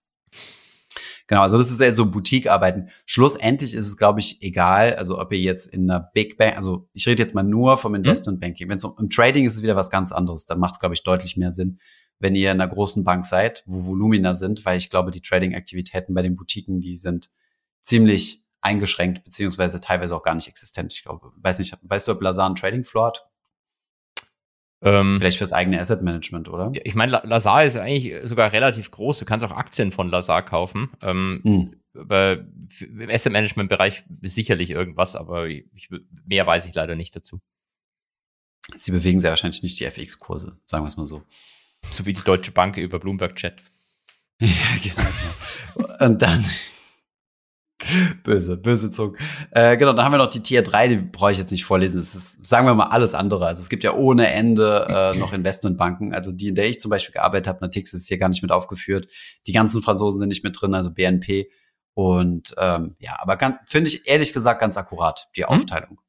[1.32, 2.90] Genau, also das ist eher so Boutique-Arbeiten.
[3.06, 6.90] Schlussendlich ist es, glaube ich, egal, also ob ihr jetzt in einer Big Bank, also
[6.92, 8.68] ich rede jetzt mal nur vom Investment Banking.
[8.68, 10.46] Wenn es um, um Trading ist, ist es wieder was ganz anderes.
[10.46, 11.80] Da macht es, glaube ich, deutlich mehr Sinn,
[12.20, 16.14] wenn ihr in einer großen Bank seid, wo Volumina sind, weil ich glaube, die Trading-Aktivitäten
[16.14, 17.30] bei den Boutiquen, die sind
[17.80, 20.92] ziemlich eingeschränkt, beziehungsweise teilweise auch gar nicht existent.
[20.92, 23.31] Ich glaube, weiß nicht, weißt du, ob Lazar einen Trading Floor hat?
[24.84, 26.72] Ähm, Vielleicht fürs eigene Asset Management, oder?
[26.84, 29.20] Ich meine, Lazar ist eigentlich sogar relativ groß.
[29.20, 30.90] Du kannst auch Aktien von Lazar kaufen.
[31.02, 31.76] Ähm, mhm.
[31.94, 35.90] Im Asset Management Bereich sicherlich irgendwas, aber ich,
[36.26, 37.42] mehr weiß ich leider nicht dazu.
[38.76, 41.24] Sie bewegen sehr wahrscheinlich nicht die FX-Kurse, sagen wir es mal so.
[41.84, 43.62] So wie die Deutsche Bank über Bloomberg Chat.
[44.40, 46.06] ja, genau.
[46.06, 46.46] Und dann,
[48.24, 49.18] Böse, böse Zug.
[49.52, 52.00] Äh, genau, dann haben wir noch die Tier 3, die brauche ich jetzt nicht vorlesen.
[52.00, 53.46] Das ist, sagen wir mal, alles andere.
[53.46, 56.14] Also es gibt ja ohne Ende äh, noch Investmentbanken.
[56.14, 58.52] Also die, in der ich zum Beispiel gearbeitet habe, Natix ist hier gar nicht mit
[58.52, 59.08] aufgeführt.
[59.48, 61.50] Die ganzen Franzosen sind nicht mit drin, also BNP.
[61.94, 65.50] Und ähm, ja, aber finde ich ehrlich gesagt ganz akkurat, die hm?
[65.50, 66.00] Aufteilung.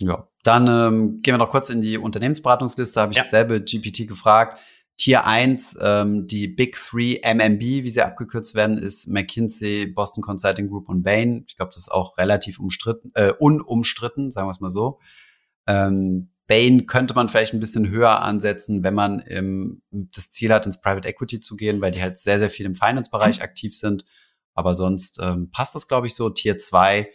[0.00, 0.08] Hm?
[0.08, 3.00] Ja, dann ähm, gehen wir noch kurz in die Unternehmensberatungsliste.
[3.00, 3.22] Habe ich ja.
[3.22, 4.60] dasselbe GPT gefragt.
[4.96, 10.68] Tier 1, ähm, die Big Three MMB, wie sie abgekürzt werden, ist McKinsey, Boston Consulting
[10.68, 11.44] Group und Bain.
[11.48, 14.98] Ich glaube, das ist auch relativ umstritten, äh, unumstritten, sagen wir es mal so.
[15.66, 20.64] Ähm, Bain könnte man vielleicht ein bisschen höher ansetzen, wenn man ähm, das Ziel hat,
[20.64, 23.42] ins Private Equity zu gehen, weil die halt sehr, sehr viel im Finance-Bereich mhm.
[23.42, 24.04] aktiv sind.
[24.54, 26.30] Aber sonst ähm, passt das, glaube ich, so.
[26.30, 27.10] Tier 2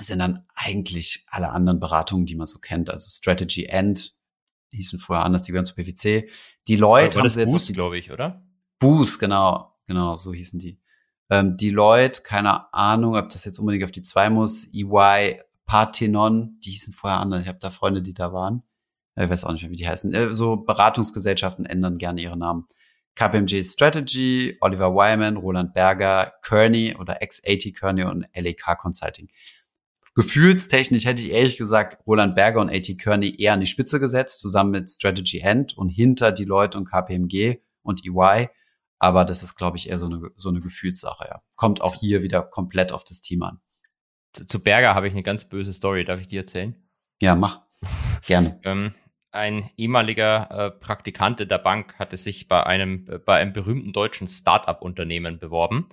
[0.00, 2.90] sind dann eigentlich alle anderen Beratungen, die man so kennt.
[2.90, 4.14] Also Strategy End,
[4.72, 6.28] die hießen vorher anders, die gehören zu PwC.
[6.68, 8.42] Die Leute haben sie jetzt Boost, glaube ich, oder?
[8.78, 10.80] Boost, genau, genau, so hießen die.
[11.30, 14.68] Ähm, Deloitte, keine Ahnung, ob das jetzt unbedingt auf die zwei muss.
[14.72, 17.42] EY, Parthenon, die hießen vorher anders.
[17.42, 18.64] Ich habe da Freunde, die da waren.
[19.16, 20.12] Ich weiß auch nicht mehr, wie die heißen.
[20.12, 22.66] Äh, so Beratungsgesellschaften ändern gerne ihre Namen.
[23.14, 29.28] KPMG Strategy, Oliver Wyman, Roland Berger, Kearney oder X80 Kearney und LEK Consulting.
[30.20, 32.96] Gefühlstechnisch hätte ich ehrlich gesagt Roland Berger und A.T.
[32.96, 36.84] Kearney eher an die Spitze gesetzt, zusammen mit Strategy End und hinter die Leute und
[36.84, 38.48] KPMG und EY.
[38.98, 41.42] Aber das ist, glaube ich, eher so eine, so eine Gefühlssache, ja.
[41.56, 43.60] Kommt auch hier wieder komplett auf das Team an.
[44.34, 46.04] Zu, zu Berger habe ich eine ganz böse Story.
[46.04, 46.76] Darf ich die erzählen?
[47.20, 47.62] Ja, mach.
[48.26, 48.60] Gerne.
[48.64, 48.92] ähm,
[49.32, 54.28] ein ehemaliger äh, Praktikant der Bank hatte sich bei einem, äh, bei einem berühmten deutschen
[54.28, 55.86] Start-up-Unternehmen beworben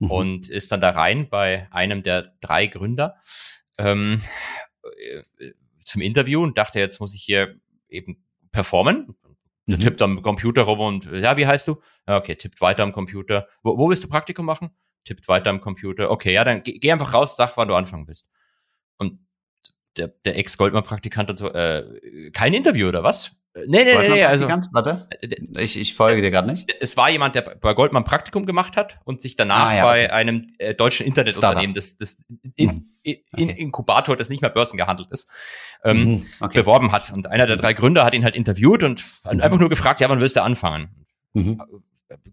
[0.00, 0.10] mhm.
[0.10, 3.16] und ist dann da rein bei einem der drei Gründer
[3.80, 4.20] ähm,
[4.98, 5.22] äh,
[5.84, 7.58] zum Interview und dachte, jetzt muss ich hier
[7.88, 9.14] eben performen.
[9.66, 9.82] Der mhm.
[9.82, 11.80] tippt am Computer rum und ja, wie heißt du?
[12.06, 13.46] Ja, okay, tippt weiter am Computer.
[13.62, 14.70] Wo, wo willst du Praktikum machen?
[15.04, 16.10] Tippt weiter am Computer.
[16.10, 18.30] Okay, ja, dann geh, geh einfach raus, sag, wann du anfangen willst.
[18.98, 19.20] Und
[19.96, 23.39] der, der Ex-Goldman-Praktikant und so, äh, kein Interview oder was?
[23.54, 24.48] Nee, nee, nee, also.
[24.48, 26.72] Warte, äh, ich, ich folge dir gerade nicht.
[26.80, 30.04] Es war jemand, der bei Goldman Praktikum gemacht hat und sich danach ah, ja, bei
[30.04, 30.12] okay.
[30.12, 32.16] einem äh, deutschen Internetunternehmen, das, das
[32.54, 32.86] in, mhm.
[33.02, 33.48] in, in.
[33.48, 35.28] Inkubator, das nicht mehr börsengehandelt ist,
[35.82, 36.26] ähm, mhm.
[36.40, 36.60] okay.
[36.60, 37.12] beworben hat.
[37.12, 39.40] Und einer der drei Gründer hat ihn halt interviewt und mhm.
[39.40, 41.06] einfach nur gefragt, ja, wann willst du anfangen?
[41.32, 41.60] Mhm.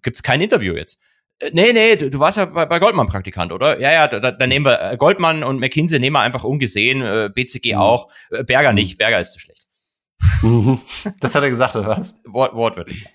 [0.04, 1.00] Gibt's kein Interview jetzt?
[1.40, 3.80] Äh, nee, nee, du, du warst ja bei, bei Goldman Praktikant, oder?
[3.80, 7.30] Ja, ja, da, da nehmen wir äh, Goldman und McKinsey nehmen wir einfach ungesehen, äh,
[7.34, 7.80] BCG mhm.
[7.80, 8.98] auch, äh, Berger nicht, mhm.
[8.98, 9.67] Berger ist zu schlecht.
[10.42, 10.80] Mhm.
[11.20, 12.16] Das hat er gesagt, oder was?
[12.26, 13.08] Wort, wortwörtlich.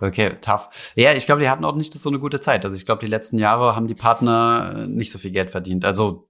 [0.00, 0.92] Okay, tough.
[0.96, 2.64] Ja, ich glaube, die hatten auch nicht so eine gute Zeit.
[2.64, 5.84] Also ich glaube, die letzten Jahre haben die Partner äh, nicht so viel Geld verdient.
[5.84, 6.28] Also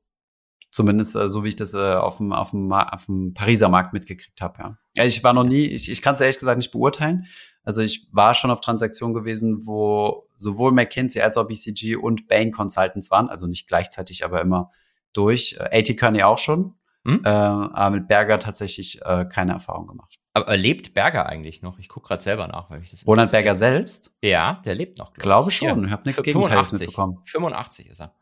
[0.71, 3.93] zumindest äh, so, wie ich das äh, auf, dem, auf, dem, auf dem Pariser Markt
[3.93, 4.77] mitgekriegt habe.
[4.97, 5.05] Ja.
[5.05, 7.27] ich war noch nie, ich, ich kann es ehrlich gesagt nicht beurteilen.
[7.63, 12.53] Also ich war schon auf Transaktionen gewesen, wo sowohl McKinsey als auch BCG und Bain
[12.53, 14.71] Consultants waren, also nicht gleichzeitig, aber immer
[15.15, 15.59] durch.
[15.61, 16.75] AT Kearney auch schon.
[17.07, 17.23] Hm?
[17.25, 20.19] Äh, aber mit Berger tatsächlich äh, keine Erfahrung gemacht.
[20.33, 21.79] Aber lebt Berger eigentlich noch?
[21.79, 23.07] Ich gucke gerade selber nach, weil ich das.
[23.07, 24.13] Roland Berger selbst?
[24.21, 25.13] Ja, der lebt noch.
[25.13, 25.81] Glaub Glaube schon.
[25.81, 25.87] Ja.
[25.87, 27.21] Ich habe nichts Gegenteils mitbekommen.
[27.25, 28.15] 85 ist er.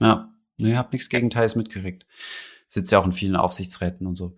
[0.00, 2.06] Ja, nee, habe nichts Gegenteils mitgekriegt.
[2.66, 4.36] Sitzt ja auch in vielen Aufsichtsräten und so.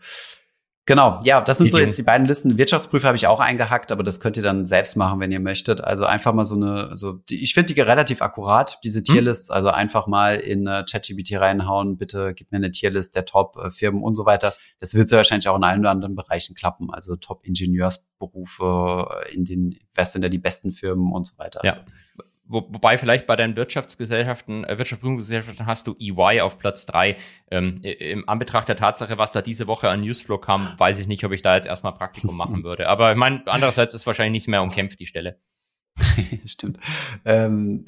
[0.84, 2.58] Genau, ja, das sind so jetzt die beiden Listen.
[2.58, 5.80] Wirtschaftsprüfer habe ich auch eingehackt, aber das könnt ihr dann selbst machen, wenn ihr möchtet.
[5.80, 9.04] Also einfach mal so eine, so die, ich finde die relativ akkurat, diese hm.
[9.04, 9.48] Tierlists.
[9.48, 14.16] Also einfach mal in äh, ChatGPT reinhauen, bitte gib mir eine Tierlist der Top-Firmen und
[14.16, 14.54] so weiter.
[14.80, 16.92] Das wird sehr wahrscheinlich auch in allen anderen Bereichen klappen.
[16.92, 21.60] Also Top-Ingenieursberufe, in den, wer sind da die besten Firmen und so weiter.
[21.62, 21.74] Ja.
[21.74, 21.84] Also,
[22.52, 27.16] wo, wobei vielleicht bei deinen Wirtschaftsgesellschaften, äh, Wirtschaftsprüfungsgesellschaften hast du EY auf Platz drei.
[27.50, 31.24] Ähm, Im Anbetracht der Tatsache, was da diese Woche an Newsflow kam, weiß ich nicht,
[31.24, 32.88] ob ich da jetzt erstmal Praktikum machen würde.
[32.88, 35.38] Aber ich meine, andererseits ist wahrscheinlich nichts mehr umkämpft, die Stelle.
[36.46, 36.78] Stimmt.
[37.24, 37.86] Ähm,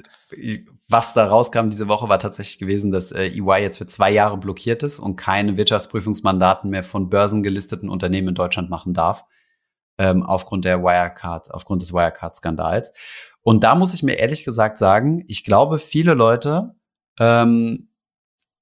[0.87, 4.37] was da rauskam diese Woche war tatsächlich gewesen, dass äh, EY jetzt für zwei Jahre
[4.37, 9.25] blockiert ist und keine Wirtschaftsprüfungsmandaten mehr von börsengelisteten Unternehmen in Deutschland machen darf,
[9.97, 12.91] ähm, aufgrund der Wirecard, aufgrund des Wirecard-Skandals.
[13.45, 16.73] Und da muss ich mir ehrlich gesagt sagen, ich glaube, viele Leute,
[17.19, 17.89] ähm,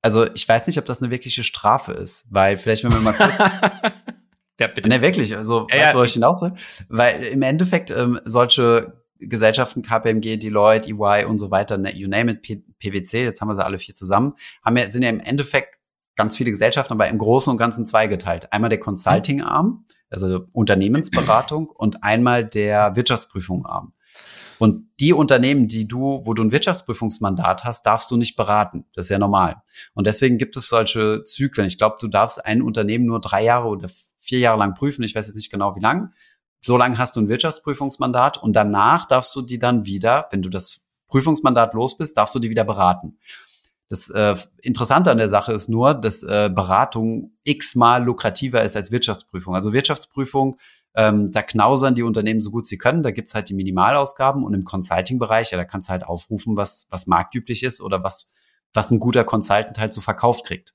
[0.02, 3.14] also ich weiß nicht, ob das eine wirkliche Strafe ist, weil vielleicht, wenn wir mal
[3.14, 3.40] kurz.
[4.60, 4.90] ja, bitte.
[4.90, 6.52] Ne, wirklich, also ja, weißt du, ja, ich hinaus will?
[6.90, 12.34] Weil im Endeffekt ähm, solche Gesellschaften, KPMG, Deloitte, EY und so weiter, ne, you name
[12.34, 14.34] it, P PwC, jetzt haben wir sie alle vier zusammen,
[14.66, 15.80] haben ja, sind ja im Endeffekt
[16.18, 18.52] ganz viele Gesellschaften, aber im Großen und Ganzen zweigeteilt.
[18.52, 23.94] Einmal der Consulting-Arm, also Unternehmensberatung und einmal der Wirtschaftsprüfung-Arm.
[24.60, 28.86] Und die Unternehmen, die du, wo du ein Wirtschaftsprüfungsmandat hast, darfst du nicht beraten.
[28.94, 29.62] Das ist ja normal.
[29.94, 31.68] Und deswegen gibt es solche Zyklen.
[31.68, 33.90] Ich glaube, du darfst ein Unternehmen nur drei Jahre oder
[34.20, 35.04] vier Jahre lang prüfen.
[35.04, 36.14] Ich weiß jetzt nicht genau, wie lang.
[36.62, 40.50] So lange hast du ein Wirtschaftsprüfungsmandat und danach darfst du die dann wieder, wenn du
[40.50, 43.18] das Prüfungsmandat los bist, darfst du die wieder beraten.
[43.90, 48.92] Das äh, Interessante an der Sache ist nur, dass äh, Beratung x-mal lukrativer ist als
[48.92, 49.56] Wirtschaftsprüfung.
[49.56, 50.58] Also Wirtschaftsprüfung,
[50.96, 53.04] ähm, da knausern die Unternehmen so gut sie können.
[53.04, 56.88] Da gibt's halt die Minimalausgaben und im Consulting-Bereich, ja, da kannst du halt aufrufen, was,
[56.90, 58.30] was marktüblich ist oder was,
[58.74, 60.74] was ein guter Consultant halt so verkauft kriegt.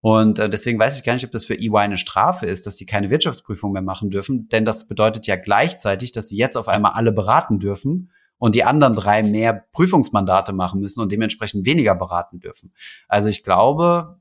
[0.00, 2.74] Und äh, deswegen weiß ich gar nicht, ob das für EY eine Strafe ist, dass
[2.74, 6.66] die keine Wirtschaftsprüfung mehr machen dürfen, denn das bedeutet ja gleichzeitig, dass sie jetzt auf
[6.66, 11.94] einmal alle beraten dürfen und die anderen drei mehr Prüfungsmandate machen müssen und dementsprechend weniger
[11.94, 12.72] beraten dürfen.
[13.06, 14.18] Also ich glaube,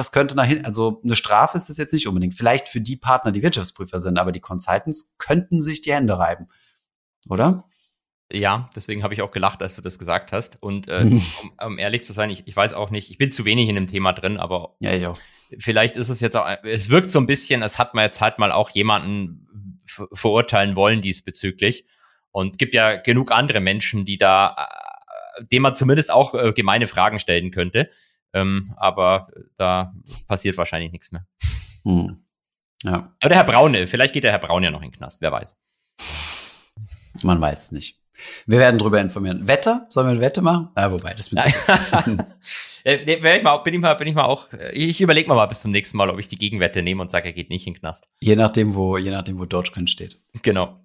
[0.00, 2.32] das könnte nach hinten, also eine Strafe ist es jetzt nicht unbedingt.
[2.32, 6.46] Vielleicht für die Partner, die Wirtschaftsprüfer sind, aber die Consultants könnten sich die Hände reiben.
[7.28, 7.68] Oder?
[8.32, 10.62] Ja, deswegen habe ich auch gelacht, als du das gesagt hast.
[10.62, 11.22] Und äh, um,
[11.62, 13.88] um, ehrlich zu sein, ich, ich weiß auch nicht, ich bin zu wenig in dem
[13.88, 15.18] Thema drin, aber ja, ich auch.
[15.58, 18.38] vielleicht ist es jetzt auch, es wirkt so ein bisschen, als hat man jetzt halt
[18.38, 19.82] mal auch jemanden
[20.14, 21.84] verurteilen wollen diesbezüglich.
[22.30, 24.56] Und es gibt ja genug andere Menschen, die da,
[25.36, 27.90] äh, dem man zumindest auch äh, gemeine Fragen stellen könnte.
[28.32, 29.92] Ähm, aber da
[30.26, 31.26] passiert wahrscheinlich nichts mehr.
[31.84, 32.24] Hm.
[32.84, 33.14] Ja.
[33.20, 35.32] Aber der Herr Braune, vielleicht geht der Herr Braun ja noch in den Knast, wer
[35.32, 35.58] weiß.
[37.22, 38.00] Man weiß es nicht.
[38.46, 39.48] Wir werden darüber informieren.
[39.48, 39.86] Wette?
[39.88, 40.68] Sollen wir eine Wette machen?
[40.74, 41.42] Ah, wobei, das mit
[42.84, 45.46] äh, ich mal, bin ich mal, bin ich mal auch, äh, ich überlege mal, mal
[45.46, 47.74] bis zum nächsten Mal, ob ich die Gegenwette nehme und sage, er geht nicht in
[47.74, 48.08] den Knast.
[48.20, 50.20] Je nachdem, wo, je nachdem, wo Dogecoin steht.
[50.42, 50.80] Genau.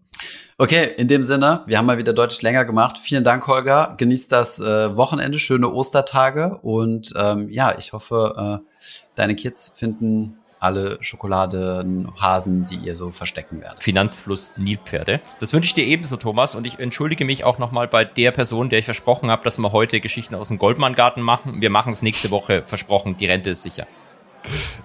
[0.57, 2.97] Okay, in dem Sinne, wir haben mal wieder deutlich länger gemacht.
[2.97, 3.95] Vielen Dank, Holger.
[3.97, 10.37] Genießt das äh, Wochenende, schöne Ostertage und ähm, ja, ich hoffe, äh, deine Kids finden
[10.59, 13.83] alle Schokoladenhasen, die ihr so verstecken werdet.
[13.83, 15.21] Finanzfluss Nilpferde.
[15.39, 16.55] Das wünsche ich dir ebenso, Thomas.
[16.55, 19.71] Und ich entschuldige mich auch nochmal bei der Person, der ich versprochen habe, dass wir
[19.71, 21.61] heute Geschichten aus dem Goldmann-Garten machen.
[21.61, 23.17] Wir machen es nächste Woche, versprochen.
[23.17, 23.85] Die Rente ist sicher.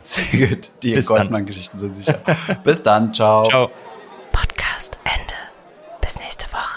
[0.03, 0.71] Sehr gut.
[0.83, 2.19] Die Goldmann-Geschichten sind sicher.
[2.65, 3.15] Bis dann.
[3.15, 3.45] Ciao.
[3.45, 3.71] Ciao
[6.11, 6.70] bis nächste Woche.